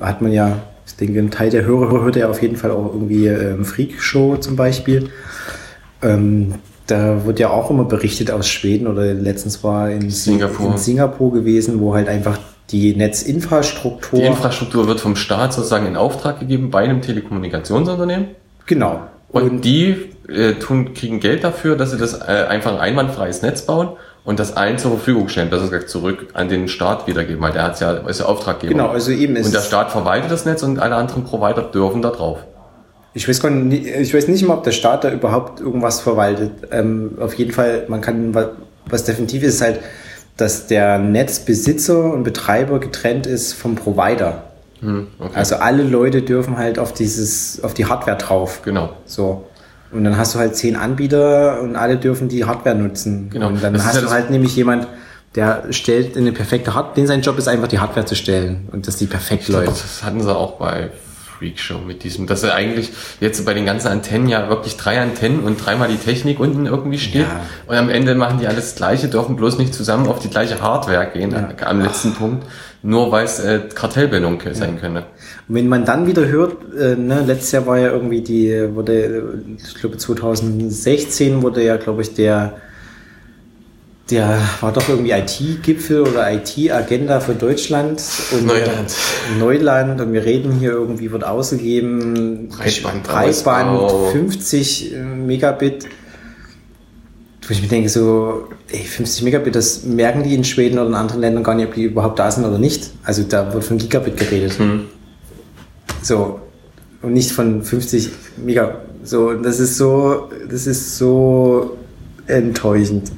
hat 0.00 0.22
man 0.22 0.32
ja, 0.32 0.62
ich 0.86 0.96
denke, 0.96 1.18
ein 1.18 1.30
Teil 1.30 1.50
der 1.50 1.64
Hörer 1.64 2.02
hört 2.02 2.16
ja 2.16 2.28
auf 2.28 2.40
jeden 2.40 2.56
Fall 2.56 2.70
auch 2.70 2.86
irgendwie 2.92 3.26
ähm, 3.26 3.64
Freak 3.64 4.00
Show 4.00 4.36
zum 4.36 4.56
Beispiel. 4.56 5.10
Ähm, 6.02 6.54
da 6.86 7.26
wird 7.26 7.38
ja 7.38 7.50
auch 7.50 7.70
immer 7.70 7.84
berichtet 7.84 8.30
aus 8.30 8.48
Schweden 8.48 8.86
oder 8.86 9.12
letztens 9.12 9.62
war 9.62 9.90
in 9.90 10.08
Singapur. 10.08 10.72
in 10.72 10.78
Singapur 10.78 11.32
gewesen, 11.32 11.80
wo 11.80 11.94
halt 11.94 12.08
einfach 12.08 12.38
die 12.70 12.94
Netzinfrastruktur. 12.94 14.20
Die 14.20 14.26
Infrastruktur 14.26 14.86
wird 14.88 15.00
vom 15.00 15.16
Staat 15.16 15.52
sozusagen 15.52 15.86
in 15.86 15.96
Auftrag 15.96 16.40
gegeben 16.40 16.70
bei 16.70 16.80
einem 16.80 17.02
Telekommunikationsunternehmen. 17.02 18.28
Genau. 18.66 19.02
Und, 19.30 19.42
und 19.42 19.64
die 19.64 20.10
äh, 20.28 20.54
tun, 20.54 20.94
kriegen 20.94 21.20
Geld 21.20 21.44
dafür, 21.44 21.76
dass 21.76 21.90
sie 21.90 21.98
das 21.98 22.14
äh, 22.14 22.46
einfach 22.48 22.72
ein 22.72 22.78
einwandfreies 22.78 23.42
Netz 23.42 23.62
bauen 23.62 23.90
und 24.28 24.38
das 24.38 24.58
allen 24.58 24.76
zur 24.76 24.90
Verfügung 24.90 25.30
stellen, 25.30 25.48
besser 25.48 25.68
gesagt 25.68 25.88
zurück 25.88 26.26
an 26.34 26.50
den 26.50 26.68
Staat 26.68 27.06
wiedergeben, 27.06 27.40
weil 27.40 27.52
der 27.52 27.62
hat 27.62 27.80
ja, 27.80 27.92
ist 27.92 28.20
ja 28.20 28.26
Auftraggeber. 28.26 28.74
Genau, 28.74 28.88
also 28.88 29.10
eben 29.10 29.36
ist 29.36 29.46
Und 29.46 29.54
der 29.54 29.62
Staat 29.62 29.90
verwaltet 29.90 30.30
das 30.30 30.44
Netz 30.44 30.62
und 30.62 30.78
alle 30.78 30.96
anderen 30.96 31.24
Provider 31.24 31.62
dürfen 31.62 32.02
da 32.02 32.10
drauf. 32.10 32.40
Ich 33.14 33.26
weiß, 33.26 33.40
gar 33.40 33.48
nicht, 33.48 33.86
ich 33.86 34.12
weiß 34.12 34.28
nicht 34.28 34.46
mal, 34.46 34.58
ob 34.58 34.64
der 34.64 34.72
Staat 34.72 35.04
da 35.04 35.10
überhaupt 35.10 35.60
irgendwas 35.60 36.00
verwaltet. 36.00 36.52
Ähm, 36.70 37.12
auf 37.18 37.32
jeden 37.38 37.52
Fall, 37.52 37.86
man 37.88 38.02
kann, 38.02 38.36
was 38.84 39.04
definitiv 39.04 39.42
ist, 39.44 39.62
halt, 39.62 39.80
dass 40.36 40.66
der 40.66 40.98
Netzbesitzer 40.98 42.12
und 42.12 42.22
Betreiber 42.22 42.80
getrennt 42.80 43.26
ist 43.26 43.54
vom 43.54 43.76
Provider. 43.76 44.42
Hm, 44.80 45.06
okay. 45.18 45.32
Also 45.36 45.56
alle 45.56 45.84
Leute 45.84 46.20
dürfen 46.20 46.58
halt 46.58 46.78
auf 46.78 46.92
dieses, 46.92 47.64
auf 47.64 47.72
die 47.72 47.86
Hardware 47.86 48.18
drauf. 48.18 48.60
Genau. 48.62 48.90
So. 49.06 49.46
Und 49.90 50.04
dann 50.04 50.16
hast 50.16 50.34
du 50.34 50.38
halt 50.38 50.54
zehn 50.56 50.76
Anbieter 50.76 51.60
und 51.60 51.76
alle 51.76 51.96
dürfen 51.96 52.28
die 52.28 52.44
Hardware 52.44 52.76
nutzen. 52.76 53.30
Genau. 53.30 53.48
Und 53.48 53.62
dann 53.62 53.72
das 53.72 53.86
hast 53.86 54.02
du 54.02 54.10
halt 54.10 54.30
nämlich 54.30 54.54
jemand, 54.54 54.86
der 55.34 55.64
stellt 55.70 56.16
eine 56.16 56.32
perfekte 56.32 56.74
Hardware, 56.74 56.94
den 56.94 57.06
sein 57.06 57.22
Job 57.22 57.38
ist 57.38 57.48
einfach 57.48 57.68
die 57.68 57.78
Hardware 57.78 58.06
zu 58.06 58.14
stellen 58.14 58.68
und 58.72 58.86
dass 58.86 58.96
die 58.96 59.06
perfekt 59.06 59.48
läuft. 59.48 59.68
Das 59.68 60.02
hatten 60.02 60.20
sie 60.20 60.34
auch 60.34 60.52
bei 60.52 60.90
Freakshow 61.38 61.78
mit 61.78 62.04
diesem, 62.04 62.26
dass 62.26 62.42
er 62.42 62.54
eigentlich 62.54 62.90
jetzt 63.20 63.44
bei 63.44 63.54
den 63.54 63.64
ganzen 63.64 63.88
Antennen 63.88 64.28
ja 64.28 64.48
wirklich 64.48 64.76
drei 64.76 65.00
Antennen 65.00 65.40
und 65.40 65.64
dreimal 65.64 65.88
die 65.88 65.96
Technik 65.96 66.40
unten 66.40 66.66
irgendwie 66.66 66.98
steht. 66.98 67.22
Ja. 67.22 67.40
Und 67.66 67.76
am 67.76 67.90
Ende 67.90 68.14
machen 68.14 68.38
die 68.40 68.46
alles 68.46 68.74
Gleiche, 68.74 69.08
dürfen 69.08 69.36
bloß 69.36 69.58
nicht 69.58 69.74
zusammen 69.74 70.08
auf 70.08 70.18
die 70.18 70.28
gleiche 70.28 70.60
Hardware 70.60 71.10
gehen, 71.12 71.30
ja. 71.30 71.50
am 71.66 71.80
letzten 71.80 72.12
Ach. 72.14 72.18
Punkt, 72.18 72.46
nur 72.82 73.12
weil 73.12 73.24
es 73.24 73.38
äh, 73.40 73.60
Kartellbildung 73.74 74.40
ja. 74.44 74.54
sein 74.54 74.80
könnte. 74.80 75.04
Und 75.48 75.54
wenn 75.54 75.68
man 75.68 75.84
dann 75.84 76.06
wieder 76.06 76.26
hört, 76.26 76.56
äh, 76.78 76.96
ne, 76.96 77.22
letztes 77.26 77.52
Jahr 77.52 77.66
war 77.66 77.78
ja 77.78 77.90
irgendwie 77.90 78.20
die, 78.20 78.74
wurde, 78.74 79.42
ich 79.56 79.74
glaube 79.74 79.96
2016 79.96 81.42
wurde 81.42 81.64
ja, 81.64 81.76
glaube 81.76 82.02
ich, 82.02 82.14
der 82.14 82.56
der 84.10 84.40
war 84.60 84.72
doch 84.72 84.88
irgendwie 84.88 85.10
IT-Gipfel 85.10 86.00
oder 86.00 86.32
IT-Agenda 86.32 87.20
für 87.20 87.34
Deutschland 87.34 88.02
und 88.32 88.46
Neuland. 88.46 88.94
Neuland 89.38 90.00
und 90.00 90.12
wir 90.12 90.24
reden 90.24 90.52
hier 90.52 90.72
irgendwie 90.72 91.12
wird 91.12 91.24
ausgegeben 91.24 92.48
Breitband, 92.48 93.02
Breitband 93.04 93.90
50 94.12 94.94
Megabit. 95.26 95.86
Wo 97.46 97.52
ich 97.52 97.62
mir 97.62 97.68
denke 97.68 97.88
so, 97.88 98.48
ey, 98.70 98.82
50 98.82 99.24
Megabit, 99.24 99.54
das 99.54 99.84
merken 99.84 100.22
die 100.22 100.34
in 100.34 100.44
Schweden 100.44 100.78
oder 100.78 100.88
in 100.88 100.94
anderen 100.94 101.20
Ländern 101.20 101.44
gar 101.44 101.54
nicht, 101.54 101.68
ob 101.68 101.74
die 101.74 101.84
überhaupt 101.84 102.18
da 102.18 102.30
sind 102.30 102.44
oder 102.44 102.58
nicht. 102.58 102.90
Also 103.04 103.22
da 103.22 103.52
wird 103.52 103.64
von 103.64 103.78
Gigabit 103.78 104.16
geredet. 104.16 104.58
Hm. 104.58 104.86
So 106.02 106.40
und 107.02 107.12
nicht 107.12 107.32
von 107.32 107.62
50 107.62 108.10
Megabit. 108.44 108.76
So, 109.04 109.34
das 109.34 109.60
ist 109.60 109.76
so, 109.76 110.30
das 110.50 110.66
ist 110.66 110.96
so 110.96 111.76
enttäuschend. 112.26 113.10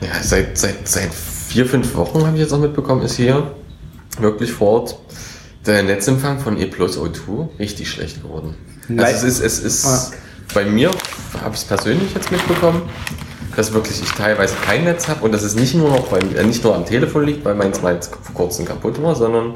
Ja, 0.00 0.22
seit, 0.22 0.56
seit, 0.56 0.88
seit 0.88 1.10
vier, 1.12 1.66
fünf 1.66 1.94
Wochen 1.94 2.24
habe 2.26 2.36
ich 2.36 2.42
jetzt 2.42 2.52
auch 2.52 2.58
mitbekommen, 2.58 3.02
ist 3.02 3.16
hier 3.16 3.54
wirklich 4.18 4.52
vor 4.52 4.68
Ort 4.82 4.98
der 5.66 5.82
Netzempfang 5.82 6.38
von 6.40 6.58
E 6.58 6.66
Plus 6.66 6.98
O2 6.98 7.58
richtig 7.58 7.90
schlecht 7.90 8.22
geworden. 8.22 8.54
Also 8.96 9.26
es 9.26 9.40
ist, 9.40 9.40
es 9.40 9.58
ist 9.60 9.86
Ah. 9.86 10.10
bei 10.54 10.64
mir, 10.64 10.90
habe 11.42 11.54
ich 11.54 11.60
es 11.60 11.64
persönlich 11.64 12.14
jetzt 12.14 12.32
mitbekommen, 12.32 12.82
dass 13.56 13.72
wirklich 13.72 14.00
ich 14.02 14.10
teilweise 14.12 14.54
kein 14.64 14.84
Netz 14.84 15.06
habe 15.08 15.22
und 15.24 15.32
dass 15.32 15.42
es 15.42 15.54
nicht 15.54 15.74
nur 15.74 15.90
noch 15.90 16.06
beim, 16.08 16.34
äh, 16.34 16.42
nicht 16.44 16.64
nur 16.64 16.74
am 16.74 16.86
Telefon 16.86 17.24
liegt, 17.26 17.44
weil 17.44 17.54
meins 17.54 17.82
mal 17.82 18.00
vor 18.02 18.34
kurzem 18.34 18.64
kaputt 18.64 19.00
war, 19.02 19.14
sondern 19.14 19.54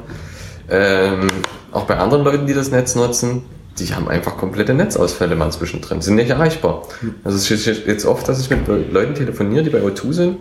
ähm, 0.69 1.27
auch 1.71 1.85
bei 1.85 1.97
anderen 1.97 2.23
Leuten, 2.23 2.45
die 2.47 2.53
das 2.53 2.69
Netz 2.71 2.95
nutzen, 2.95 3.43
die 3.79 3.93
haben 3.93 4.07
einfach 4.07 4.37
komplette 4.37 4.73
Netzausfälle 4.73 5.35
mal 5.35 5.51
zwischendrin, 5.51 6.01
sind 6.01 6.15
nicht 6.15 6.29
erreichbar. 6.29 6.83
Also 7.23 7.37
es 7.37 7.51
ist 7.51 7.65
jetzt 7.85 8.05
oft, 8.05 8.27
dass 8.27 8.39
ich 8.39 8.49
mit 8.49 8.67
Leuten 8.67 9.15
telefoniere, 9.15 9.63
die 9.63 9.69
bei 9.69 9.81
O2 9.81 10.13
sind 10.13 10.37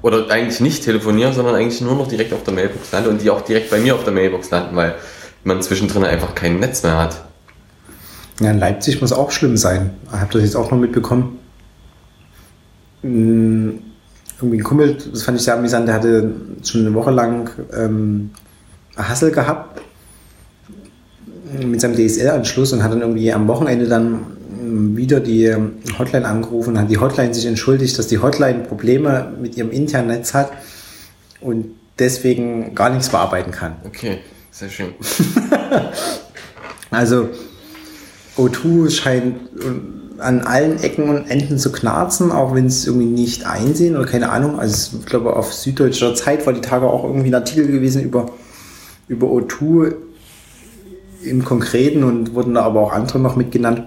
oder 0.00 0.30
eigentlich 0.30 0.60
nicht 0.60 0.84
telefonieren, 0.84 1.34
sondern 1.34 1.54
eigentlich 1.54 1.80
nur 1.80 1.94
noch 1.96 2.08
direkt 2.08 2.32
auf 2.32 2.42
der 2.42 2.54
Mailbox 2.54 2.92
landen 2.92 3.10
und 3.10 3.22
die 3.22 3.30
auch 3.30 3.42
direkt 3.42 3.70
bei 3.70 3.78
mir 3.78 3.94
auf 3.94 4.04
der 4.04 4.12
Mailbox 4.12 4.50
landen, 4.50 4.74
weil 4.76 4.94
man 5.42 5.60
zwischendrin 5.60 6.04
einfach 6.04 6.34
kein 6.34 6.60
Netz 6.60 6.82
mehr 6.82 6.96
hat. 6.96 7.24
Ja, 8.40 8.50
in 8.50 8.58
Leipzig 8.58 9.00
muss 9.00 9.12
auch 9.12 9.30
schlimm 9.30 9.56
sein. 9.56 9.90
Ich 10.06 10.12
habe 10.12 10.32
das 10.32 10.42
jetzt 10.42 10.56
auch 10.56 10.70
noch 10.70 10.78
mitbekommen. 10.78 11.38
Mm, 13.02 13.70
Irgendwie 14.38 14.58
ein 14.58 14.64
Kumpel, 14.64 14.96
das 15.12 15.22
fand 15.22 15.38
ich 15.38 15.44
sehr 15.44 15.56
amüsant, 15.56 15.86
der 15.86 15.94
hatte 15.94 16.32
schon 16.64 16.80
eine 16.80 16.94
Woche 16.94 17.10
lang 17.10 17.50
ähm, 17.76 18.30
Hassel 18.96 19.30
gehabt 19.30 19.80
mit 21.54 21.80
seinem 21.80 21.96
DSL-Anschluss 21.96 22.72
und 22.72 22.82
hat 22.82 22.92
dann 22.92 23.00
irgendwie 23.00 23.32
am 23.32 23.48
Wochenende 23.48 23.86
dann 23.86 24.20
ähm, 24.60 24.96
wieder 24.96 25.20
die 25.20 25.54
Hotline 25.98 26.26
angerufen 26.26 26.70
und 26.70 26.80
hat 26.80 26.90
die 26.90 26.98
Hotline 26.98 27.34
sich 27.34 27.46
entschuldigt, 27.46 27.98
dass 27.98 28.06
die 28.08 28.18
Hotline 28.18 28.60
Probleme 28.60 29.32
mit 29.40 29.56
ihrem 29.56 29.70
internen 29.70 30.08
Netz 30.08 30.34
hat 30.34 30.52
und 31.40 31.66
deswegen 31.98 32.74
gar 32.74 32.90
nichts 32.90 33.08
bearbeiten 33.08 33.50
kann. 33.50 33.76
Okay, 33.84 34.18
sehr 34.50 34.68
schön. 34.68 34.88
Also 36.94 37.28
O2 38.36 38.90
scheint 38.90 39.36
äh, 39.58 40.20
an 40.20 40.42
allen 40.42 40.82
Ecken 40.82 41.08
und 41.08 41.28
Enden 41.28 41.58
zu 41.58 41.72
knarzen, 41.72 42.30
auch 42.30 42.54
wenn 42.54 42.66
es 42.66 42.86
irgendwie 42.86 43.06
nicht 43.06 43.46
einsehen 43.46 43.96
oder 43.96 44.06
keine 44.06 44.30
Ahnung. 44.30 44.58
Also 44.58 44.98
ich 45.00 45.06
glaube, 45.06 45.34
auf 45.34 45.52
Süddeutscher 45.52 46.14
Zeit 46.14 46.46
war 46.46 46.52
die 46.52 46.60
Tage 46.60 46.86
auch 46.86 47.04
irgendwie 47.04 47.28
ein 47.28 47.34
Artikel 47.34 47.66
gewesen 47.66 48.02
über, 48.02 48.30
über 49.08 49.26
O2 49.26 49.94
im 51.26 51.44
Konkreten 51.44 52.04
und 52.04 52.34
wurden 52.34 52.54
da 52.54 52.62
aber 52.62 52.80
auch 52.80 52.92
andere 52.92 53.18
noch 53.18 53.36
mitgenannt. 53.36 53.82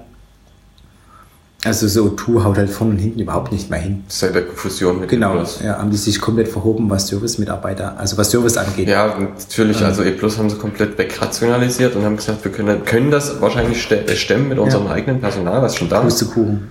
Also 1.66 1.88
so 1.88 2.06
O2 2.06 2.44
haut 2.44 2.58
halt 2.58 2.70
vorne 2.70 2.94
und 2.94 3.00
hinten 3.00 3.20
überhaupt 3.20 3.52
nicht 3.52 3.70
mehr 3.70 3.80
hin. 3.80 4.04
Seit 4.08 4.36
der 4.36 4.44
Fusion 4.46 5.00
mit 5.02 5.10
Genau, 5.10 5.36
E 5.42 5.66
ja, 5.66 5.80
haben 5.80 5.90
die 5.90 5.98
sich 5.98 6.22
komplett 6.22 6.48
verhoben, 6.48 6.90
was 6.90 7.08
Service-Mitarbeiter, 7.08 7.98
also 7.98 8.16
was 8.18 8.30
Service 8.30 8.58
angeht. 8.58 8.88
Ja, 8.88 9.18
natürlich, 9.18 9.84
also 9.84 10.04
E 10.04 10.12
Plus 10.12 10.38
haben 10.38 10.50
sie 10.50 10.56
komplett 10.58 10.98
wegrationalisiert 10.98 11.96
und 11.96 12.06
haben 12.06 12.16
gesagt, 12.16 12.44
wir 12.46 12.52
können, 12.52 12.86
können 12.86 13.10
das 13.12 13.42
wahrscheinlich 13.42 13.90
äh, 13.92 14.16
stemmen 14.16 14.50
mit 14.50 14.60
unserem 14.60 14.88
eigenen 14.88 15.20
Personal, 15.20 15.62
was 15.62 15.76
schon 15.76 15.90
da 15.90 15.98
ist. 16.02 16.04
Pustekuchen. 16.20 16.70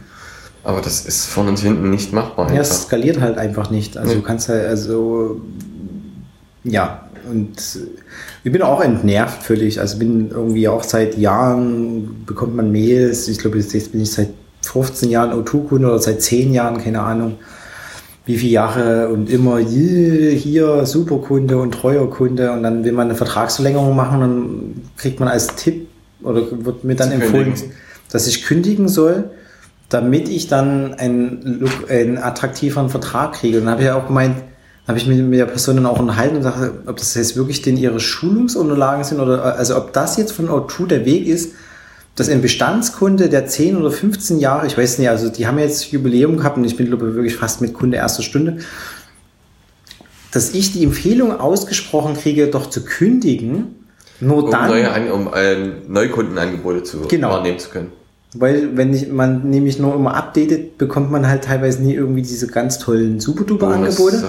Aber 0.62 0.81
das 0.81 1.05
ist 1.05 1.27
vorne 1.27 1.51
und 1.51 1.59
hinten 1.59 1.91
nicht 1.91 2.12
machbar. 2.12 2.47
Ja, 2.47 2.61
Einfach. 2.61 2.71
es 2.73 2.83
skaliert 2.85 3.21
halt 3.21 3.39
einfach 3.39 3.71
nicht. 3.71 3.97
Also 3.99 4.11
Nee. 4.11 4.17
du 4.17 4.23
kannst 4.23 4.49
halt, 4.49 4.67
also 4.67 5.41
ja, 6.64 7.05
und 7.31 7.53
ich 8.45 8.53
bin 8.53 8.62
auch 8.62 8.81
entnervt 8.81 9.43
völlig. 9.43 9.81
Also 9.81 9.99
bin 9.99 10.31
irgendwie 10.31 10.68
auch 10.68 10.83
seit 10.83 11.16
Jahren, 11.18 12.24
bekommt 12.27 12.57
man 12.57 12.70
Mails, 12.72 13.29
ich 13.29 13.39
glaube, 13.39 13.59
jetzt 13.59 13.93
bin 13.93 14.03
ich 14.03 14.12
seit 14.12 14.29
15 14.62 15.11
Jahren 15.11 15.33
O2-Kunde 15.33 15.87
oder 15.89 15.99
seit 15.99 16.22
10 16.22 16.53
Jahren, 16.53 16.79
keine 16.79 17.01
Ahnung, 17.01 17.37
wie 18.24 18.37
viele 18.37 18.53
Jahre 18.53 19.09
und 19.09 19.31
immer 19.31 19.59
"Yeah, 19.59 20.31
hier 20.37 20.85
Superkunde 20.87 21.59
und 21.59 21.72
treuer 21.72 22.11
Kunde 22.11 22.51
und 22.53 22.62
dann 22.64 22.85
will 22.85 22.93
man 22.93 23.07
eine 23.09 23.14
Vertragsverlängerung 23.16 23.95
machen, 23.95 24.20
dann 24.20 24.83
kriegt 24.97 25.20
man 25.20 25.29
als 25.29 25.55
Tipp 25.55 25.87
oder 26.22 26.43
wird 26.64 26.83
mir 26.83 26.97
dann 26.97 27.11
Zu 27.11 27.14
empfohlen, 27.14 27.45
kündigen. 27.55 27.72
dass 28.11 28.27
ich 28.27 28.45
kündigen 28.45 28.89
soll, 28.89 29.31
damit 29.89 30.29
ich 30.29 30.49
dann 30.49 30.95
einen, 30.95 31.68
einen 31.89 32.18
attraktiveren 32.18 32.89
Vertrag 32.89 33.35
kriege. 33.35 33.59
Und 33.59 33.64
dann 33.66 33.72
habe 33.74 33.83
ich 33.83 33.87
ja 33.87 33.95
auch 33.97 34.09
gemeint, 34.09 34.37
habe 34.87 34.99
ich 34.99 35.07
mich 35.07 35.18
mit 35.18 35.39
der 35.39 35.47
Person 35.47 35.76
dann 35.76 35.87
auch 35.87 35.99
unterhalten 35.99 36.37
und 36.37 36.43
sagte, 36.43 36.74
ob 36.87 36.97
das 36.97 37.14
jetzt 37.14 37.37
wirklich 37.37 37.62
denn 37.62 37.76
ihre 37.76 37.99
Schulungsunterlagen 37.99 39.05
sind 39.05 39.20
oder 39.20 39.57
also 39.57 39.76
ob 39.76 39.93
das 39.93 40.16
jetzt 40.16 40.32
von 40.32 40.49
O2 40.49 40.87
der 40.87 41.05
Weg 41.05 41.26
ist, 41.26 41.55
dass 42.14 42.28
ein 42.28 42.41
Bestandskunde, 42.41 43.28
der 43.28 43.47
10 43.47 43.76
oder 43.76 43.91
15 43.91 44.39
Jahre, 44.39 44.66
ich 44.66 44.78
weiß 44.78 44.99
nicht, 44.99 45.09
also 45.09 45.28
die 45.28 45.47
haben 45.47 45.59
jetzt 45.59 45.91
Jubiläum 45.91 46.37
gehabt 46.39 46.57
und 46.57 46.64
ich 46.64 46.76
bin 46.76 46.87
glaube 46.87 47.09
ich 47.09 47.14
wirklich 47.14 47.37
fast 47.37 47.61
mit 47.61 47.74
Kunde 47.74 47.97
erster 47.97 48.22
Stunde, 48.22 48.59
dass 50.30 50.55
ich 50.55 50.72
die 50.72 50.84
Empfehlung 50.84 51.39
ausgesprochen 51.39 52.16
kriege, 52.16 52.47
doch 52.47 52.70
zu 52.70 52.84
kündigen, 52.84 53.87
nur 54.20 54.45
um, 54.45 54.51
dann, 54.51 54.68
neue, 54.68 55.12
um 55.12 55.30
äh, 55.34 55.57
Neukundenangebote 55.89 56.84
zu 56.84 57.01
Genau. 57.09 57.30
wahrnehmen 57.30 57.59
zu 57.59 57.70
können. 57.70 57.93
Weil 58.41 58.76
wenn 58.76 58.95
ich, 58.95 59.09
man 59.09 59.49
nämlich 59.49 59.78
nur 59.78 59.95
immer 59.95 60.14
updatet, 60.14 60.78
bekommt 60.78 61.11
man 61.11 61.28
halt 61.28 61.45
teilweise 61.45 61.82
nie 61.82 61.95
irgendwie 61.95 62.22
diese 62.22 62.47
ganz 62.47 62.78
tollen 62.78 63.20
Super-Duper-Angebote. 63.20 64.24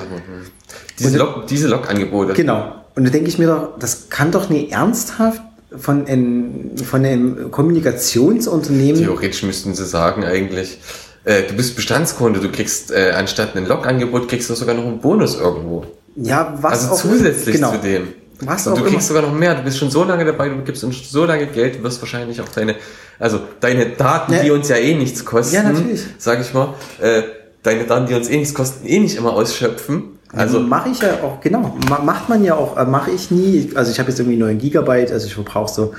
Diese, 0.99 1.17
Log, 1.17 1.47
diese 1.47 1.67
Log-Angebote. 1.67 2.33
Genau. 2.33 2.73
Und 2.95 3.05
da 3.05 3.11
denke 3.11 3.29
ich 3.29 3.37
mir 3.37 3.47
doch, 3.47 3.77
das 3.79 4.09
kann 4.09 4.31
doch 4.31 4.49
nie 4.49 4.69
ernsthaft 4.69 5.41
von 5.75 6.07
einem, 6.07 6.77
von 6.77 7.05
einem 7.05 7.51
Kommunikationsunternehmen. 7.51 9.01
Theoretisch 9.01 9.43
müssten 9.43 9.75
sie 9.75 9.85
sagen 9.85 10.23
eigentlich, 10.23 10.79
äh, 11.23 11.43
du 11.43 11.53
bist 11.55 11.75
Bestandskunde, 11.75 12.39
du 12.39 12.49
kriegst 12.49 12.91
äh, 12.91 13.11
anstatt 13.15 13.55
ein 13.55 13.67
Log-Angebot, 13.67 14.29
kriegst 14.29 14.49
du 14.49 14.55
sogar 14.55 14.75
noch 14.75 14.85
einen 14.85 14.99
Bonus 14.99 15.35
irgendwo. 15.35 15.85
Ja, 16.15 16.57
was 16.61 16.89
Also 16.89 16.93
auch 16.93 16.99
zusätzlich 16.99 17.55
genau. 17.55 17.73
zu 17.73 17.79
dem. 17.79 18.07
Was 18.41 18.67
und 18.67 18.77
du 18.77 18.83
kriegst 18.83 19.07
sogar 19.07 19.23
noch 19.23 19.33
mehr. 19.33 19.55
Du 19.55 19.63
bist 19.63 19.77
schon 19.79 19.89
so 19.89 20.03
lange 20.03 20.23
dabei, 20.25 20.49
du 20.49 20.57
gibst 20.63 20.83
uns 20.83 21.09
so 21.09 21.25
lange 21.25 21.47
Geld, 21.47 21.77
du 21.79 21.83
wirst 21.83 22.01
wahrscheinlich 22.01 22.39
auch 22.41 22.49
deine, 22.49 22.75
also 23.19 23.39
deine 23.59 23.87
Daten, 23.89 24.33
Ja. 24.33 24.39
die 24.43 24.51
uns 24.51 24.69
ja 24.69 24.75
eh 24.75 24.93
nichts 24.95 25.25
kosten, 25.25 25.55
Ja, 25.55 25.63
natürlich. 25.63 26.01
sag 26.19 26.39
ich 26.41 26.53
mal, 26.53 26.73
äh, 27.01 27.23
deine 27.63 27.85
Daten, 27.85 28.05
die 28.07 28.13
uns 28.13 28.29
eh 28.29 28.37
nichts 28.37 28.53
kosten, 28.53 28.85
eh 28.87 28.99
nicht 28.99 29.17
immer 29.17 29.33
ausschöpfen. 29.33 30.19
Also 30.33 30.59
mache 30.59 30.89
ich 30.89 30.99
ja 31.01 31.13
auch, 31.23 31.39
genau, 31.41 31.77
ma- 31.89 32.01
macht 32.03 32.29
man 32.29 32.43
ja 32.43 32.53
auch, 32.55 32.77
äh, 32.77 32.85
mache 32.85 33.11
ich 33.11 33.31
nie. 33.31 33.71
Also 33.75 33.91
ich 33.91 33.99
habe 33.99 34.09
jetzt 34.09 34.19
irgendwie 34.19 34.37
9 34.37 34.57
Gigabyte, 34.59 35.11
also 35.11 35.25
ich 35.25 35.33
verbrauche 35.33 35.73
so 35.73 35.93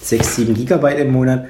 6, 0.00 0.36
7 0.36 0.54
Gigabyte 0.54 0.98
im 1.00 1.10
Monat 1.12 1.46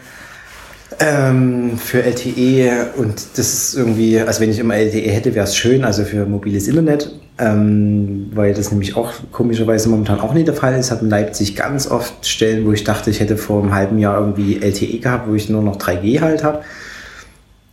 ähm, 1.01 1.78
für 1.78 2.03
LTE 2.03 2.92
und 2.97 3.14
das 3.36 3.53
ist 3.53 3.74
irgendwie, 3.74 4.20
also 4.20 4.40
wenn 4.40 4.51
ich 4.51 4.59
immer 4.59 4.76
LTE 4.76 5.11
hätte, 5.11 5.34
wäre 5.34 5.45
es 5.45 5.57
schön, 5.57 5.84
also 5.84 6.05
für 6.05 6.26
mobiles 6.26 6.68
Internet, 6.68 7.12
ähm, 7.38 8.30
weil 8.34 8.55
das 8.55 8.70
nämlich 8.70 8.97
auch 8.97 9.12
komischerweise 9.32 9.88
momentan 9.88 10.20
auch 10.20 10.34
nicht 10.34 10.47
der 10.47 10.55
Fall 10.55 10.78
ist. 10.78 10.90
Habe 10.90 11.05
in 11.05 11.11
Leipzig 11.11 11.57
ganz 11.57 11.90
oft 11.90 12.26
Stellen, 12.26 12.64
wo 12.66 12.72
ich 12.72 12.84
dachte, 12.84 13.11
ich 13.11 13.20
hätte 13.20 13.36
vor 13.36 13.62
einem 13.62 13.74
halben 13.74 13.99
Jahr 13.99 14.18
irgendwie 14.18 14.61
LTE 14.61 14.99
gehabt, 14.99 15.28
wo 15.28 15.34
ich 15.34 15.49
nur 15.49 15.62
noch 15.62 15.76
3G 15.76 16.20
halt 16.20 16.45
habe. 16.45 16.62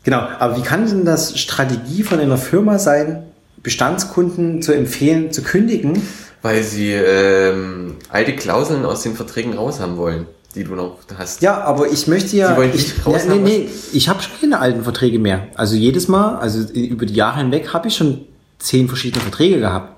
Genau, 0.03 0.21
aber 0.39 0.57
wie 0.57 0.63
kann 0.63 0.87
denn 0.87 1.05
das 1.05 1.39
Strategie 1.39 2.03
von 2.03 2.19
einer 2.19 2.37
Firma 2.37 2.79
sein, 2.79 3.23
Bestandskunden 3.61 4.61
zu 4.61 4.73
empfehlen, 4.73 5.31
zu 5.31 5.43
kündigen? 5.43 6.01
weil 6.41 6.63
sie 6.63 6.93
ähm, 6.93 7.95
alte 8.09 8.35
Klauseln 8.35 8.85
aus 8.85 9.03
den 9.03 9.15
Verträgen 9.15 9.53
raus 9.53 9.79
haben 9.79 9.97
wollen, 9.97 10.25
die 10.55 10.63
du 10.63 10.75
noch 10.75 10.97
hast. 11.17 11.41
Ja, 11.41 11.61
aber 11.61 11.89
ich 11.89 12.07
möchte 12.07 12.35
ja. 12.35 12.59
Ich, 12.61 12.93
ja, 13.05 13.25
nee, 13.29 13.39
nee, 13.39 13.69
ich 13.93 14.09
habe 14.09 14.21
schon 14.21 14.33
keine 14.39 14.59
alten 14.59 14.83
Verträge 14.83 15.19
mehr. 15.19 15.47
Also 15.55 15.75
jedes 15.75 16.07
Mal, 16.07 16.35
also 16.37 16.61
über 16.73 17.05
die 17.05 17.13
Jahre 17.13 17.37
hinweg 17.39 17.73
habe 17.73 17.87
ich 17.87 17.95
schon 17.95 18.25
zehn 18.59 18.87
verschiedene 18.87 19.21
Verträge 19.21 19.59
gehabt. 19.59 19.97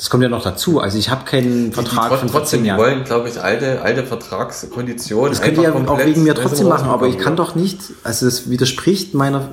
Das 0.00 0.08
kommt 0.08 0.22
ja 0.22 0.30
noch 0.30 0.42
dazu. 0.42 0.80
Also 0.80 0.96
ich 0.96 1.10
habe 1.10 1.26
keinen 1.26 1.72
Vertrag 1.72 2.10
die, 2.10 2.16
von 2.16 2.28
trotzdem 2.30 2.60
14 2.60 2.64
Jahren. 2.64 2.78
wollen, 2.78 3.04
glaube 3.04 3.28
ich, 3.28 3.38
alte, 3.38 3.82
alte 3.82 4.02
Vertragskonditionen. 4.04 5.30
Das 5.30 5.42
könnt 5.42 5.58
ihr 5.58 5.64
ja 5.64 5.74
auch 5.74 5.98
wegen 5.98 6.22
mir 6.22 6.34
trotzdem 6.34 6.68
machen, 6.68 6.88
aber 6.88 7.06
ich 7.06 7.18
kann 7.18 7.36
doch 7.36 7.54
nicht, 7.54 7.78
also 8.02 8.24
das 8.24 8.48
widerspricht 8.48 9.12
meiner, 9.12 9.52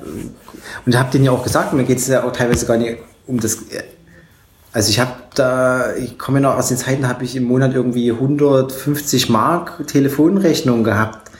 und 0.86 0.92
ich 0.92 0.96
habe 0.96 1.10
denen 1.10 1.24
ja 1.24 1.32
auch 1.32 1.42
gesagt, 1.42 1.74
mir 1.74 1.84
geht 1.84 1.98
es 1.98 2.06
ja 2.06 2.24
auch 2.24 2.32
teilweise 2.32 2.64
gar 2.64 2.78
nicht 2.78 2.96
um 3.26 3.38
das, 3.40 3.58
also 4.72 4.90
ich 4.90 5.00
habe 5.00 5.12
da, 5.34 5.94
ich 5.96 6.18
komme 6.18 6.40
ja 6.40 6.48
noch 6.48 6.58
aus 6.58 6.68
den 6.68 6.76
Zeiten, 6.76 7.08
habe 7.08 7.24
ich 7.24 7.36
im 7.36 7.44
Monat 7.44 7.74
irgendwie 7.74 8.12
150 8.12 9.28
Mark 9.28 9.86
Telefonrechnung 9.86 10.84
gehabt. 10.84 11.30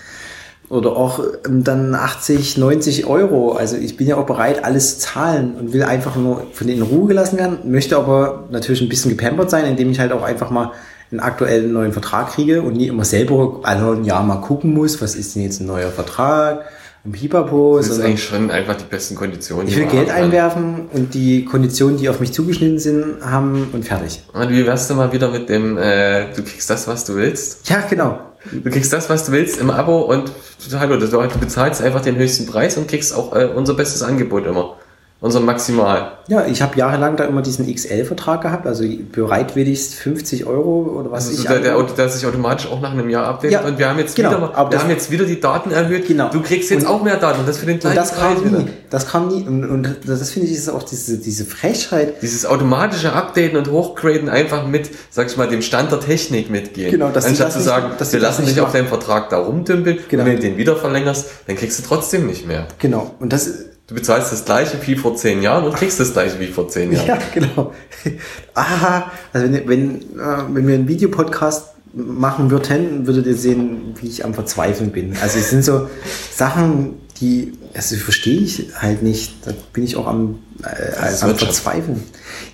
oder 0.70 0.96
auch 0.96 1.20
ähm, 1.46 1.64
dann 1.64 1.94
80, 1.94 2.58
90 2.58 3.06
Euro. 3.06 3.52
Also 3.52 3.76
ich 3.76 3.96
bin 3.96 4.06
ja 4.06 4.16
auch 4.16 4.26
bereit, 4.26 4.64
alles 4.64 4.98
zu 4.98 5.06
zahlen 5.06 5.54
und 5.54 5.72
will 5.72 5.82
einfach 5.82 6.16
nur 6.16 6.46
von 6.52 6.66
denen 6.66 6.82
in 6.82 6.88
Ruhe 6.88 7.08
gelassen 7.08 7.38
werden, 7.38 7.58
möchte 7.70 7.96
aber 7.96 8.48
natürlich 8.50 8.82
ein 8.82 8.88
bisschen 8.88 9.10
gepampert 9.16 9.50
sein, 9.50 9.64
indem 9.64 9.90
ich 9.90 9.98
halt 9.98 10.12
auch 10.12 10.22
einfach 10.22 10.50
mal 10.50 10.72
einen 11.10 11.20
aktuellen 11.20 11.72
neuen 11.72 11.92
Vertrag 11.92 12.32
kriege 12.32 12.60
und 12.62 12.76
nie 12.76 12.88
immer 12.88 13.04
selber 13.04 13.60
alle 13.62 13.92
ein 13.92 14.04
Jahr 14.04 14.22
mal 14.22 14.42
gucken 14.42 14.74
muss, 14.74 15.00
was 15.00 15.14
ist 15.14 15.34
denn 15.34 15.42
jetzt 15.42 15.60
ein 15.60 15.66
neuer 15.66 15.90
Vertrag, 15.90 16.66
ein 17.04 17.12
Pipapo. 17.12 17.76
Das 17.78 17.88
ist 17.88 18.00
eigentlich 18.00 18.24
schon 18.24 18.50
einfach 18.50 18.76
die 18.76 18.84
besten 18.84 19.14
Konditionen. 19.14 19.68
Ich 19.68 19.76
will 19.76 19.86
Geld 19.86 20.10
einwerfen 20.10 20.88
und 20.92 21.14
die 21.14 21.44
Konditionen, 21.44 21.96
die 21.96 22.08
auf 22.08 22.20
mich 22.20 22.32
zugeschnitten 22.32 22.78
sind, 22.78 23.22
haben 23.22 23.68
und 23.72 23.84
fertig. 23.84 24.22
Und 24.32 24.50
wie 24.50 24.66
wärst 24.66 24.90
du 24.90 24.94
mal 24.94 25.12
wieder 25.12 25.30
mit 25.30 25.48
dem, 25.48 25.78
äh, 25.78 26.32
du 26.34 26.42
kriegst 26.42 26.68
das, 26.70 26.88
was 26.88 27.04
du 27.04 27.16
willst? 27.16 27.68
Ja, 27.68 27.80
genau. 27.88 28.20
Du 28.52 28.70
kriegst 28.70 28.92
das, 28.92 29.10
was 29.10 29.26
du 29.26 29.32
willst 29.32 29.60
im 29.60 29.70
Abo 29.70 30.00
und 30.00 30.32
hallo, 30.72 30.96
du 30.96 31.38
bezahlst 31.40 31.82
einfach 31.82 32.00
den 32.00 32.16
höchsten 32.16 32.46
Preis 32.46 32.76
und 32.76 32.88
kriegst 32.88 33.14
auch 33.14 33.34
äh, 33.34 33.46
unser 33.46 33.74
bestes 33.74 34.02
Angebot 34.02 34.46
immer. 34.46 34.76
Unser 35.20 35.40
Maximal. 35.40 36.12
Ja, 36.28 36.46
ich 36.46 36.62
habe 36.62 36.78
jahrelang 36.78 37.16
da 37.16 37.24
immer 37.24 37.42
diesen 37.42 37.66
XL-Vertrag 37.74 38.40
gehabt, 38.40 38.68
also 38.68 38.84
bereitwilligst 39.10 39.94
50 39.94 40.46
Euro 40.46 40.96
oder 40.96 41.10
was 41.10 41.26
also 41.26 41.42
ich. 41.42 41.48
Der, 41.48 41.58
der, 41.58 41.82
der 41.82 42.08
sich 42.08 42.24
automatisch 42.24 42.70
auch 42.70 42.80
nach 42.80 42.92
einem 42.92 43.10
Jahr 43.10 43.26
abwählt. 43.26 43.52
Ja, 43.52 43.62
und 43.62 43.78
wir 43.78 43.88
haben 43.88 43.98
jetzt 43.98 44.14
genau, 44.14 44.30
wieder, 44.30 44.54
aber 44.54 44.70
wir 44.70 44.78
haben 44.78 44.90
jetzt 44.90 45.10
wieder 45.10 45.24
die 45.24 45.40
Daten 45.40 45.72
erhöht. 45.72 46.06
Genau. 46.06 46.30
Du 46.30 46.40
kriegst 46.40 46.70
jetzt 46.70 46.84
und, 46.84 46.88
auch 46.88 47.02
mehr 47.02 47.16
Daten 47.16 47.40
und 47.40 47.48
das 47.48 47.58
für 47.58 47.66
den 47.66 47.80
gleichen 47.80 47.96
das 47.96 48.12
Preis 48.12 48.38
kam 48.40 48.52
nie. 48.52 48.66
Das 48.90 49.06
kam 49.08 49.28
nie. 49.28 49.42
Und, 49.44 49.68
und 49.68 49.96
das 50.06 50.30
finde 50.30 50.46
ich 50.46 50.54
ist 50.54 50.68
auch 50.68 50.84
diese, 50.84 51.18
diese 51.18 51.44
Frechheit. 51.44 52.22
Dieses 52.22 52.46
automatische 52.46 53.12
Updaten 53.12 53.58
und 53.58 53.72
Hochgraden 53.72 54.28
einfach 54.28 54.68
mit, 54.68 54.88
sag 55.10 55.26
ich 55.26 55.36
mal, 55.36 55.48
dem 55.48 55.62
Stand 55.62 55.90
der 55.90 55.98
Technik 55.98 56.48
mitgehen. 56.48 56.92
Genau, 56.92 57.10
dass 57.10 57.26
Anstatt 57.26 57.52
zu 57.52 57.60
sagen, 57.60 57.94
nicht, 57.98 58.12
wir 58.12 58.20
lassen 58.20 58.46
dich 58.46 58.60
auf 58.60 58.70
deinem 58.70 58.86
Vertrag 58.86 59.30
da 59.30 59.38
rumdümpeln, 59.38 59.98
genau. 60.08 60.24
wenn 60.24 60.36
du 60.36 60.42
den 60.42 60.56
wieder 60.58 60.76
verlängerst, 60.76 61.28
dann 61.48 61.56
kriegst 61.56 61.80
du 61.80 61.82
trotzdem 61.82 62.26
nicht 62.26 62.46
mehr. 62.46 62.68
Genau. 62.78 63.16
Und 63.18 63.32
das 63.32 63.67
Du 63.88 63.94
bezahlst 63.94 64.30
das 64.32 64.44
gleiche 64.44 64.76
wie 64.86 64.96
vor 64.96 65.16
zehn 65.16 65.40
Jahren 65.40 65.64
und 65.64 65.74
kriegst 65.74 65.98
das 65.98 66.12
gleiche 66.12 66.38
wie 66.38 66.48
vor 66.48 66.68
zehn 66.68 66.92
Jahren. 66.92 67.06
Ja, 67.06 67.18
genau. 67.32 67.72
Aha, 68.54 69.10
also 69.32 69.50
wenn, 69.50 69.66
wenn, 69.66 69.96
äh, 69.96 70.44
wenn 70.52 70.66
wir 70.66 70.74
einen 70.74 70.88
Videopodcast 70.88 71.68
machen 71.94 72.50
würden, 72.50 73.06
würdet 73.06 73.26
ihr 73.26 73.34
sehen, 73.34 73.94
wie 73.98 74.08
ich 74.08 74.26
am 74.26 74.34
Verzweifeln 74.34 74.90
bin. 74.90 75.16
Also 75.22 75.38
es 75.38 75.48
sind 75.48 75.64
so 75.64 75.88
Sachen, 76.30 76.96
die, 77.22 77.52
also 77.72 77.96
verstehe 77.96 78.40
ich 78.40 78.66
halt 78.76 79.02
nicht. 79.02 79.46
Da 79.46 79.52
bin 79.72 79.84
ich 79.84 79.96
auch 79.96 80.06
am, 80.06 80.38
äh, 80.62 81.24
am 81.24 81.34
Verzweifeln. 81.36 82.02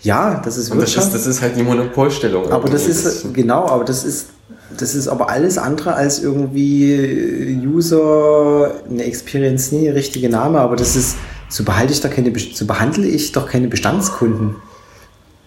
Ja, 0.02 0.40
das 0.44 0.56
ist 0.56 0.70
Wirtschaft. 0.70 1.08
Das 1.08 1.14
ist, 1.14 1.26
das 1.26 1.26
ist 1.26 1.42
halt 1.42 1.56
die 1.56 1.64
Monopolstellung. 1.64 2.52
Aber 2.52 2.68
das 2.68 2.86
ist, 2.86 3.34
genau, 3.34 3.66
aber 3.66 3.84
das 3.84 4.04
ist 4.04 4.28
das 4.76 4.94
ist 4.94 5.08
aber 5.08 5.30
alles 5.30 5.58
andere 5.58 5.94
als 5.94 6.22
irgendwie 6.22 7.60
User, 7.64 8.72
eine 8.88 9.04
Experience, 9.04 9.72
nie 9.72 9.88
richtige 9.88 10.28
Name, 10.28 10.60
aber 10.60 10.76
das 10.76 10.96
ist, 10.96 11.16
so 11.48 11.64
behalte 11.64 11.92
ich 11.92 12.00
da 12.00 12.08
keine, 12.08 12.32
so 12.38 12.66
behandle 12.66 13.06
ich 13.06 13.32
doch 13.32 13.48
keine 13.48 13.68
Bestandskunden. 13.68 14.56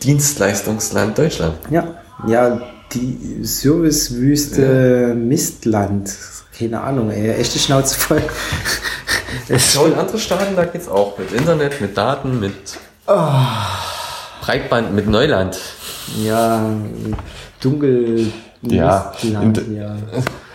Dienstleistungsland 0.03 1.17
Deutschland. 1.17 1.55
Ja, 1.69 1.95
ja, 2.27 2.61
die 2.93 3.43
Servicewüste 3.43 5.07
ja. 5.09 5.15
Mistland. 5.15 6.13
Keine 6.57 6.81
Ahnung, 6.81 7.11
ey, 7.11 7.31
echte 7.31 7.59
Schnauze 7.59 7.99
voll. 7.99 8.21
Schau 9.57 9.85
in 9.85 9.93
andere 9.93 10.17
Staaten, 10.17 10.55
da 10.55 10.65
geht's 10.65 10.87
auch 10.87 11.17
mit 11.17 11.31
Internet, 11.31 11.81
mit 11.81 11.97
Daten, 11.97 12.39
mit 12.39 12.53
oh. 13.07 13.31
Breitband, 14.41 14.93
mit 14.93 15.07
Neuland. 15.07 15.57
Ja, 16.23 16.69
dunkel, 17.59 18.31
ja, 18.61 19.13
Land, 19.23 19.61
ja. 19.71 19.95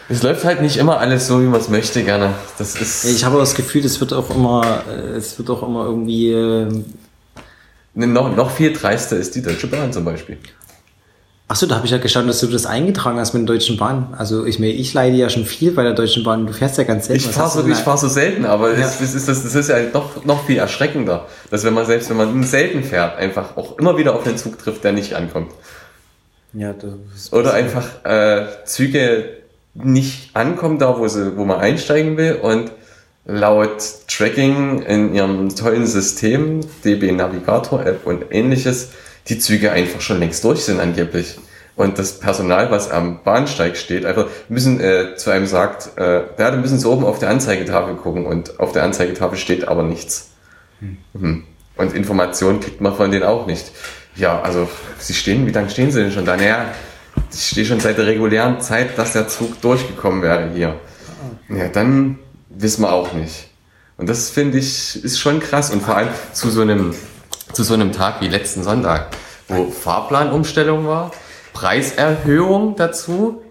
Es 0.09 0.23
läuft 0.23 0.45
halt 0.45 0.61
nicht 0.61 0.77
immer 0.77 0.99
alles 0.99 1.27
so, 1.27 1.41
wie 1.41 1.47
man 1.47 1.61
es 1.61 1.69
möchte, 1.69 2.03
gerne. 2.03 2.35
Das 2.59 2.77
ist. 2.77 3.05
Ich 3.05 3.25
habe 3.25 3.39
das 3.39 3.55
Gefühl, 3.55 3.85
es 3.85 4.01
wird 4.01 4.13
auch 4.13 4.35
immer, 4.35 4.83
äh, 4.91 5.17
es 5.17 5.39
wird 5.39 5.49
auch 5.51 5.63
immer 5.67 5.87
irgendwie. 5.87 6.33
Äh 6.33 6.85
noch, 7.95 8.35
noch 8.35 8.51
viel 8.51 8.73
dreister 8.73 9.17
ist 9.17 9.35
die 9.35 9.43
Deutsche 9.43 9.67
Bahn 9.67 9.93
zum 9.93 10.05
Beispiel. 10.05 10.39
Achso, 11.49 11.67
da 11.67 11.75
habe 11.75 11.85
ich 11.85 11.93
ja 11.93 11.99
gestanden, 11.99 12.29
dass 12.29 12.41
du 12.41 12.47
das 12.47 12.65
eingetragen 12.65 13.19
hast 13.19 13.35
mit 13.35 13.47
der 13.47 13.55
Deutschen 13.55 13.77
Bahn. 13.77 14.15
Also 14.17 14.47
ich, 14.47 14.59
ich 14.59 14.95
leide 14.95 15.17
ja 15.17 15.29
schon 15.29 15.45
viel 15.45 15.73
bei 15.73 15.83
der 15.83 15.93
Deutschen 15.93 16.25
Bahn. 16.25 16.47
Du 16.47 16.53
fährst 16.55 16.79
ja 16.79 16.85
ganz 16.85 17.09
selten. 17.09 17.29
Ich 17.29 17.35
fahre 17.35 17.51
so, 17.51 17.69
ich 17.69 17.77
fahr 17.77 17.99
so 17.99 18.09
selten, 18.09 18.47
aber 18.47 18.73
ja. 18.73 18.81
das, 18.81 19.03
ist, 19.03 19.29
das, 19.29 19.43
das 19.43 19.55
ist 19.55 19.69
ja 19.69 19.77
noch, 19.93 20.25
noch 20.25 20.47
viel 20.47 20.57
erschreckender. 20.57 21.27
Dass 21.51 21.65
wenn 21.65 21.75
man 21.75 21.85
selbst, 21.85 22.09
wenn 22.09 22.17
man 22.17 22.43
selten 22.45 22.83
fährt, 22.83 23.19
einfach 23.19 23.57
auch 23.59 23.79
immer 23.79 23.99
wieder 23.99 24.15
auf 24.15 24.25
den 24.25 24.39
Zug 24.39 24.59
trifft, 24.59 24.83
der 24.85 24.93
nicht 24.93 25.13
ankommt. 25.13 25.51
Ja, 26.55 26.75
Oder 27.31 27.55
einfach 27.55 28.05
äh, 28.05 28.47
Züge 28.65 29.43
nicht 29.75 30.37
ankommen 30.37 30.79
da, 30.79 30.99
wo, 30.99 31.09
sie, 31.09 31.37
wo 31.37 31.45
man 31.45 31.61
einsteigen 31.61 32.17
will 32.17 32.35
und 32.43 32.73
laut 33.25 33.83
Tracking 34.09 34.83
in 34.83 35.15
ihrem 35.15 35.55
tollen 35.55 35.87
System, 35.87 36.61
DB 36.85 37.13
Navigator 37.13 37.87
App 37.87 38.07
und 38.07 38.25
ähnliches, 38.31 38.91
die 39.29 39.39
Züge 39.39 39.73
einfach 39.73 40.01
schon 40.01 40.19
längst 40.19 40.45
durch 40.45 40.65
sind 40.65 40.81
angeblich. 40.81 41.39
Und 41.75 41.99
das 41.99 42.19
Personal, 42.19 42.71
was 42.71 42.91
am 42.91 43.23
Bahnsteig 43.23 43.79
steht, 43.79 44.05
einfach 44.05 44.27
müssen 44.49 44.79
äh, 44.81 45.17
zu 45.17 45.31
einem 45.31 45.47
sagt, 45.47 45.97
äh, 45.97 46.17
ja, 46.39 46.51
da 46.51 46.57
müssen 46.57 46.79
sie 46.79 46.89
oben 46.89 47.05
auf 47.05 47.19
der 47.19 47.31
Anzeigetafel 47.31 47.95
gucken 47.95 48.27
und 48.27 48.61
auf 48.61 48.73
der 48.73 48.83
Anzeigetafel 48.83 49.39
steht 49.39 49.69
aber 49.69 49.83
nichts. 49.83 50.33
Hm. 50.81 50.99
hm. 51.19 51.45
Und 51.77 51.95
Informationen 51.95 52.61
kriegt 52.61 52.83
man 52.83 52.95
von 52.95 53.11
denen 53.11 53.25
auch 53.25 53.47
nicht. 53.47 53.73
Ja, 54.17 54.41
also 54.43 54.69
sie 54.99 55.15
stehen, 55.15 55.47
wie 55.47 55.53
lange 55.53 55.71
stehen 55.71 55.91
sie 55.91 56.01
denn 56.01 56.13
schon 56.13 56.25
da? 56.25 56.37
Naja, 56.37 56.67
ich 57.33 57.49
stehe 57.49 57.67
schon 57.67 57.81
seit 57.81 57.99
der 57.99 58.07
regulären 58.07 58.61
Zeit, 58.61 58.99
dass 58.99 59.13
der 59.13 59.29
Zug 59.29 59.61
durchgekommen 59.61 60.23
wäre 60.23 60.51
hier. 60.55 60.79
Ja, 61.49 61.69
dann 61.69 62.19
wissen 62.49 62.83
wir 62.83 62.93
auch 62.93 63.13
nicht. 63.13 63.49
Und 63.97 64.09
das 64.09 64.31
finde 64.31 64.59
ich 64.59 65.03
ist 65.03 65.19
schon 65.19 65.41
krass 65.41 65.71
und 65.71 65.83
vor 65.83 65.97
allem 65.97 66.09
zu 66.33 66.51
so 66.51 66.63
einem 66.63 66.95
zu 67.53 67.63
so 67.63 67.75
einem 67.75 67.93
Tag 67.93 68.21
wie 68.21 68.29
letzten 68.29 68.63
Sonntag, 68.63 69.09
wo 69.49 69.71
Fahrplanumstellung 69.71 70.87
war, 70.87 71.13
Preiserhöhung 71.53 72.77
dazu, 72.77 73.42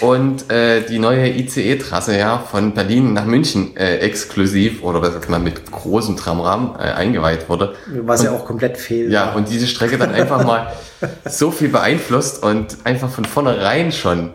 und 0.00 0.50
äh, 0.50 0.82
die 0.82 0.98
neue 0.98 1.28
ICE-Trasse 1.28 2.18
ja 2.18 2.38
von 2.38 2.74
Berlin 2.74 3.12
nach 3.12 3.24
München 3.24 3.76
äh, 3.76 3.98
exklusiv 3.98 4.82
oder 4.82 5.02
was 5.02 5.28
mal 5.28 5.38
mit 5.38 5.70
großem 5.70 6.16
Tramrahmen 6.16 6.74
äh, 6.76 6.92
eingeweiht 6.92 7.48
wurde. 7.48 7.74
Was 8.04 8.20
und, 8.20 8.26
ja 8.26 8.32
auch 8.32 8.44
komplett 8.44 8.78
fehlt. 8.78 9.12
Ja, 9.12 9.32
und 9.32 9.48
diese 9.48 9.66
Strecke 9.66 9.98
dann 9.98 10.12
einfach 10.12 10.44
mal 10.44 10.72
so 11.26 11.50
viel 11.50 11.68
beeinflusst 11.68 12.42
und 12.42 12.78
einfach 12.84 13.10
von 13.10 13.24
vornherein 13.24 13.92
schon 13.92 14.30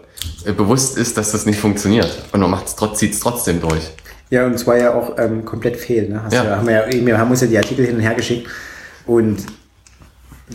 äh, 0.45 0.51
bewusst 0.51 0.97
ist, 0.97 1.17
dass 1.17 1.31
das 1.31 1.45
nicht 1.45 1.59
funktioniert. 1.59 2.11
Und 2.31 2.41
man 2.41 2.59
trotz, 2.77 2.99
zieht's 2.99 3.19
trotzdem 3.19 3.59
durch. 3.59 3.91
Ja, 4.29 4.45
und 4.45 4.57
zwar 4.57 4.77
ja 4.77 4.93
auch 4.93 5.17
ähm, 5.17 5.45
komplett 5.45 5.77
fehl. 5.77 6.09
Ne? 6.09 6.23
Hast 6.23 6.33
ja. 6.33 6.43
Ja, 6.43 6.57
haben 6.57 6.67
wir, 6.67 6.93
ja, 6.93 7.05
wir 7.05 7.17
haben 7.17 7.31
uns 7.31 7.41
ja 7.41 7.47
die 7.47 7.57
Artikel 7.57 7.85
hin 7.85 7.95
und 7.95 8.01
her 8.01 8.13
geschickt 8.13 8.47
und 9.05 9.37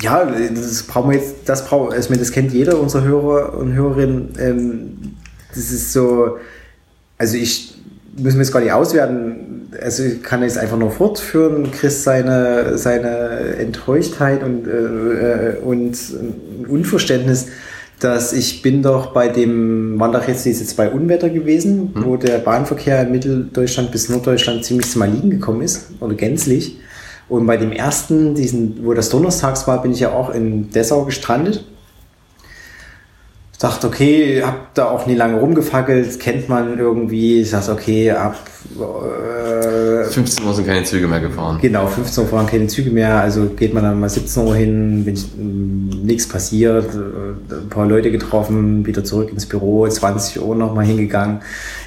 ja, 0.00 0.24
das 0.24 0.82
brauchen 0.84 1.10
wir 1.10 1.18
jetzt, 1.18 1.34
das 1.46 1.66
braucht, 1.66 1.92
also 1.92 2.14
das 2.14 2.32
kennt 2.32 2.52
jeder 2.52 2.80
unserer 2.80 3.04
Hörer 3.04 3.58
und 3.58 3.74
Hörerinnen. 3.74 4.32
Ähm, 4.38 5.14
das 5.50 5.70
ist 5.70 5.92
so, 5.92 6.38
also 7.18 7.36
ich 7.36 7.74
müssen 8.16 8.38
wir 8.38 8.44
jetzt 8.44 8.52
gar 8.52 8.60
nicht 8.60 8.72
auswerten. 8.72 9.68
Also 9.80 10.04
ich 10.04 10.22
kann 10.22 10.42
jetzt 10.42 10.58
einfach 10.58 10.78
nur 10.78 10.90
fortführen. 10.90 11.70
Chris 11.70 12.04
seine, 12.04 12.76
seine 12.78 13.56
Enttäuschtheit 13.58 14.42
und, 14.42 14.66
äh, 14.66 15.56
und 15.62 15.96
Unverständnis, 16.68 17.48
dass 18.00 18.32
ich 18.32 18.62
bin 18.62 18.82
doch 18.82 19.12
bei 19.12 19.28
dem, 19.28 19.98
waren 19.98 20.12
doch 20.12 20.26
jetzt 20.26 20.44
diese 20.44 20.66
zwei 20.66 20.90
Unwetter 20.90 21.30
gewesen, 21.30 21.92
hm. 21.94 22.04
wo 22.04 22.16
der 22.16 22.38
Bahnverkehr 22.38 23.02
in 23.02 23.12
Mitteldeutschland 23.12 23.92
bis 23.92 24.08
Norddeutschland 24.08 24.64
ziemlich 24.64 24.90
zum 24.90 25.02
Liegen 25.02 25.30
gekommen 25.30 25.62
ist 25.62 25.88
oder 26.00 26.14
gänzlich. 26.14 26.78
Und 27.32 27.46
bei 27.46 27.56
dem 27.56 27.72
ersten, 27.72 28.34
diesen, 28.34 28.84
wo 28.84 28.92
das 28.92 29.08
donnerstags 29.08 29.66
war, 29.66 29.80
bin 29.80 29.92
ich 29.92 30.00
ja 30.00 30.12
auch 30.12 30.28
in 30.34 30.70
Dessau 30.70 31.06
gestrandet. 31.06 31.64
Dachte, 33.58 33.86
okay, 33.86 34.42
hab 34.44 34.74
da 34.74 34.90
auch 34.90 35.06
nie 35.06 35.14
lange 35.14 35.40
rumgefackelt, 35.40 36.20
kennt 36.20 36.50
man 36.50 36.78
irgendwie. 36.78 37.40
Ich 37.40 37.52
dachte, 37.52 37.72
okay, 37.72 38.10
ab 38.10 38.36
äh, 38.78 39.71
15 40.04 40.44
Uhr 40.44 40.54
sind 40.54 40.66
keine 40.66 40.84
Züge 40.84 41.06
mehr 41.06 41.20
gefahren. 41.20 41.58
Genau, 41.60 41.86
15 41.86 42.24
Uhr 42.24 42.32
waren 42.32 42.46
keine 42.46 42.66
Züge 42.66 42.90
mehr. 42.90 43.20
Also 43.20 43.46
geht 43.46 43.74
man 43.74 43.82
dann 43.82 44.00
mal 44.00 44.08
17 44.08 44.46
Uhr 44.46 44.54
hin, 44.54 45.04
bin 45.04 45.14
ich, 45.14 45.26
nichts 45.36 46.28
passiert, 46.28 46.94
äh, 46.94 47.54
ein 47.54 47.68
paar 47.68 47.86
Leute 47.86 48.10
getroffen, 48.10 48.86
wieder 48.86 49.04
zurück 49.04 49.30
ins 49.30 49.46
Büro, 49.46 49.88
20 49.88 50.42
Uhr 50.42 50.54
nochmal 50.54 50.84
hingegangen. 50.84 51.40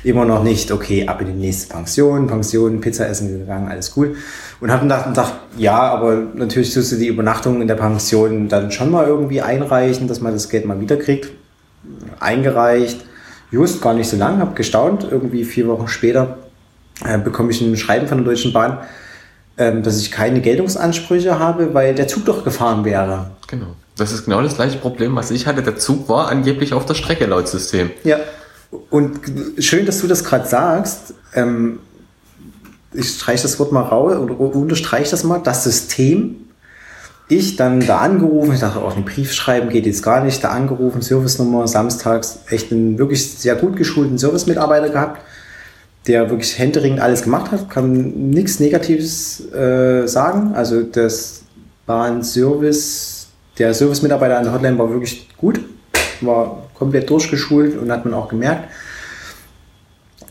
Immer 0.03 0.25
noch 0.25 0.43
nicht, 0.43 0.71
okay, 0.71 1.07
ab 1.07 1.21
in 1.21 1.27
die 1.27 1.33
nächste 1.33 1.73
Pension, 1.73 2.27
Pension, 2.27 2.81
Pizza 2.81 3.07
essen 3.07 3.39
gegangen, 3.39 3.67
alles 3.69 3.93
cool. 3.95 4.15
Und 4.61 4.71
habe 4.71 4.87
dann 4.87 5.09
gedacht, 5.09 5.33
ja, 5.57 5.77
aber 5.77 6.21
natürlich 6.33 6.73
tust 6.73 6.91
du 6.91 6.95
die 6.95 7.07
Übernachtung 7.07 7.61
in 7.61 7.67
der 7.67 7.75
Pension 7.75 8.47
dann 8.47 8.71
schon 8.71 8.91
mal 8.91 9.05
irgendwie 9.05 9.41
einreichen, 9.41 10.07
dass 10.07 10.21
man 10.21 10.33
das 10.33 10.49
Geld 10.49 10.65
mal 10.65 10.79
wiederkriegt. 10.79 11.31
Eingereicht, 12.19 13.05
just 13.51 13.81
gar 13.81 13.93
nicht 13.93 14.09
so 14.09 14.17
lang, 14.17 14.39
habe 14.39 14.55
gestaunt. 14.55 15.07
Irgendwie 15.09 15.43
vier 15.43 15.67
Wochen 15.67 15.87
später 15.87 16.37
äh, 17.03 17.17
bekomme 17.17 17.51
ich 17.51 17.61
ein 17.61 17.75
Schreiben 17.75 18.07
von 18.07 18.19
der 18.19 18.25
Deutschen 18.25 18.53
Bahn, 18.53 18.79
äh, 19.57 19.81
dass 19.81 19.99
ich 19.99 20.11
keine 20.11 20.41
Geltungsansprüche 20.41 21.39
habe, 21.39 21.73
weil 21.73 21.95
der 21.95 22.07
Zug 22.07 22.25
doch 22.25 22.43
gefahren 22.43 22.85
wäre. 22.85 23.31
Genau. 23.47 23.75
Das 23.97 24.11
ist 24.11 24.25
genau 24.25 24.41
das 24.41 24.55
gleiche 24.55 24.77
Problem, 24.77 25.15
was 25.15 25.31
ich 25.31 25.47
hatte. 25.47 25.63
Der 25.63 25.77
Zug 25.77 26.09
war 26.09 26.27
angeblich 26.27 26.73
auf 26.73 26.85
der 26.85 26.95
Strecke 26.95 27.25
laut 27.25 27.47
System. 27.47 27.91
Ja. 28.03 28.17
Und 28.89 29.19
schön, 29.59 29.85
dass 29.85 30.01
du 30.01 30.07
das 30.07 30.23
gerade 30.23 30.47
sagst. 30.47 31.13
Ähm, 31.33 31.79
ich 32.93 33.09
streiche 33.09 33.43
das 33.43 33.59
Wort 33.59 33.71
mal 33.71 33.81
raus 33.81 34.15
und 34.17 34.31
unterstreiche 34.31 35.11
das 35.11 35.23
mal. 35.23 35.39
Das 35.39 35.63
System. 35.63 36.37
Ich 37.27 37.55
dann 37.55 37.79
da 37.79 37.99
angerufen, 37.99 38.53
ich 38.53 38.59
dachte, 38.59 38.79
auch 38.79 38.91
oh, 38.91 38.95
einen 38.95 39.03
Brief 39.03 39.33
schreiben 39.33 39.69
geht 39.69 39.87
jetzt 39.87 40.03
gar 40.03 40.23
nicht. 40.23 40.43
Da 40.43 40.49
angerufen, 40.49 41.01
Servicenummer, 41.01 41.67
samstags, 41.67 42.39
echt 42.49 42.71
einen 42.71 42.99
wirklich 42.99 43.31
sehr 43.39 43.55
gut 43.55 43.75
geschulten 43.77 44.19
Service-Mitarbeiter 44.19 44.89
gehabt, 44.89 45.21
der 46.07 46.29
wirklich 46.29 46.57
händeringend 46.57 47.01
alles 47.01 47.23
gemacht 47.23 47.51
hat, 47.51 47.69
kann 47.69 48.29
nichts 48.29 48.59
Negatives 48.59 49.51
äh, 49.53 50.07
sagen. 50.07 50.53
Also 50.53 50.83
das 50.83 51.43
war 51.85 52.05
ein 52.05 52.23
Service, 52.23 53.27
der 53.57 53.73
Service-Mitarbeiter 53.73 54.37
an 54.37 54.43
der 54.43 54.53
Hotline 54.53 54.77
war 54.77 54.89
wirklich 54.89 55.29
gut, 55.37 55.59
war 56.21 56.63
komplett 56.73 57.09
durchgeschult 57.09 57.77
und 57.77 57.91
hat 57.91 58.05
man 58.05 58.13
auch 58.13 58.27
gemerkt. 58.27 58.69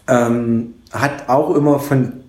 Ähm, 0.06 0.74
hat 0.92 1.28
auch 1.28 1.54
immer 1.54 1.78
von 1.80 2.23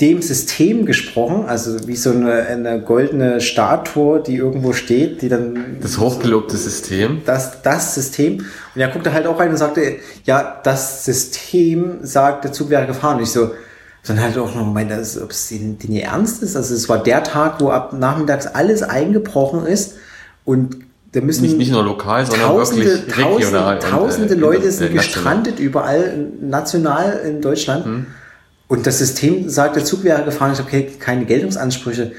dem 0.00 0.22
System 0.22 0.86
gesprochen, 0.86 1.44
also 1.46 1.86
wie 1.86 1.94
so 1.94 2.10
eine, 2.10 2.46
eine 2.46 2.80
goldene 2.80 3.40
Statue, 3.40 4.20
die 4.20 4.36
irgendwo 4.36 4.72
steht, 4.72 5.22
die 5.22 5.28
dann. 5.28 5.78
Das 5.80 5.98
hochgelobte 5.98 6.56
System. 6.56 7.22
Das, 7.24 7.62
das 7.62 7.94
System. 7.94 8.38
Und 8.74 8.80
er 8.80 8.88
guckte 8.88 9.12
halt 9.12 9.26
auch 9.26 9.38
rein 9.38 9.50
und 9.50 9.56
sagte, 9.56 9.96
ja, 10.24 10.60
das 10.64 11.04
System 11.04 11.98
sagt, 12.02 12.44
der 12.44 12.52
Zug 12.52 12.70
wäre 12.70 12.86
gefahren. 12.86 13.18
Und 13.18 13.22
ich 13.22 13.30
so, 13.30 13.52
dann 14.06 14.20
halt 14.20 14.36
auch 14.36 14.54
noch 14.54 14.64
gemeint, 14.64 14.92
ob 15.22 15.30
es 15.30 15.48
denen, 15.48 15.78
denen 15.78 15.98
ernst 15.98 16.42
ist. 16.42 16.56
Also 16.56 16.74
es 16.74 16.88
war 16.88 17.02
der 17.02 17.22
Tag, 17.22 17.60
wo 17.60 17.70
ab 17.70 17.92
nachmittags 17.92 18.46
alles 18.46 18.82
eingebrochen 18.82 19.64
ist 19.66 19.94
und 20.44 20.78
da 21.12 21.20
müssen 21.20 21.42
nicht, 21.42 21.56
nicht 21.56 21.70
nur 21.70 21.84
lokal, 21.84 22.26
sondern 22.26 22.48
tausende, 22.48 22.84
wirklich 22.84 23.16
regional. 23.18 23.78
Tausende, 23.78 23.96
tausende 23.96 24.34
und, 24.34 24.40
äh, 24.40 24.40
Leute 24.40 24.70
sind 24.72 24.92
gestrandet 24.92 25.60
überall 25.60 26.26
national 26.40 27.20
in 27.24 27.40
Deutschland. 27.40 27.84
Hm. 27.84 28.06
Und 28.68 28.86
das 28.86 28.98
System 28.98 29.48
sagt, 29.48 29.76
der 29.76 29.84
Zug 29.84 30.04
wäre 30.04 30.24
gefahren. 30.24 30.52
Ich 30.52 30.58
habe 30.58 30.68
okay, 30.68 30.90
keine 30.98 31.26
Geltungsansprüche. 31.26 32.12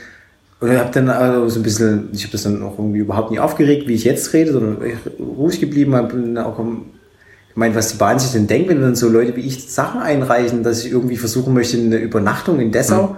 Und 0.60 0.72
ich 0.72 0.78
habe 0.78 0.92
dann 0.92 1.10
also 1.10 1.50
so 1.50 1.60
ein 1.60 1.64
bisschen, 1.64 2.10
ich 2.14 2.24
habe 2.24 2.32
das 2.32 2.44
dann 2.44 2.64
auch 2.64 2.78
irgendwie 2.80 3.00
überhaupt 3.00 3.32
nicht 3.32 3.40
aufgeregt, 3.40 3.88
wie 3.88 3.94
ich 3.94 4.04
jetzt 4.04 4.32
rede, 4.34 4.54
sondern 4.54 4.78
ruhig 5.20 5.60
geblieben, 5.60 5.96
habe 5.96 6.46
auch 6.46 6.58
gemeint, 7.54 7.76
was 7.76 7.90
die 7.90 7.98
Bahn 7.98 8.20
sich 8.20 8.32
denn 8.32 8.48
denkt, 8.48 8.70
wenn 8.70 8.82
dann 8.82 8.96
so 8.96 9.10
Leute 9.10 9.36
wie 9.36 9.42
ich 9.42 9.72
Sachen 9.72 10.02
einreichen, 10.02 10.64
dass 10.64 10.86
ich 10.86 10.92
irgendwie 10.92 11.18
versuchen 11.18 11.54
möchte, 11.54 11.78
eine 11.78 11.98
Übernachtung 11.98 12.60
in 12.60 12.72
Dessau. 12.72 13.10
Hm 13.10 13.16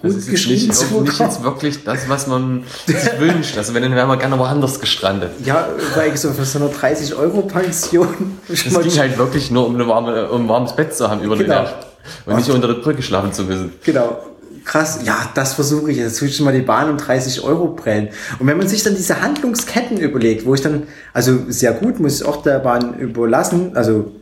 gut 0.00 0.16
das 0.16 0.28
ist 0.28 0.48
nicht, 0.48 0.74
zu 0.74 1.00
nicht 1.02 1.18
jetzt 1.18 1.42
wirklich 1.42 1.84
das, 1.84 2.08
was 2.08 2.26
man 2.26 2.64
sich 2.86 2.96
wünscht. 3.18 3.56
Also 3.56 3.74
wenn, 3.74 3.82
dann 3.82 3.94
wären 3.94 4.08
wir 4.08 4.16
gerne 4.16 4.38
woanders 4.38 4.80
gestrandet. 4.80 5.30
Ja, 5.44 5.68
weil 5.94 6.16
so 6.16 6.32
für 6.32 6.44
so 6.44 6.58
eine 6.58 6.68
30 6.70 7.14
Euro 7.14 7.42
Pension. 7.42 8.38
Es 8.48 8.64
ging 8.64 8.98
halt 8.98 9.18
wirklich 9.18 9.50
nur 9.50 9.66
um, 9.66 9.74
eine 9.74 9.86
warme, 9.86 10.28
um 10.30 10.42
ein 10.44 10.48
warmes 10.48 10.74
Bett 10.74 10.94
zu 10.94 11.08
haben 11.10 11.22
über 11.22 11.36
genau. 11.36 11.44
die 11.44 11.64
Nacht. 11.64 11.85
Und 12.24 12.34
Ach. 12.34 12.38
nicht 12.38 12.50
unter 12.50 12.68
der 12.68 12.74
Brücke 12.74 13.02
schlafen 13.02 13.32
zu 13.32 13.44
müssen. 13.44 13.72
Genau. 13.84 14.18
Krass, 14.64 15.00
ja, 15.04 15.30
das 15.34 15.54
versuche 15.54 15.92
ich. 15.92 15.98
Jetzt 15.98 16.20
will 16.20 16.28
ich 16.28 16.40
mal 16.40 16.52
die 16.52 16.62
Bahn 16.62 16.90
um 16.90 16.96
30 16.96 17.42
Euro 17.44 17.68
prellen. 17.68 18.08
Und 18.40 18.48
wenn 18.48 18.58
man 18.58 18.66
sich 18.66 18.82
dann 18.82 18.96
diese 18.96 19.22
Handlungsketten 19.22 19.98
überlegt, 19.98 20.44
wo 20.44 20.54
ich 20.54 20.60
dann, 20.60 20.84
also 21.12 21.38
sehr 21.48 21.72
gut, 21.72 22.00
muss 22.00 22.20
ich 22.20 22.26
auch 22.26 22.42
der 22.42 22.58
Bahn 22.58 22.98
überlassen, 22.98 23.76
also 23.76 24.12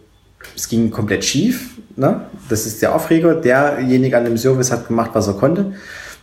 es 0.55 0.69
ging 0.69 0.91
komplett 0.91 1.25
schief, 1.25 1.75
Ne? 1.97 2.23
Das 2.49 2.67
ist 2.67 2.83
der 2.83 2.95
Aufreger. 2.95 3.35
Derjenige 3.35 4.17
an 4.17 4.25
dem 4.25 4.37
Service 4.37 4.73
hat 4.73 4.89
gemacht, 4.89 5.11
was 5.15 5.29
er 5.29 5.35
konnte. 5.35 5.73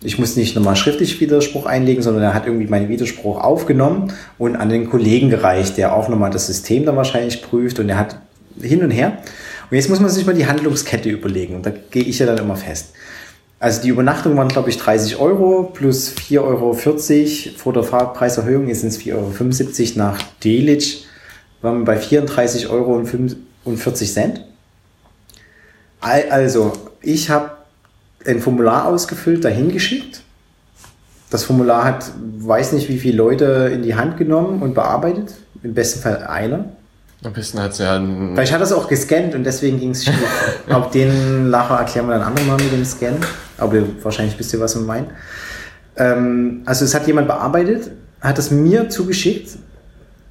Ich 0.03 0.18
muss 0.18 0.36
nicht 0.36 0.55
nochmal 0.55 0.76
schriftlich 0.76 1.20
Widerspruch 1.22 1.66
einlegen, 1.66 2.01
sondern 2.01 2.24
er 2.24 2.34
hat 2.34 2.47
irgendwie 2.47 2.68
meinen 2.68 2.89
Widerspruch 2.89 3.39
aufgenommen 3.39 4.12
und 4.38 4.55
an 4.55 4.70
den 4.70 4.89
Kollegen 4.89 5.30
gereicht, 5.30 5.78
der 5.78 5.95
auch 5.95 6.09
nochmal 6.09 6.32
das 6.32 6.47
System 6.47 6.86
dann 6.86 6.95
wahrscheinlich 6.95 7.43
prüft 7.43 7.80
und 7.80 7.88
er 7.88 7.99
hat 7.99 8.18
hin 8.59 8.84
und 8.84 8.91
her. 8.91 9.20
Und 9.72 9.78
jetzt 9.78 9.89
muss 9.89 10.01
man 10.01 10.09
sich 10.09 10.26
mal 10.26 10.36
die 10.36 10.45
Handlungskette 10.47 11.09
überlegen 11.09 11.55
und 11.55 11.65
da 11.65 11.72
gehe 11.72 12.03
ich 12.03 12.19
ja 12.19 12.26
dann 12.26 12.38
immer 12.39 12.57
fest. 12.57 12.93
Also 13.57 13.82
die 13.82 13.88
Übernachtung 13.88 14.36
waren, 14.36 14.49
glaube 14.49 14.69
ich, 14.69 14.78
30 14.78 15.17
Euro 15.17 15.72
plus 15.74 16.13
4,40 16.13 16.41
Euro 16.41 16.74
vor 17.57 17.72
der 17.72 17.84
Fahrpreiserhöhung. 17.84 18.67
Jetzt 18.67 18.82
sind 18.82 18.89
es 18.89 18.99
4,75 18.99 19.95
Euro 19.95 19.97
nach 19.97 20.22
Delitzsch. 20.43 21.03
Waren 21.61 21.80
wir 21.80 21.86
bei 21.86 21.99
34,40 21.99 22.69
Euro. 22.69 23.01
Also, 26.01 26.74
ich 27.01 27.30
habe 27.30 27.51
ein 28.26 28.41
Formular 28.41 28.88
ausgefüllt, 28.88 29.45
dahin 29.45 29.72
geschickt. 29.72 30.22
Das 31.30 31.43
Formular 31.43 31.86
hat, 31.86 32.11
weiß 32.39 32.74
nicht 32.74 32.89
wie 32.89 32.97
viele 32.97 33.17
Leute 33.17 33.72
in 33.74 33.84
die 33.84 33.95
Hand 33.95 34.17
genommen 34.17 34.61
und 34.63 34.74
bearbeitet. 34.74 35.36
Im 35.63 35.76
besten 35.76 36.01
Fall 36.01 36.24
einer. 36.24 36.74
Am 37.24 37.34
besten 37.34 37.61
hat 37.61 37.72
es 37.72 37.78
ja 37.78 37.95
ein 37.95 38.32
Vielleicht 38.34 38.51
hat 38.51 38.61
er 38.61 38.65
es 38.65 38.74
auch 38.74 38.88
gescannt 38.88 39.36
und 39.36 39.43
deswegen 39.43 39.80
ging 39.80 39.91
es 39.91 40.03
schief. 40.05 40.15
Ob 40.69 40.91
den 40.91 41.49
Lacher 41.49 41.76
erklären 41.76 42.07
wir 42.07 42.17
dann 42.17 42.24
andermal 42.24 42.57
mit 42.57 42.72
dem 42.72 42.84
Scan. 42.84 43.15
Aber 43.57 43.84
wahrscheinlich 44.01 44.38
wisst 44.39 44.53
ihr, 44.53 44.59
was 44.59 44.76
wir 44.76 44.82
meinen. 44.82 45.07
Ähm, 45.97 46.61
also 46.65 46.84
es 46.84 46.95
hat 46.95 47.05
jemand 47.05 47.28
bearbeitet, 47.28 47.91
hat 48.22 48.39
es 48.39 48.49
mir 48.49 48.89
zugeschickt. 48.89 49.51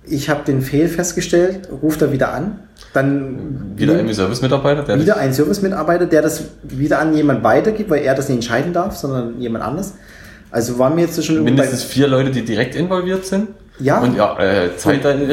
Ich 0.04 0.28
habe 0.28 0.44
den 0.44 0.62
Fehl 0.62 0.88
festgestellt, 0.88 1.68
ruft 1.82 2.02
er 2.02 2.10
wieder 2.10 2.32
an 2.32 2.58
dann 2.92 3.76
wieder 3.76 3.98
ein 3.98 4.12
Service-Mitarbeiter, 4.12 4.82
der 4.82 4.98
wieder 4.98 5.16
ein 5.16 5.32
Service-Mitarbeiter, 5.32 6.06
der 6.06 6.22
das 6.22 6.44
wieder 6.62 6.98
an 6.98 7.14
jemand 7.14 7.44
weitergibt, 7.44 7.90
weil 7.90 8.02
er 8.02 8.14
das 8.14 8.28
nicht 8.28 8.36
entscheiden 8.38 8.72
darf, 8.72 8.96
sondern 8.96 9.40
jemand 9.40 9.64
anders. 9.64 9.94
Also 10.50 10.78
waren 10.78 10.96
wir 10.96 11.04
jetzt 11.04 11.24
schon 11.24 11.44
mindestens 11.44 11.84
vier 11.84 12.08
Leute, 12.08 12.30
die 12.30 12.44
direkt 12.44 12.74
involviert 12.74 13.24
sind. 13.24 13.48
Ja. 13.78 14.00
Und 14.00 14.16
ja, 14.16 14.38
äh, 14.38 14.76
Zeit 14.76 15.04
darin. 15.04 15.30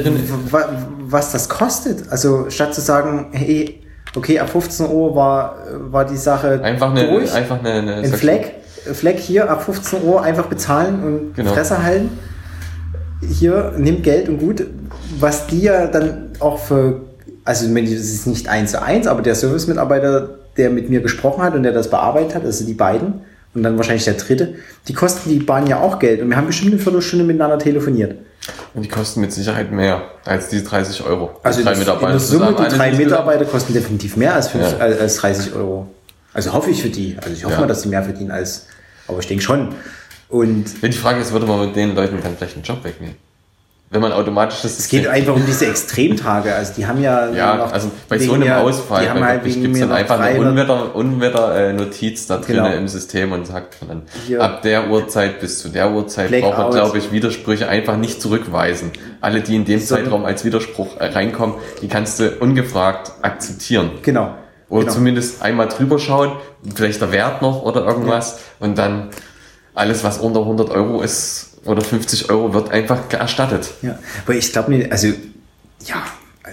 Was 1.09 1.31
das 1.31 1.49
kostet. 1.49 2.09
Also 2.11 2.49
statt 2.49 2.73
zu 2.73 2.81
sagen, 2.81 3.27
hey, 3.31 3.81
okay, 4.15 4.39
ab 4.39 4.49
15 4.49 4.89
Uhr 4.89 5.15
war, 5.15 5.57
war 5.89 6.05
die 6.05 6.17
Sache 6.17 6.61
einfach 6.63 6.91
eine, 6.91 7.07
durch. 7.07 7.33
Einfach 7.33 7.59
eine, 7.59 7.73
eine 7.73 7.95
ein 7.95 8.13
Fleck, 8.13 8.55
Fleck 8.93 9.19
hier 9.19 9.49
ab 9.49 9.63
15 9.63 10.03
Uhr 10.03 10.21
einfach 10.21 10.47
bezahlen 10.47 11.03
und 11.03 11.35
genau. 11.35 11.53
Fresse 11.53 11.83
halten. 11.83 12.17
Hier 13.21 13.73
nimmt 13.77 14.03
Geld 14.03 14.29
und 14.29 14.39
gut, 14.39 14.65
was 15.19 15.47
die 15.47 15.61
ja 15.61 15.87
dann 15.87 16.31
auch 16.39 16.59
für 16.59 17.01
also 17.47 17.65
es 17.65 18.13
ist 18.13 18.27
nicht 18.27 18.49
eins 18.49 18.71
zu 18.71 18.81
eins, 18.81 19.07
aber 19.07 19.21
der 19.21 19.33
Service-Mitarbeiter, 19.33 20.37
der 20.57 20.69
mit 20.69 20.89
mir 20.89 20.99
gesprochen 20.99 21.41
hat 21.41 21.55
und 21.55 21.63
der 21.63 21.71
das 21.71 21.89
bearbeitet 21.89 22.35
hat, 22.35 22.43
also 22.43 22.65
die 22.65 22.73
beiden 22.73 23.21
und 23.53 23.63
dann 23.63 23.77
wahrscheinlich 23.77 24.03
der 24.03 24.15
dritte, 24.15 24.55
die 24.89 24.93
kosten 24.93 25.29
die 25.29 25.39
Bahn 25.39 25.65
ja 25.65 25.79
auch 25.79 25.97
Geld 25.97 26.21
und 26.21 26.29
wir 26.29 26.35
haben 26.35 26.47
bestimmt 26.47 26.73
eine 26.73 26.81
Viertelstunde 26.81 27.23
miteinander 27.23 27.57
telefoniert. 27.57 28.15
Und 28.73 28.83
die 28.83 28.89
kosten 28.89 29.21
mit 29.21 29.33
Sicherheit 29.33 29.71
mehr 29.71 30.03
als 30.25 30.49
diese 30.49 30.63
30 30.63 31.03
Euro. 31.03 31.39
Also 31.43 31.63
drei 31.63 31.75
Mitarbeiter 31.75 32.07
in 32.07 32.11
der 32.13 32.19
Summe, 32.19 32.55
die 32.57 32.75
drei 32.75 32.91
Mitarbeiter 32.91 33.45
kosten 33.45 33.73
definitiv 33.73 34.17
mehr 34.17 34.33
als, 34.35 34.49
fünf, 34.49 34.71
ja. 34.71 34.77
als 34.77 35.17
30 35.17 35.53
Euro. 35.53 35.87
Also 36.33 36.53
hoffe 36.53 36.69
ich 36.69 36.81
für 36.81 36.89
die. 36.89 37.17
Also 37.19 37.33
ich 37.33 37.43
hoffe 37.43 37.55
ja. 37.55 37.61
mal, 37.61 37.67
dass 37.67 37.81
sie 37.81 37.89
mehr 37.89 38.03
verdienen 38.03 38.31
als, 38.31 38.67
aber 39.07 39.19
ich 39.19 39.27
denke 39.27 39.43
schon. 39.43 39.73
Und 40.29 40.81
Wenn 40.81 40.91
die 40.91 40.97
Frage 40.97 41.21
ist, 41.21 41.31
würde 41.31 41.45
man 41.45 41.65
mit 41.65 41.75
den 41.75 41.95
Leuten 41.95 42.21
dann 42.21 42.35
vielleicht 42.37 42.55
einen 42.55 42.63
Job 42.63 42.83
wegnehmen? 42.83 43.15
Wenn 43.89 44.01
man 44.01 44.11
automatisch 44.11 44.61
das. 44.63 44.77
Es 44.79 44.89
geht 44.89 45.07
einfach 45.07 45.33
um 45.33 45.45
diese 45.45 45.67
Extremtage. 45.67 46.53
Also 46.53 46.73
die 46.75 46.85
haben 46.85 47.01
ja. 47.01 47.29
Ja, 47.31 47.65
also 47.65 47.89
bei 48.09 48.19
so 48.19 48.33
einem 48.33 48.51
Ausfall 48.51 49.03
die 49.03 49.09
haben 49.09 49.23
halt 49.23 49.43
gibt 49.45 49.73
es 49.73 49.79
dann 49.79 49.93
einfach 49.93 50.19
eine 50.19 50.39
Unwetter, 50.39 50.95
Unwetter-Notiz 50.95 52.27
da 52.27 52.37
drinnen 52.37 52.65
genau. 52.65 52.77
im 52.77 52.87
System 52.89 53.31
und 53.31 53.47
sagt 53.47 53.77
dann, 53.87 54.03
Hier. 54.25 54.41
ab 54.41 54.61
der 54.61 54.89
Uhrzeit 54.89 55.39
bis 55.39 55.59
zu 55.59 55.69
der 55.69 55.91
Uhrzeit 55.91 56.27
Blackout. 56.27 56.51
braucht 56.51 56.57
man, 56.57 56.71
glaube 56.71 56.97
ich, 56.97 57.11
Widersprüche 57.13 57.69
einfach 57.69 57.95
nicht 57.95 58.21
zurückweisen. 58.21 58.91
Alle, 59.21 59.39
die 59.41 59.55
in 59.55 59.63
dem 59.63 59.79
so. 59.79 59.95
Zeitraum 59.95 60.25
als 60.25 60.43
Widerspruch 60.43 60.99
reinkommen, 60.99 61.55
die 61.81 61.87
kannst 61.87 62.19
du 62.19 62.29
ungefragt 62.39 63.13
akzeptieren. 63.21 63.91
Genau. 64.01 64.35
Oder 64.69 64.81
genau. 64.81 64.93
zumindest 64.93 65.41
einmal 65.41 65.69
drüber 65.69 65.97
schauen, 65.97 66.33
vielleicht 66.75 66.99
der 66.99 67.13
Wert 67.13 67.41
noch 67.41 67.61
oder 67.63 67.85
irgendwas 67.85 68.39
ja. 68.59 68.67
und 68.67 68.77
dann 68.77 69.09
alles, 69.73 70.03
was 70.03 70.17
unter 70.17 70.41
100 70.41 70.71
Euro 70.71 71.01
ist, 71.01 71.56
oder 71.67 71.81
50 71.81 72.29
Euro 72.29 72.53
wird 72.53 72.71
einfach 72.71 73.11
erstattet. 73.11 73.69
Ja, 73.81 73.99
aber 74.25 74.35
ich 74.35 74.51
glaube 74.51 74.71
nicht, 74.71 74.91
also 74.91 75.07
ja, 75.85 76.03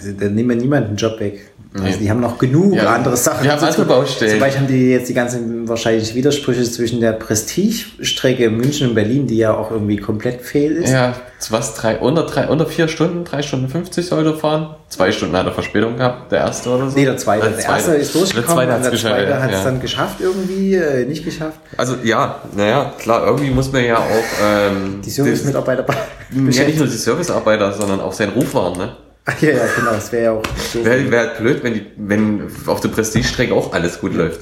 also 0.04 0.18
da 0.18 0.28
nehmen 0.28 0.50
wir 0.50 0.56
niemanden 0.56 0.88
einen 0.88 0.96
Job 0.96 1.18
weg. 1.20 1.50
Also 1.74 1.86
nee. 1.86 1.96
die 2.04 2.10
haben 2.10 2.20
noch 2.20 2.38
genug 2.38 2.76
ja, 2.76 2.94
andere 2.94 3.16
Sachen. 3.16 3.42
Die 3.42 3.50
haben 3.50 3.60
andere 3.60 3.84
Baustellen. 3.84 4.30
Zum 4.30 4.40
Beispiel 4.40 4.60
haben 4.60 4.68
die 4.68 4.90
jetzt 4.90 5.08
die 5.08 5.14
ganzen 5.14 5.68
wahrscheinlich 5.68 6.14
Widersprüche 6.14 6.62
zwischen 6.62 7.00
der 7.00 7.12
Prestige-Strecke 7.12 8.48
München 8.48 8.90
und 8.90 8.94
Berlin, 8.94 9.26
die 9.26 9.38
ja 9.38 9.52
auch 9.54 9.72
irgendwie 9.72 9.96
komplett 9.96 10.42
fehl 10.42 10.70
ist. 10.76 10.92
Ja, 10.92 11.16
was, 11.50 11.74
drei, 11.74 11.98
unter, 11.98 12.26
drei, 12.26 12.46
unter 12.46 12.66
vier 12.66 12.86
Stunden, 12.86 13.24
drei 13.24 13.42
Stunden 13.42 13.68
50 13.68 14.06
sollte 14.06 14.34
fahren. 14.36 14.76
Zwei 14.88 15.10
Stunden 15.10 15.36
hat 15.36 15.46
er 15.46 15.52
Verspätung 15.52 15.96
gehabt, 15.96 16.30
der 16.30 16.40
erste 16.40 16.70
oder 16.70 16.90
so. 16.90 16.96
Nee, 16.96 17.06
der 17.06 17.16
zweite. 17.16 17.48
Der, 17.48 17.56
der 17.56 17.66
erste 17.66 17.94
ist 17.94 18.14
durchgekommen, 18.14 18.68
der 18.68 18.80
zweite, 18.80 18.90
der 18.90 19.00
zweite 19.00 19.42
hat 19.42 19.50
es 19.50 19.58
ja. 19.58 19.64
dann 19.64 19.80
geschafft 19.80 20.20
irgendwie, 20.20 20.76
äh, 20.76 21.06
nicht 21.06 21.24
geschafft. 21.24 21.58
Also 21.76 21.96
ja, 22.04 22.40
naja, 22.56 22.92
klar, 23.00 23.26
irgendwie 23.26 23.50
muss 23.50 23.72
man 23.72 23.84
ja 23.84 23.98
auch... 23.98 24.44
Ähm, 24.44 25.00
die 25.04 25.10
Service-Mitarbeiter 25.10 25.84
Ja, 26.30 26.64
nicht 26.64 26.78
nur 26.78 26.86
die 26.86 26.96
Service-Arbeiter, 26.96 27.72
sondern 27.72 28.00
auch 28.00 28.12
seinen 28.12 28.32
Ruf 28.32 28.54
wahren, 28.54 28.78
ne? 28.78 28.96
Ja, 29.40 29.50
ja, 29.50 29.64
genau, 29.74 29.92
das 29.92 30.12
wäre 30.12 30.24
ja 30.24 30.32
auch 30.32 30.42
so. 30.72 30.84
Wäre 30.84 31.10
wär 31.10 31.20
halt 31.20 31.38
blöd, 31.38 31.62
wenn, 31.62 31.74
die, 31.74 31.86
wenn 31.96 32.42
auf 32.66 32.80
der 32.80 32.90
Prestige-Strecke 32.90 33.54
auch 33.54 33.72
alles 33.72 34.00
gut 34.00 34.14
läuft. 34.14 34.40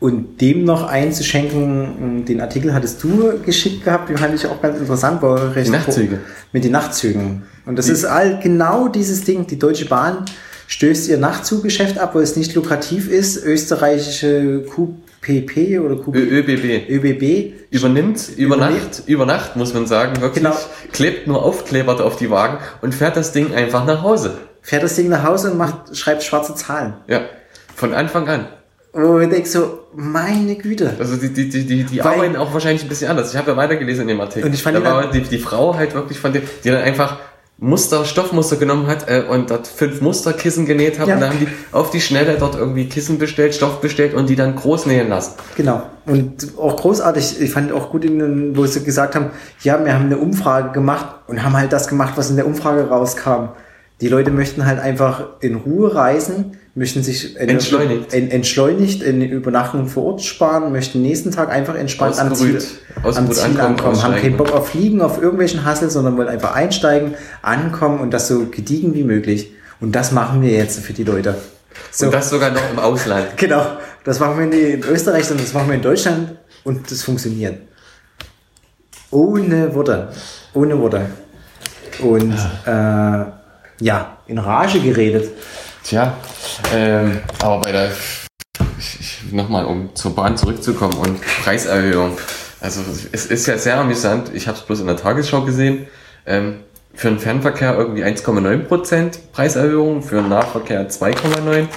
Und 0.00 0.40
dem 0.40 0.64
noch 0.64 0.88
einzuschenken, 0.88 2.24
den 2.24 2.40
Artikel 2.40 2.74
hattest 2.74 3.02
du 3.04 3.40
geschickt 3.44 3.84
gehabt, 3.84 4.08
den 4.08 4.18
fand 4.18 4.34
ich 4.34 4.46
auch 4.46 4.60
ganz 4.60 4.78
interessant, 4.78 5.22
war 5.22 5.54
recht 5.54 5.68
die 5.68 5.72
Nachtzüge. 5.72 6.18
Mit 6.52 6.64
den 6.64 6.72
Nachtzügen. 6.72 7.44
Und 7.64 7.78
das 7.78 7.86
die. 7.86 7.92
ist 7.92 8.04
all 8.04 8.40
genau 8.40 8.88
dieses 8.88 9.22
Ding, 9.22 9.46
die 9.46 9.58
Deutsche 9.58 9.86
Bahn 9.86 10.24
stößt 10.66 11.08
ihr 11.08 11.18
Nachtzuggeschäft 11.18 11.98
ab, 11.98 12.14
weil 12.14 12.22
es 12.22 12.36
nicht 12.36 12.54
lukrativ 12.54 13.08
ist. 13.08 13.42
Österreichische 13.44 14.64
QPP 15.24 15.78
oder 15.80 15.96
QP 15.96 16.14
ÖBB. 16.16 16.88
ÖBB 16.90 17.54
Übernimmt 17.70 18.30
über 18.36 18.56
Nacht, 18.56 19.02
über 19.06 19.26
Nacht 19.26 19.56
muss 19.56 19.72
man 19.72 19.86
sagen, 19.86 20.20
wirklich. 20.20 20.44
Genau. 20.44 20.56
Klebt 20.92 21.26
nur 21.26 21.42
Aufkleber 21.42 22.04
auf 22.04 22.16
die 22.16 22.30
Wagen 22.30 22.58
und 22.82 22.94
fährt 22.94 23.16
das 23.16 23.32
Ding 23.32 23.54
einfach 23.54 23.84
nach 23.86 24.02
Hause. 24.02 24.34
fährt 24.60 24.82
das 24.82 24.96
Ding 24.96 25.08
nach 25.08 25.24
Hause 25.24 25.50
und 25.52 25.58
macht, 25.58 25.96
schreibt 25.96 26.22
schwarze 26.22 26.54
Zahlen. 26.54 26.94
Ja. 27.08 27.22
Von 27.74 27.94
Anfang 27.94 28.28
an. 28.28 28.46
Wo 28.92 29.18
ich 29.18 29.28
denke 29.28 29.48
so, 29.48 29.80
meine 29.94 30.54
Güte. 30.54 30.94
Also 30.98 31.16
die, 31.16 31.32
die, 31.32 31.48
die, 31.48 31.64
die, 31.66 31.82
die 31.84 31.98
Weil- 31.98 32.14
arbeiten 32.14 32.36
auch 32.36 32.52
wahrscheinlich 32.52 32.82
ein 32.84 32.88
bisschen 32.88 33.10
anders. 33.10 33.32
Ich 33.32 33.36
habe 33.36 33.50
ja 33.50 33.56
weitergelesen 33.56 34.02
in 34.02 34.08
dem 34.08 34.20
Artikel. 34.20 34.46
Und 34.46 34.54
ich 34.54 34.62
fand 34.62 34.76
da 34.76 34.80
die 34.80 34.86
war 34.86 35.10
die, 35.10 35.20
die 35.22 35.38
Frau 35.38 35.74
halt 35.74 35.94
wirklich 35.94 36.18
von 36.18 36.32
dem, 36.32 36.42
die 36.62 36.70
dann 36.70 36.82
einfach 36.82 37.18
Muster, 37.58 38.04
Stoffmuster 38.04 38.56
genommen 38.56 38.88
hat 38.88 39.08
äh, 39.08 39.22
und 39.28 39.50
dort 39.50 39.68
fünf 39.68 40.00
Musterkissen 40.00 40.66
genäht 40.66 40.98
hat 40.98 41.06
Ja. 41.08 41.14
und 41.14 41.20
dann 41.20 41.30
haben 41.30 41.38
die 41.38 41.48
auf 41.72 41.90
die 41.90 42.00
Schnelle 42.00 42.36
dort 42.38 42.56
irgendwie 42.56 42.88
Kissen 42.88 43.18
bestellt, 43.18 43.54
Stoff 43.54 43.80
bestellt 43.80 44.12
und 44.14 44.28
die 44.28 44.34
dann 44.36 44.56
groß 44.56 44.86
nähen 44.86 45.08
lassen. 45.08 45.34
Genau. 45.56 45.82
Und 46.06 46.58
auch 46.58 46.76
großartig, 46.76 47.40
ich 47.40 47.50
fand 47.52 47.72
auch 47.72 47.90
gut, 47.90 48.04
in, 48.04 48.56
wo 48.56 48.66
sie 48.66 48.82
gesagt 48.82 49.14
haben, 49.14 49.30
ja, 49.62 49.82
wir 49.84 49.94
haben 49.94 50.06
eine 50.06 50.18
Umfrage 50.18 50.72
gemacht 50.72 51.06
und 51.28 51.42
haben 51.44 51.56
halt 51.56 51.72
das 51.72 51.86
gemacht, 51.88 52.14
was 52.16 52.28
in 52.28 52.36
der 52.36 52.46
Umfrage 52.46 52.88
rauskam. 52.88 53.50
Die 54.00 54.08
Leute 54.08 54.32
möchten 54.32 54.66
halt 54.66 54.80
einfach 54.80 55.24
in 55.40 55.54
Ruhe 55.54 55.94
reisen, 55.94 56.58
möchten 56.74 57.02
sich 57.02 57.36
Entschleunigt. 57.36 58.12
en, 58.12 58.30
entschleunigt 58.30 59.04
eine 59.04 59.26
Übernachtung 59.26 59.86
vor 59.86 60.04
Ort 60.04 60.22
sparen, 60.22 60.72
möchten 60.72 61.02
nächsten 61.02 61.30
Tag 61.30 61.50
einfach 61.50 61.76
entspannt 61.76 62.18
am 62.18 62.34
Ziel, 62.34 62.60
am 63.02 63.30
Ziel 63.30 63.44
ankommen, 63.44 63.60
ankommen, 63.60 64.02
haben 64.02 64.16
keinen 64.16 64.36
Bock 64.36 64.52
auf 64.52 64.70
Fliegen, 64.70 65.00
auf 65.00 65.22
irgendwelchen 65.22 65.64
Hassel, 65.64 65.90
sondern 65.90 66.16
wollen 66.16 66.28
einfach 66.28 66.54
einsteigen, 66.54 67.14
ankommen 67.42 68.00
und 68.00 68.12
das 68.12 68.26
so 68.28 68.46
gediegen 68.46 68.94
wie 68.94 69.04
möglich. 69.04 69.52
Und 69.80 69.92
das 69.92 70.12
machen 70.12 70.42
wir 70.42 70.50
jetzt 70.50 70.80
für 70.80 70.92
die 70.92 71.04
Leute. 71.04 71.36
So. 71.90 72.06
Und 72.06 72.14
das 72.14 72.30
sogar 72.30 72.50
noch 72.50 72.70
im 72.70 72.78
Ausland. 72.78 73.26
Genau, 73.36 73.64
das 74.04 74.18
machen 74.18 74.38
wir 74.38 74.74
in 74.74 74.82
Österreich, 74.82 75.26
sondern 75.26 75.44
das 75.44 75.54
machen 75.54 75.68
wir 75.68 75.74
in 75.76 75.82
Deutschland 75.82 76.36
und 76.64 76.90
das 76.90 77.02
funktioniert. 77.02 77.58
Ohne 79.10 79.74
Worte. 79.74 80.08
Ohne 80.54 80.78
Worte. 80.80 81.06
Und 82.00 82.34
äh, 82.66 83.24
ja, 83.80 84.18
in 84.26 84.38
Rage 84.38 84.80
geredet. 84.80 85.30
Tja, 85.84 86.16
ähm, 86.72 87.20
aber 87.42 87.60
bei 87.60 87.72
der, 87.72 87.90
nochmal, 89.30 89.66
um 89.66 89.94
zur 89.94 90.14
Bahn 90.14 90.34
zurückzukommen 90.34 90.94
und 90.94 91.20
Preiserhöhung. 91.20 92.16
Also 92.58 92.80
es 93.12 93.26
ist 93.26 93.46
ja 93.46 93.58
sehr 93.58 93.78
amüsant, 93.78 94.30
ich 94.32 94.48
habe 94.48 94.56
es 94.56 94.64
bloß 94.64 94.80
in 94.80 94.86
der 94.86 94.96
Tagesschau 94.96 95.42
gesehen, 95.42 95.86
ähm, 96.24 96.60
für 96.94 97.08
den 97.08 97.18
Fernverkehr 97.18 97.76
irgendwie 97.76 98.02
1,9% 98.02 99.18
Preiserhöhung, 99.32 100.02
für 100.02 100.16
den 100.16 100.30
Nahverkehr 100.30 100.88
2,9%. 100.88 101.68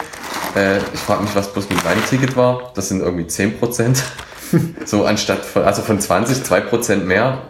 Äh, 0.55 0.77
ich 0.93 0.99
frage 1.01 1.23
mich, 1.23 1.35
was 1.35 1.51
bloß 1.51 1.69
mit 1.69 1.83
meinem 1.83 2.05
Ticket 2.05 2.37
war. 2.37 2.71
Das 2.75 2.87
sind 2.87 3.01
irgendwie 3.01 3.25
10%. 3.25 4.01
so 4.85 5.03
anstatt 5.03 5.43
von, 5.43 5.63
also 5.63 5.81
von 5.81 5.99
20, 5.99 6.45
2% 6.45 6.95
mehr 7.03 7.41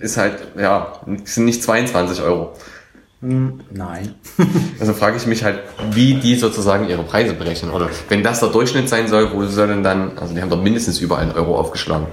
ist 0.00 0.16
halt, 0.16 0.48
ja, 0.58 1.00
sind 1.24 1.44
nicht 1.44 1.62
22 1.62 2.22
Euro. 2.22 2.54
Nein. 3.22 4.14
Also 4.80 4.94
frage 4.94 5.16
ich 5.16 5.26
mich 5.26 5.44
halt, 5.44 5.60
wie 5.92 6.14
die 6.14 6.34
sozusagen 6.34 6.88
ihre 6.88 7.04
Preise 7.04 7.34
berechnen. 7.34 7.70
Oder 7.70 7.88
wenn 8.08 8.22
das 8.24 8.40
der 8.40 8.48
Durchschnitt 8.48 8.88
sein 8.88 9.06
soll, 9.06 9.32
wo 9.32 9.44
soll 9.46 9.68
denn 9.68 9.84
dann, 9.84 10.18
also 10.18 10.34
die 10.34 10.42
haben 10.42 10.50
doch 10.50 10.60
mindestens 10.60 11.00
über 11.00 11.18
einen 11.18 11.30
Euro 11.32 11.56
aufgeschlagen. 11.56 12.06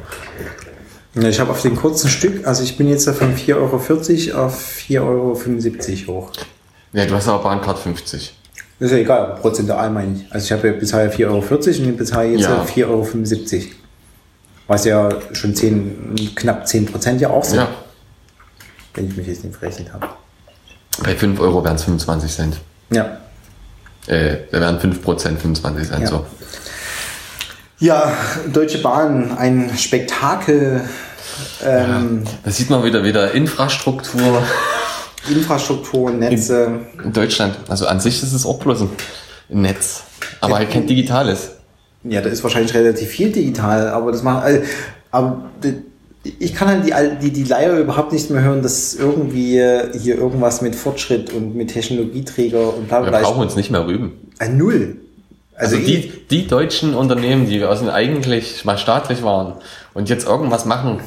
Ich 1.15 1.39
habe 1.39 1.49
auf 1.49 1.63
den 1.63 1.75
kurzen 1.75 2.09
Stück, 2.09 2.45
also 2.45 2.61
ich 2.63 2.77
bin 2.77 2.87
jetzt 2.87 3.07
da 3.07 3.13
von 3.13 3.35
4,40 3.35 3.55
Euro 3.55 4.45
auf 4.45 4.69
4,75 4.87 6.07
Euro 6.07 6.21
hoch. 6.21 6.31
Ja, 6.93 7.05
du 7.05 7.15
hast 7.15 7.27
aber 7.27 7.41
Bahncard 7.43 7.79
50. 7.79 8.35
Das 8.79 8.85
ist 8.85 8.91
ja 8.91 8.99
egal, 8.99 9.35
prozentual 9.41 9.89
meine 9.89 10.15
ich. 10.15 10.31
Also 10.31 10.45
ich 10.45 10.51
habe 10.51 10.67
ja 10.67 10.73
bisher 10.75 11.11
4,40 11.11 11.25
Euro 11.25 11.37
und 11.39 11.67
ich 11.89 11.97
bezahle 11.97 12.29
jetzt 12.29 12.43
Ja. 12.43 12.63
4,75 12.63 12.87
Euro. 12.87 13.65
Was 14.67 14.85
ja 14.85 15.09
schon 15.33 15.55
10, 15.55 16.33
knapp 16.35 16.67
10 16.67 16.85
Prozent 16.85 17.19
ja 17.19 17.31
auch 17.31 17.43
sind, 17.43 17.57
Ja, 17.57 17.67
wenn 18.93 19.07
ich 19.07 19.17
mich 19.17 19.25
jetzt 19.25 19.43
nicht 19.43 19.57
verrechnet 19.57 19.91
habe. 19.91 20.07
Bei 21.03 21.15
5 21.15 21.39
Euro 21.39 21.63
wären 21.63 21.75
es 21.75 21.83
25 21.83 22.31
Cent. 22.31 22.57
Ja. 22.89 23.17
Äh, 24.07 24.37
da 24.51 24.59
wären 24.61 24.79
5 24.79 25.01
Prozent 25.01 25.39
25 25.41 25.87
Cent 25.89 26.01
Ja. 26.01 26.07
so. 26.07 26.25
Ja, 27.79 28.11
Deutsche 28.51 28.79
Bahn, 28.79 29.37
ein 29.37 29.71
Spektakel, 29.77 30.81
ähm, 31.63 32.23
Da 32.43 32.51
sieht 32.51 32.69
man 32.69 32.83
wieder, 32.83 33.03
wieder 33.03 33.31
Infrastruktur 33.31 34.43
Infrastruktur, 35.29 36.11
Netze. 36.11 36.79
in 37.03 37.13
Deutschland. 37.13 37.55
Also 37.69 37.87
an 37.87 37.99
sich 37.99 38.21
ist 38.23 38.33
es 38.33 38.45
auch 38.45 38.59
bloß 38.59 38.81
ein 38.81 38.89
Netz. 39.49 40.03
Aber 40.41 40.57
halt 40.57 40.71
kein 40.71 40.87
digitales. 40.87 41.51
Ja, 42.03 42.21
da 42.21 42.29
ist 42.29 42.43
wahrscheinlich 42.43 42.73
relativ 42.73 43.09
viel 43.09 43.31
digital, 43.31 43.89
aber 43.89 44.11
das 44.11 44.23
macht, 44.23 44.43
also, 44.43 44.61
aber 45.11 45.43
ich 46.39 46.53
kann 46.53 46.67
halt 46.67 46.85
die, 46.85 46.93
die, 47.21 47.31
die 47.31 47.43
Leier 47.43 47.77
überhaupt 47.77 48.11
nicht 48.13 48.29
mehr 48.29 48.41
hören, 48.41 48.61
dass 48.61 48.93
irgendwie 48.95 49.53
hier 49.97 50.17
irgendwas 50.17 50.61
mit 50.61 50.75
Fortschritt 50.75 51.33
und 51.33 51.55
mit 51.55 51.71
Technologieträger 51.71 52.75
und 52.75 52.87
bla 52.87 53.03
Wir 53.03 53.09
bla. 53.09 53.21
brauchen 53.21 53.41
uns 53.41 53.55
nicht 53.55 53.71
mehr 53.71 53.85
rüben. 53.87 54.13
Äh, 54.39 54.49
null. 54.49 54.97
Also, 55.55 55.75
ich- 55.75 55.85
die, 55.85 56.11
die 56.29 56.47
deutschen 56.47 56.93
Unternehmen, 56.95 57.47
die 57.47 57.63
also 57.63 57.89
eigentlich 57.91 58.63
mal 58.65 58.77
staatlich 58.77 59.23
waren 59.23 59.53
und 59.93 60.09
jetzt 60.09 60.25
irgendwas 60.27 60.65
machen, 60.65 60.99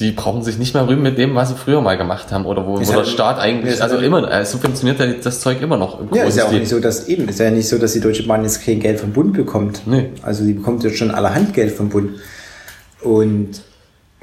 die 0.00 0.10
brauchen 0.10 0.42
sich 0.42 0.58
nicht 0.58 0.74
mehr 0.74 0.88
rühmen 0.88 1.04
mit 1.04 1.18
dem, 1.18 1.36
was 1.36 1.50
sie 1.50 1.54
früher 1.54 1.80
mal 1.80 1.96
gemacht 1.96 2.32
haben 2.32 2.46
oder 2.46 2.66
wo, 2.66 2.72
wo 2.72 2.78
halt- 2.78 2.88
der 2.88 3.04
Staat 3.04 3.38
eigentlich, 3.38 3.80
also 3.80 3.94
halt- 3.94 4.04
immer, 4.04 4.28
äh, 4.28 4.44
subventioniert 4.44 4.98
ja 4.98 5.06
das 5.22 5.38
Zeug 5.38 5.62
immer 5.62 5.76
noch 5.76 6.00
im 6.00 6.08
Ja, 6.12 6.24
ist 6.24 6.36
ja 6.36 6.42
auch 6.42 6.48
Großstil. 6.48 6.58
nicht 6.60 6.68
so, 6.70 6.80
dass 6.80 7.06
eben, 7.06 7.28
ist 7.28 7.38
ja 7.38 7.48
nicht 7.52 7.68
so, 7.68 7.78
dass 7.78 7.92
die 7.92 8.00
Deutsche 8.00 8.24
Bahn 8.24 8.42
jetzt 8.42 8.64
kein 8.64 8.80
Geld 8.80 8.98
vom 8.98 9.12
Bund 9.12 9.34
bekommt. 9.34 9.82
Nee. 9.86 10.10
Also 10.22 10.44
die 10.44 10.54
bekommt 10.54 10.82
jetzt 10.82 10.98
schon 10.98 11.12
allerhand 11.12 11.54
Geld 11.54 11.70
vom 11.72 11.90
Bund. 11.90 12.10
Und 13.02 13.62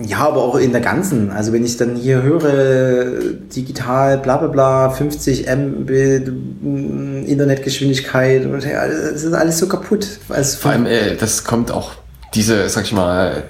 ja, 0.03 0.19
aber 0.19 0.43
auch 0.43 0.55
in 0.55 0.71
der 0.71 0.81
ganzen. 0.81 1.31
Also 1.31 1.53
wenn 1.53 1.63
ich 1.65 1.77
dann 1.77 1.95
hier 1.95 2.21
höre, 2.21 3.19
digital, 3.55 4.17
bla 4.17 4.37
bla 4.37 4.47
bla, 4.47 4.89
50 4.89 5.47
Mbit, 5.47 6.27
mm, 6.61 7.25
Internetgeschwindigkeit, 7.25 8.47
das 8.51 9.23
ist 9.23 9.33
alles 9.33 9.59
so 9.59 9.67
kaputt. 9.67 10.07
Also 10.29 10.57
Vor 10.59 10.71
allem, 10.71 10.85
äh, 10.85 11.15
das 11.15 11.43
kommt 11.43 11.71
auch 11.71 11.91
diese, 12.33 12.67
sag 12.69 12.85
ich 12.85 12.93
mal, 12.93 13.43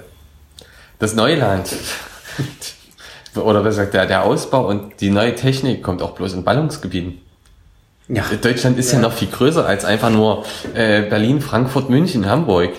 das 0.98 1.14
Neuland. 1.14 1.68
Oder 3.34 3.62
besser 3.62 3.86
gesagt, 3.86 3.94
der, 3.94 4.06
der 4.06 4.24
Ausbau 4.24 4.68
und 4.68 5.00
die 5.00 5.10
neue 5.10 5.34
Technik 5.34 5.82
kommt 5.82 6.02
auch 6.02 6.12
bloß 6.12 6.34
in 6.34 6.44
Ballungsgebieten. 6.44 7.18
ja, 8.08 8.24
Deutschland 8.40 8.78
ist 8.78 8.92
ja, 8.92 8.98
Ja. 8.98 9.02
noch 9.02 9.14
viel 9.14 9.28
größer 9.28 9.64
als 9.64 9.84
einfach 9.86 10.10
nur 10.10 10.44
äh, 10.74 11.02
Berlin, 11.02 11.40
Frankfurt, 11.40 11.88
München, 11.88 12.28
Hamburg. 12.28 12.70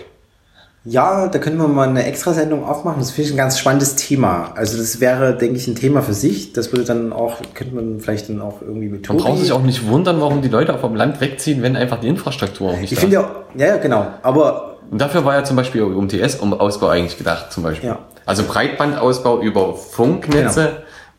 Ja, 0.86 1.28
da 1.28 1.40
können 1.40 1.58
wir 1.58 1.68
mal 1.70 1.88
eine 1.88 2.06
Extrasendung 2.06 2.66
aufmachen. 2.66 3.00
Das 3.00 3.12
finde 3.12 3.30
ich 3.30 3.34
ein 3.34 3.38
ganz 3.38 3.58
spannendes 3.58 3.96
Thema. 3.96 4.52
Also 4.56 4.78
das 4.78 5.00
wäre, 5.00 5.38
denke 5.38 5.56
ich, 5.58 5.68
ein 5.68 5.76
Thema 5.76 6.02
für 6.02 6.14
sich. 6.14 6.52
Das 6.54 6.72
würde 6.74 6.84
dann 6.84 7.14
auch, 7.14 7.38
könnte 7.54 7.74
man 7.76 8.00
vielleicht 8.02 8.28
dann 8.30 8.42
auch 8.42 8.62
irgendwie 8.62 8.90
mit 8.90 9.08
Man 9.08 9.18
braucht 9.18 9.40
sich 9.40 9.52
auch 9.54 9.62
nicht 9.62 9.88
wundern, 9.88 10.20
warum 10.20 10.42
die 10.42 10.50
Leute 10.50 10.78
vom 10.78 10.96
Land 10.96 11.22
wegziehen, 11.22 11.62
wenn 11.62 11.76
einfach 11.78 12.00
die 12.02 12.08
Infrastruktur 12.10 12.72
auch 12.72 12.78
nicht 12.80 12.92
Ich 12.92 12.98
da 12.98 13.02
finde 13.02 13.16
ist. 13.18 13.24
ja, 13.56 13.66
ja, 13.68 13.76
ja, 13.76 13.78
genau. 13.78 14.08
Aber 14.24 14.76
Und 14.92 15.00
dafür 15.00 15.24
war 15.24 15.36
ja 15.36 15.44
zum 15.46 15.56
Beispiel 15.56 15.84
UMTS-Ausbau 15.84 16.88
eigentlich 16.90 17.18
gedacht, 17.18 17.54
zum 17.54 17.64
Beispiel. 17.64 17.90
Ja. 17.90 18.00
Also 18.26 18.44
Breitbandausbau 18.44 19.40
über 19.42 19.76
Funknetze, 19.76 20.62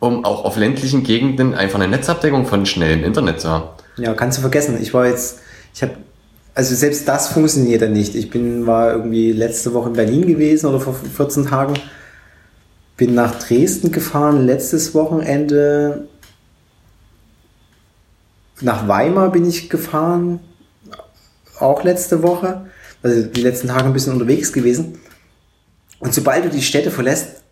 Genau. 0.00 0.16
um 0.16 0.24
auch 0.26 0.44
auf 0.44 0.56
ländlichen 0.58 1.02
Gegenden 1.04 1.54
einfach 1.54 1.78
eine 1.80 1.88
Netzabdeckung 1.88 2.44
von 2.46 2.66
schnellem 2.66 3.02
Internet 3.04 3.40
zu 3.40 3.48
haben. 3.48 3.64
ja, 3.96 4.12
kannst 4.14 4.36
du 4.38 4.42
vergessen. 4.42 4.78
Ich 4.80 4.92
war 4.92 5.06
jetzt, 5.06 5.38
ich 5.74 5.82
habe, 5.82 5.92
also 6.54 6.74
selbst 6.74 7.08
das 7.08 7.28
funktioniert 7.28 7.82
ja 7.82 7.88
nicht. 7.88 8.14
Ich 8.14 8.30
bin, 8.30 8.66
war 8.66 8.92
irgendwie 8.92 9.32
letzte 9.32 9.74
Woche 9.74 9.88
in 9.88 9.96
Berlin 9.96 10.26
gewesen 10.26 10.66
oder 10.66 10.80
vor 10.80 10.94
14 10.94 11.46
Tagen. 11.46 11.74
Bin 12.96 13.14
nach 13.14 13.40
Dresden 13.40 13.90
gefahren, 13.90 14.46
letztes 14.46 14.94
Wochenende. 14.94 16.08
Nach 18.60 18.86
Weimar 18.86 19.32
bin 19.32 19.48
ich 19.48 19.68
gefahren, 19.68 20.38
auch 21.58 21.82
letzte 21.82 22.22
Woche. 22.22 22.66
Also 23.02 23.26
die 23.26 23.42
letzten 23.42 23.68
Tage 23.68 23.84
ein 23.84 23.92
bisschen 23.92 24.12
unterwegs 24.12 24.52
gewesen. 24.52 25.00
Und 25.98 26.14
sobald 26.14 26.44
du 26.44 26.50
die 26.50 26.62
Städte 26.62 26.92
verlässt, 26.92 27.43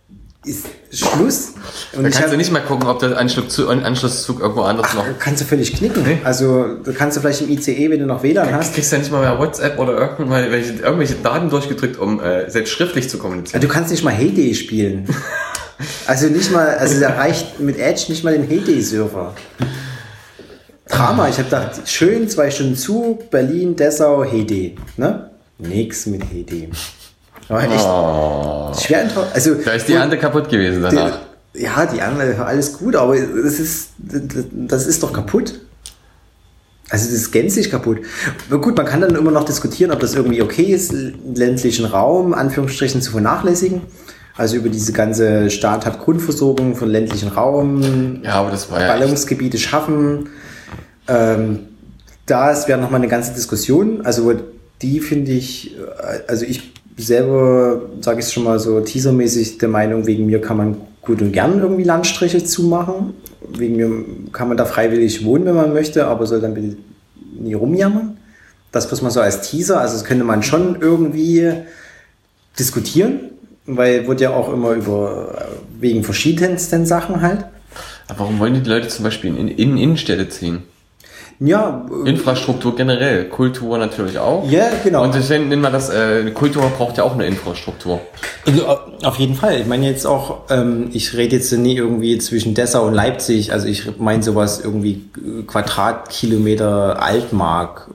ist 0.44 0.66
Schluss. 0.92 1.52
Und 1.92 2.02
Da 2.02 2.10
kannst 2.10 2.20
hab- 2.22 2.30
du 2.30 2.36
nicht 2.36 2.50
mal 2.50 2.60
gucken, 2.60 2.88
ob 2.88 2.98
der 2.98 3.16
Anschlusszug, 3.16 3.68
Anschlusszug 3.70 4.40
irgendwo 4.40 4.62
anders 4.62 4.92
noch. 4.94 5.04
Kannst 5.18 5.40
du 5.42 5.44
völlig 5.46 5.72
knicken. 5.74 6.02
Nee. 6.02 6.18
Also 6.24 6.74
da 6.84 6.92
kannst 6.92 7.16
du 7.16 7.20
vielleicht 7.20 7.42
im 7.42 7.50
ICE, 7.50 7.90
wenn 7.90 8.00
du 8.00 8.06
noch 8.06 8.22
WLAN 8.22 8.48
Du 8.48 8.54
hast. 8.54 8.74
kriegst 8.74 8.90
ja 8.92 8.98
nicht 8.98 9.10
mal 9.12 9.20
mehr 9.20 9.38
WhatsApp 9.38 9.78
oder 9.78 9.96
irgendwelche, 9.98 10.74
irgendwelche 10.82 11.14
Daten 11.14 11.48
durchgedrückt, 11.48 11.98
um 11.98 12.20
äh, 12.20 12.50
selbst 12.50 12.70
schriftlich 12.72 13.08
zu 13.08 13.18
kommunizieren. 13.18 13.60
Du 13.60 13.68
kannst 13.68 13.90
nicht 13.90 14.02
mal 14.04 14.12
Heyday 14.14 14.54
spielen. 14.54 15.06
Also 16.06 16.28
nicht 16.28 16.52
mal, 16.52 16.76
also 16.76 17.00
da 17.00 17.08
reicht 17.14 17.58
mit 17.58 17.76
Edge 17.76 18.04
nicht 18.08 18.22
mal 18.22 18.32
den 18.38 18.46
Heyday-Server. 18.46 19.34
Drama, 20.88 21.28
ich 21.28 21.34
habe 21.38 21.44
gedacht, 21.44 21.88
schön, 21.88 22.28
zwei 22.28 22.50
Stunden 22.52 22.76
Zug, 22.76 23.30
Berlin, 23.30 23.74
Dessau, 23.74 24.22
Heyday. 24.22 24.76
Ne? 24.96 25.30
Nix 25.58 26.06
mit 26.06 26.22
Heyday. 26.30 26.68
Aber 27.48 27.62
echt 27.62 27.84
Oh, 27.84 28.72
schwer 28.80 29.02
enttäuscht. 29.02 29.30
Also, 29.34 29.54
da 29.56 29.72
ist 29.72 29.88
die 29.88 29.96
Ante 29.96 30.16
kaputt 30.18 30.48
gewesen 30.48 30.82
danach. 30.82 31.18
ja, 31.54 31.86
die 31.86 32.00
andere, 32.00 32.44
alles 32.44 32.72
gut, 32.78 32.96
aber 32.96 33.16
das 33.16 33.58
ist, 33.58 33.90
das 33.98 34.86
ist 34.86 35.02
doch 35.02 35.12
kaputt. 35.12 35.60
Also 36.90 37.06
das 37.06 37.14
ist 37.14 37.30
gänzlich 37.32 37.70
kaputt. 37.70 38.00
Aber 38.50 38.60
gut, 38.60 38.76
man 38.76 38.84
kann 38.84 39.00
dann 39.00 39.14
immer 39.14 39.30
noch 39.30 39.44
diskutieren, 39.44 39.92
ob 39.92 40.00
das 40.00 40.14
irgendwie 40.14 40.42
okay 40.42 40.64
ist, 40.64 40.92
ländlichen 41.34 41.86
Raum, 41.86 42.34
Anführungsstrichen, 42.34 43.00
zu 43.00 43.12
vernachlässigen. 43.12 43.80
Also 44.36 44.56
über 44.56 44.68
diese 44.68 44.92
ganze 44.92 45.50
Staat 45.50 45.86
hat 45.86 46.00
Grundversorgung 46.00 46.74
von 46.76 46.90
ländlichen 46.90 47.28
Raum, 47.28 48.20
Ja, 48.22 48.34
aber 48.34 48.50
das 48.50 48.70
war 48.70 48.80
ja. 48.80 48.92
echt- 48.92 49.00
Ballungsgebiete 49.00 49.56
schaffen. 49.58 50.28
Ähm, 51.08 51.60
da 52.26 52.54
wäre 52.68 52.78
nochmal 52.80 53.00
eine 53.00 53.08
ganze 53.08 53.32
Diskussion. 53.32 54.04
Also 54.04 54.32
die 54.82 55.00
finde 55.00 55.32
ich, 55.32 55.74
äh, 55.76 55.80
also 56.28 56.44
ich 56.44 56.71
selber, 56.96 57.82
sage 58.00 58.20
ich 58.20 58.28
schon 58.28 58.44
mal 58.44 58.58
so 58.58 58.80
teasermäßig, 58.80 59.58
der 59.58 59.68
Meinung, 59.68 60.06
wegen 60.06 60.26
mir 60.26 60.40
kann 60.40 60.56
man 60.56 60.76
gut 61.00 61.20
und 61.20 61.32
gern 61.32 61.60
irgendwie 61.60 61.84
Landstriche 61.84 62.44
zumachen. 62.44 63.14
Wegen 63.56 63.76
mir 63.76 64.04
kann 64.32 64.48
man 64.48 64.56
da 64.56 64.64
freiwillig 64.64 65.24
wohnen, 65.24 65.44
wenn 65.44 65.56
man 65.56 65.72
möchte, 65.72 66.06
aber 66.06 66.26
soll 66.26 66.40
dann 66.40 66.54
bitte 66.54 66.76
nie 67.38 67.54
rumjammern. 67.54 68.16
Das 68.70 68.90
muss 68.90 69.02
man 69.02 69.10
so 69.10 69.20
als 69.20 69.50
Teaser, 69.50 69.80
also 69.80 69.94
das 69.94 70.04
könnte 70.04 70.24
man 70.24 70.42
schon 70.42 70.80
irgendwie 70.80 71.52
diskutieren, 72.58 73.30
weil 73.66 74.06
wird 74.06 74.20
ja 74.20 74.30
auch 74.30 74.52
immer 74.52 74.72
über 74.72 75.46
wegen 75.78 76.04
verschiedensten 76.04 76.86
Sachen 76.86 77.20
halt. 77.20 77.44
Aber 78.08 78.20
warum 78.20 78.38
wollen 78.38 78.54
die 78.54 78.68
Leute 78.68 78.88
zum 78.88 79.04
Beispiel 79.04 79.36
in, 79.36 79.48
in 79.48 79.76
Innenstädte 79.76 80.28
ziehen? 80.28 80.62
Ja, 81.44 81.84
äh, 82.04 82.08
Infrastruktur 82.08 82.76
generell, 82.76 83.28
Kultur 83.28 83.76
natürlich 83.78 84.18
auch. 84.18 84.48
ja, 84.48 84.68
genau. 84.84 85.02
Und 85.02 85.14
deswegen 85.14 85.48
nennen 85.48 85.62
wir 85.62 85.70
das, 85.70 85.90
äh, 85.90 86.30
Kultur 86.30 86.62
braucht 86.76 86.98
ja 86.98 87.04
auch 87.04 87.14
eine 87.14 87.26
Infrastruktur. 87.26 88.00
Also, 88.46 88.78
auf 89.02 89.16
jeden 89.16 89.34
Fall. 89.34 89.60
Ich 89.60 89.66
meine 89.66 89.86
jetzt 89.86 90.06
auch, 90.06 90.42
ähm, 90.50 90.90
ich 90.92 91.16
rede 91.16 91.36
jetzt 91.36 91.52
nie 91.52 91.76
irgendwie 91.76 92.18
zwischen 92.18 92.54
Dessau 92.54 92.86
und 92.86 92.94
Leipzig. 92.94 93.52
Also 93.52 93.66
ich 93.66 93.98
meine 93.98 94.22
sowas 94.22 94.60
irgendwie 94.62 95.04
äh, 95.16 95.42
Quadratkilometer 95.42 97.02
Altmark. 97.02 97.88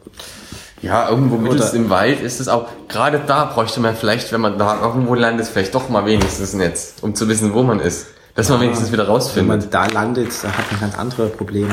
Ja, 0.81 1.09
irgendwo 1.09 1.37
mittels 1.37 1.73
im 1.73 1.89
Wald 1.89 2.21
ist 2.21 2.39
es 2.39 2.47
auch, 2.49 2.67
gerade 2.87 3.21
da 3.25 3.45
bräuchte 3.45 3.79
man 3.79 3.95
vielleicht, 3.95 4.31
wenn 4.31 4.41
man 4.41 4.59
da 4.59 4.79
irgendwo 4.81 5.15
landet, 5.15 5.47
vielleicht 5.47 5.73
doch 5.73 5.89
mal 5.89 6.05
wenigstens 6.05 6.53
ein 6.53 6.59
Netz, 6.59 6.95
um 7.01 7.15
zu 7.15 7.27
wissen, 7.27 7.53
wo 7.53 7.63
man 7.63 7.79
ist. 7.79 8.07
Dass 8.35 8.49
man 8.49 8.61
wenigstens 8.61 8.91
wieder 8.91 9.03
Wenn 9.03 9.11
rausfindet. 9.11 9.47
man 9.47 9.69
da 9.71 9.87
landet, 9.87 10.29
da 10.43 10.49
hat 10.49 10.71
man 10.71 10.81
ganz 10.81 10.99
andere 10.99 11.27
Probleme. 11.27 11.69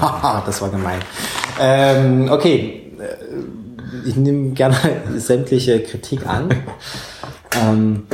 Haha, 0.00 0.42
das 0.46 0.60
war 0.62 0.70
gemein. 0.70 1.00
Ähm, 1.60 2.30
okay, 2.30 2.92
ich 4.06 4.16
nehme 4.16 4.50
gerne 4.50 4.76
sämtliche 5.16 5.80
Kritik 5.80 6.26
an. 6.26 6.48
ähm, 7.60 8.06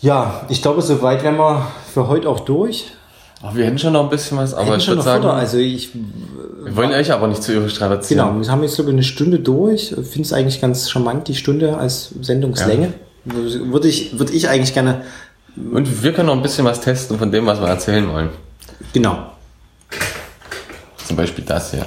ja, 0.00 0.42
ich 0.48 0.60
glaube, 0.62 0.82
soweit 0.82 1.22
wären 1.22 1.36
wir 1.36 1.66
für 1.92 2.08
heute 2.08 2.28
auch 2.28 2.40
durch. 2.40 2.92
Ach, 3.42 3.54
wir 3.54 3.66
hätten 3.66 3.78
schon 3.78 3.92
noch 3.92 4.04
ein 4.04 4.10
bisschen 4.10 4.38
was, 4.38 4.54
aber 4.54 4.76
ich 4.76 4.88
würde 4.88 5.02
sagen, 5.02 5.22
Futter. 5.22 5.34
Also 5.34 5.58
ich 5.58 5.90
wir 5.94 6.76
wollen 6.76 6.92
euch 6.92 7.12
aber 7.12 7.26
nicht 7.26 7.42
zu 7.42 7.52
ihrer 7.52 7.68
strapazieren. 7.68 8.26
Genau, 8.26 8.40
wir 8.40 8.50
haben 8.50 8.62
jetzt 8.62 8.76
glaube 8.76 8.90
ich 8.90 8.94
eine 8.94 9.02
Stunde 9.02 9.38
durch. 9.38 9.92
Ich 9.92 10.08
finde 10.08 10.22
es 10.22 10.32
eigentlich 10.32 10.60
ganz 10.60 10.90
charmant, 10.90 11.28
die 11.28 11.34
Stunde 11.34 11.76
als 11.76 12.10
Sendungslänge. 12.20 12.94
Würde 13.24 13.88
ich, 13.88 14.18
würde 14.18 14.32
ich 14.32 14.48
eigentlich 14.48 14.74
gerne, 14.74 15.02
Und 15.56 16.02
wir 16.02 16.12
können 16.12 16.26
noch 16.26 16.36
ein 16.36 16.42
bisschen 16.42 16.64
was 16.64 16.80
testen 16.80 17.18
von 17.18 17.30
dem, 17.30 17.46
was 17.46 17.60
wir 17.60 17.68
erzählen 17.68 18.10
wollen. 18.10 18.30
genau. 18.92 19.33
Zum 21.06 21.16
Beispiel 21.16 21.44
das 21.44 21.70
hier. 21.72 21.84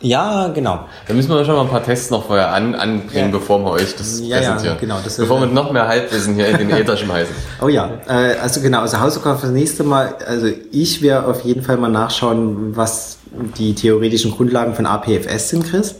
Ja, 0.00 0.48
genau. 0.48 0.80
Da 1.06 1.14
müssen 1.14 1.30
wir 1.30 1.44
schon 1.44 1.54
mal 1.54 1.60
ein 1.62 1.68
paar 1.68 1.84
Tests 1.84 2.10
noch 2.10 2.26
vorher 2.26 2.52
an, 2.52 2.74
anbringen, 2.74 3.30
Ja. 3.30 3.38
bevor 3.38 3.60
wir 3.60 3.70
euch 3.70 3.94
das 3.94 4.18
Ja, 4.20 4.40
ja, 4.40 4.50
präsentieren. 4.52 4.78
genau, 4.80 4.98
das 5.04 5.16
bevor 5.16 5.38
wir 5.40 5.46
noch 5.46 5.70
mehr 5.70 5.86
Halbwissen 5.86 6.34
hier 6.34 6.48
in 6.48 6.58
den 6.58 6.70
Äther 6.70 6.96
schmeißen. 6.96 7.32
Oh 7.62 7.68
ja, 7.68 7.88
äh, 8.08 8.36
also 8.42 8.60
genau, 8.60 8.80
also 8.80 8.98
Hausaufgaben 8.98 9.38
fürs 9.38 9.52
nächste 9.52 9.84
Mal. 9.84 10.16
Also 10.26 10.48
ich 10.72 11.02
werde 11.02 11.28
auf 11.28 11.42
jeden 11.44 11.62
Fall 11.62 11.76
mal 11.76 11.88
nachschauen, 11.88 12.76
was 12.76 13.18
die 13.56 13.74
theoretischen 13.76 14.32
Grundlagen 14.32 14.74
von 14.74 14.86
APFS 14.86 15.50
sind, 15.50 15.70
Chris. 15.70 15.94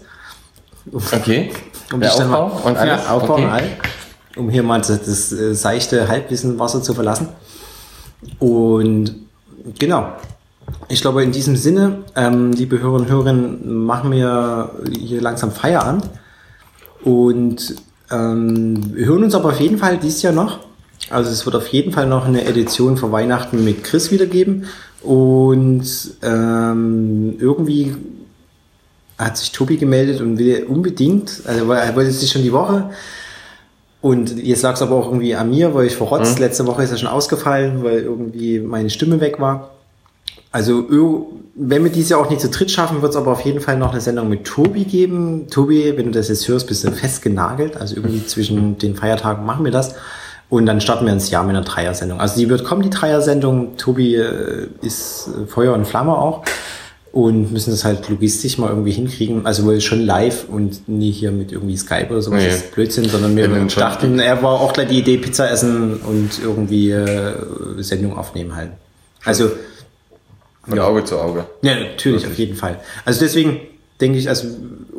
Okay. 0.92 1.52
Um 1.92 2.00
Der 2.00 2.12
Aufbau 2.12 2.48
mal, 2.48 2.60
und 2.64 2.76
alles? 2.76 3.04
Ja, 3.04 3.10
Aufbau 3.12 3.34
okay. 3.34 3.44
und 3.44 3.50
all. 3.50 3.62
Um 4.36 4.50
hier 4.50 4.64
mal 4.64 4.78
das, 4.80 4.88
das 4.88 5.30
seichte 5.62 6.08
Halbwissen 6.08 6.58
Wasser 6.58 6.82
zu 6.82 6.92
verlassen. 6.94 7.28
Und 8.40 9.14
genau. 9.78 10.12
Ich 10.88 11.00
glaube, 11.00 11.22
in 11.22 11.32
diesem 11.32 11.56
Sinne, 11.56 12.04
ähm, 12.16 12.52
liebe 12.52 12.80
Hörerinnen 12.80 13.06
und 13.06 13.10
Hörer, 13.10 13.32
machen 13.64 14.12
wir 14.12 14.70
hier 14.98 15.20
langsam 15.20 15.50
Feierabend. 15.50 16.04
Und 17.02 17.76
ähm, 18.10 18.92
hören 18.96 19.24
uns 19.24 19.34
aber 19.34 19.50
auf 19.50 19.60
jeden 19.60 19.78
Fall 19.78 19.98
dieses 19.98 20.22
Jahr 20.22 20.32
noch. 20.32 20.60
Also 21.10 21.30
es 21.30 21.44
wird 21.44 21.56
auf 21.56 21.68
jeden 21.68 21.92
Fall 21.92 22.06
noch 22.06 22.26
eine 22.26 22.44
Edition 22.44 22.96
vor 22.96 23.10
Weihnachten 23.12 23.64
mit 23.64 23.84
Chris 23.84 24.10
wiedergeben. 24.10 24.66
Und 25.02 25.84
ähm, 26.22 27.36
irgendwie 27.38 27.96
hat 29.18 29.36
sich 29.36 29.52
Tobi 29.52 29.76
gemeldet 29.76 30.20
und 30.20 30.38
will 30.38 30.64
unbedingt, 30.64 31.42
also 31.46 31.70
er 31.72 31.96
wollte 31.96 32.10
sich 32.12 32.30
schon 32.30 32.42
die 32.42 32.52
Woche 32.52 32.90
und 34.02 34.36
jetzt 34.36 34.62
lag 34.62 34.74
es 34.74 34.82
aber 34.82 34.96
auch 34.96 35.06
irgendwie 35.06 35.36
an 35.36 35.48
mir, 35.48 35.74
weil 35.74 35.86
ich 35.86 35.96
verrotzt. 35.96 36.40
Letzte 36.40 36.66
Woche 36.66 36.82
ist 36.82 36.90
er 36.90 36.98
schon 36.98 37.08
ausgefallen, 37.08 37.84
weil 37.84 38.00
irgendwie 38.00 38.58
meine 38.58 38.90
Stimme 38.90 39.20
weg 39.20 39.40
war. 39.40 39.70
Also 40.52 40.86
wenn 41.54 41.82
wir 41.82 41.90
dieses 41.90 42.10
Jahr 42.10 42.20
auch 42.20 42.28
nicht 42.28 42.40
zu 42.40 42.50
dritt 42.50 42.70
schaffen, 42.70 43.00
wird 43.00 43.12
es 43.12 43.16
aber 43.16 43.32
auf 43.32 43.40
jeden 43.40 43.60
Fall 43.60 43.78
noch 43.78 43.92
eine 43.92 44.00
Sendung 44.00 44.28
mit 44.28 44.44
Tobi 44.44 44.84
geben. 44.84 45.48
Tobi, 45.50 45.94
wenn 45.96 46.06
du 46.06 46.10
das 46.12 46.28
jetzt 46.28 46.46
hörst, 46.46 46.66
bist 46.66 46.84
du 46.84 46.92
festgenagelt. 46.92 47.76
Also 47.76 47.96
irgendwie 47.96 48.24
zwischen 48.26 48.78
den 48.78 48.94
Feiertagen 48.94 49.44
machen 49.46 49.64
wir 49.64 49.72
das. 49.72 49.94
Und 50.50 50.66
dann 50.66 50.82
starten 50.82 51.06
wir 51.06 51.12
ins 51.14 51.30
Jahr 51.30 51.44
mit 51.44 51.56
einer 51.56 51.64
Dreier-Sendung. 51.64 52.20
Also 52.20 52.38
die 52.38 52.50
wird 52.50 52.64
kommen, 52.64 52.82
die 52.82 52.90
Dreier-Sendung. 52.90 53.78
Tobi 53.78 54.16
äh, 54.16 54.68
ist 54.82 55.28
äh, 55.28 55.46
Feuer 55.46 55.72
und 55.72 55.86
Flamme 55.86 56.12
auch. 56.12 56.44
Und 57.10 57.52
müssen 57.52 57.70
das 57.70 57.84
halt 57.84 58.08
logistisch 58.10 58.58
mal 58.58 58.68
irgendwie 58.68 58.92
hinkriegen. 58.92 59.46
Also 59.46 59.64
wohl 59.64 59.80
schon 59.80 60.04
live 60.04 60.46
und 60.50 60.86
nie 60.88 61.10
hier 61.10 61.32
mit 61.32 61.52
irgendwie 61.52 61.76
Skype 61.78 62.08
oder 62.10 62.20
sowas. 62.20 62.42
Nee. 62.42 62.48
Das 62.48 62.56
ist 62.56 62.74
Blödsinn, 62.74 63.08
sondern 63.08 63.34
wir 63.34 63.48
dachten, 63.48 64.18
er 64.18 64.42
war 64.42 64.60
auch 64.60 64.74
gleich 64.74 64.88
die 64.88 64.98
Idee, 64.98 65.16
Pizza 65.16 65.50
essen 65.50 65.96
und 65.96 66.42
irgendwie 66.42 66.90
äh, 66.90 67.34
Sendung 67.78 68.16
aufnehmen 68.18 68.54
halt. 68.54 68.72
Also 69.24 69.50
Von 70.68 70.78
Auge 70.78 71.04
zu 71.04 71.18
Auge. 71.18 71.46
ja, 71.62 71.74
natürlich, 71.74 72.26
auf 72.26 72.38
jeden 72.38 72.54
Fall. 72.54 72.80
Also 73.04 73.20
deswegen 73.20 73.60
denke 74.02 74.18
ich, 74.18 74.28
also 74.28 74.48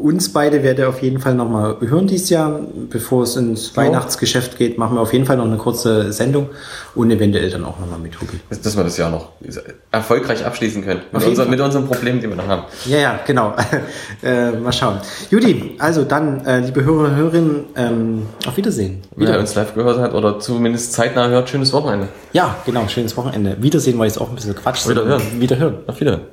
uns 0.04 0.34
beide 0.34 0.64
werde 0.64 0.88
auf 0.90 1.02
jeden 1.02 1.20
Fall 1.20 1.34
nochmal 1.36 1.78
hören 1.80 2.08
dieses 2.08 2.30
Jahr. 2.30 2.60
Bevor 2.90 3.24
es 3.24 3.36
ins 3.36 3.76
Weihnachtsgeschäft 3.78 4.58
geht, 4.58 4.78
machen 4.78 4.98
wir 4.98 5.02
auf 5.02 5.14
jeden 5.14 5.26
Fall 5.26 5.38
noch 5.38 5.46
eine 5.46 5.58
kurze 5.58 6.12
Sendung 6.12 6.50
und 6.96 7.12
eventuell 7.12 7.50
dann 7.50 7.64
auch 7.64 7.80
nochmal 7.80 8.00
mit 8.00 8.14
Tobi. 8.14 8.40
Dass 8.50 8.76
wir 8.76 8.84
das 8.84 8.98
Jahr 8.98 9.10
noch 9.10 9.30
erfolgreich 9.92 10.46
abschließen 10.46 10.84
können. 10.84 11.02
Mit, 11.12 11.24
unser, 11.26 11.46
mit 11.46 11.60
unseren 11.60 11.88
Problemen, 11.88 12.20
die 12.20 12.28
wir 12.28 12.36
noch 12.36 12.48
haben. 12.48 12.64
Ja, 12.86 12.98
ja, 12.98 13.20
genau. 13.26 13.56
äh, 14.24 14.52
mal 14.52 14.74
schauen. 14.74 15.00
Judy, 15.30 15.76
also 15.80 16.04
dann, 16.04 16.46
äh, 16.46 16.60
liebe 16.60 16.84
Hörer 16.84 17.10
und 17.10 17.16
Hörerinnen, 17.16 17.66
ähm, 17.76 18.24
auf 18.48 18.58
Wiedersehen. 18.58 19.02
Wer 19.16 19.40
uns 19.40 19.56
live 19.56 19.74
gehört 19.74 20.00
hat 20.00 20.14
oder 20.14 20.40
zumindest 20.40 20.94
zeitnah 20.94 21.28
hört, 21.28 21.50
schönes 21.50 21.72
Wochenende. 21.72 22.10
Ja, 22.34 22.58
genau, 22.66 22.88
schönes 22.88 23.16
Wochenende. 23.16 23.58
Wiedersehen 23.62 23.98
war 24.00 24.06
jetzt 24.06 24.20
auch 24.20 24.30
ein 24.30 24.36
bisschen 24.36 24.56
Quatsch. 24.56 24.88
Wiederhören. 24.88 25.22
Wiederhören. 25.40 25.78
Auf 25.88 26.00
Wiedersehen. 26.00 26.24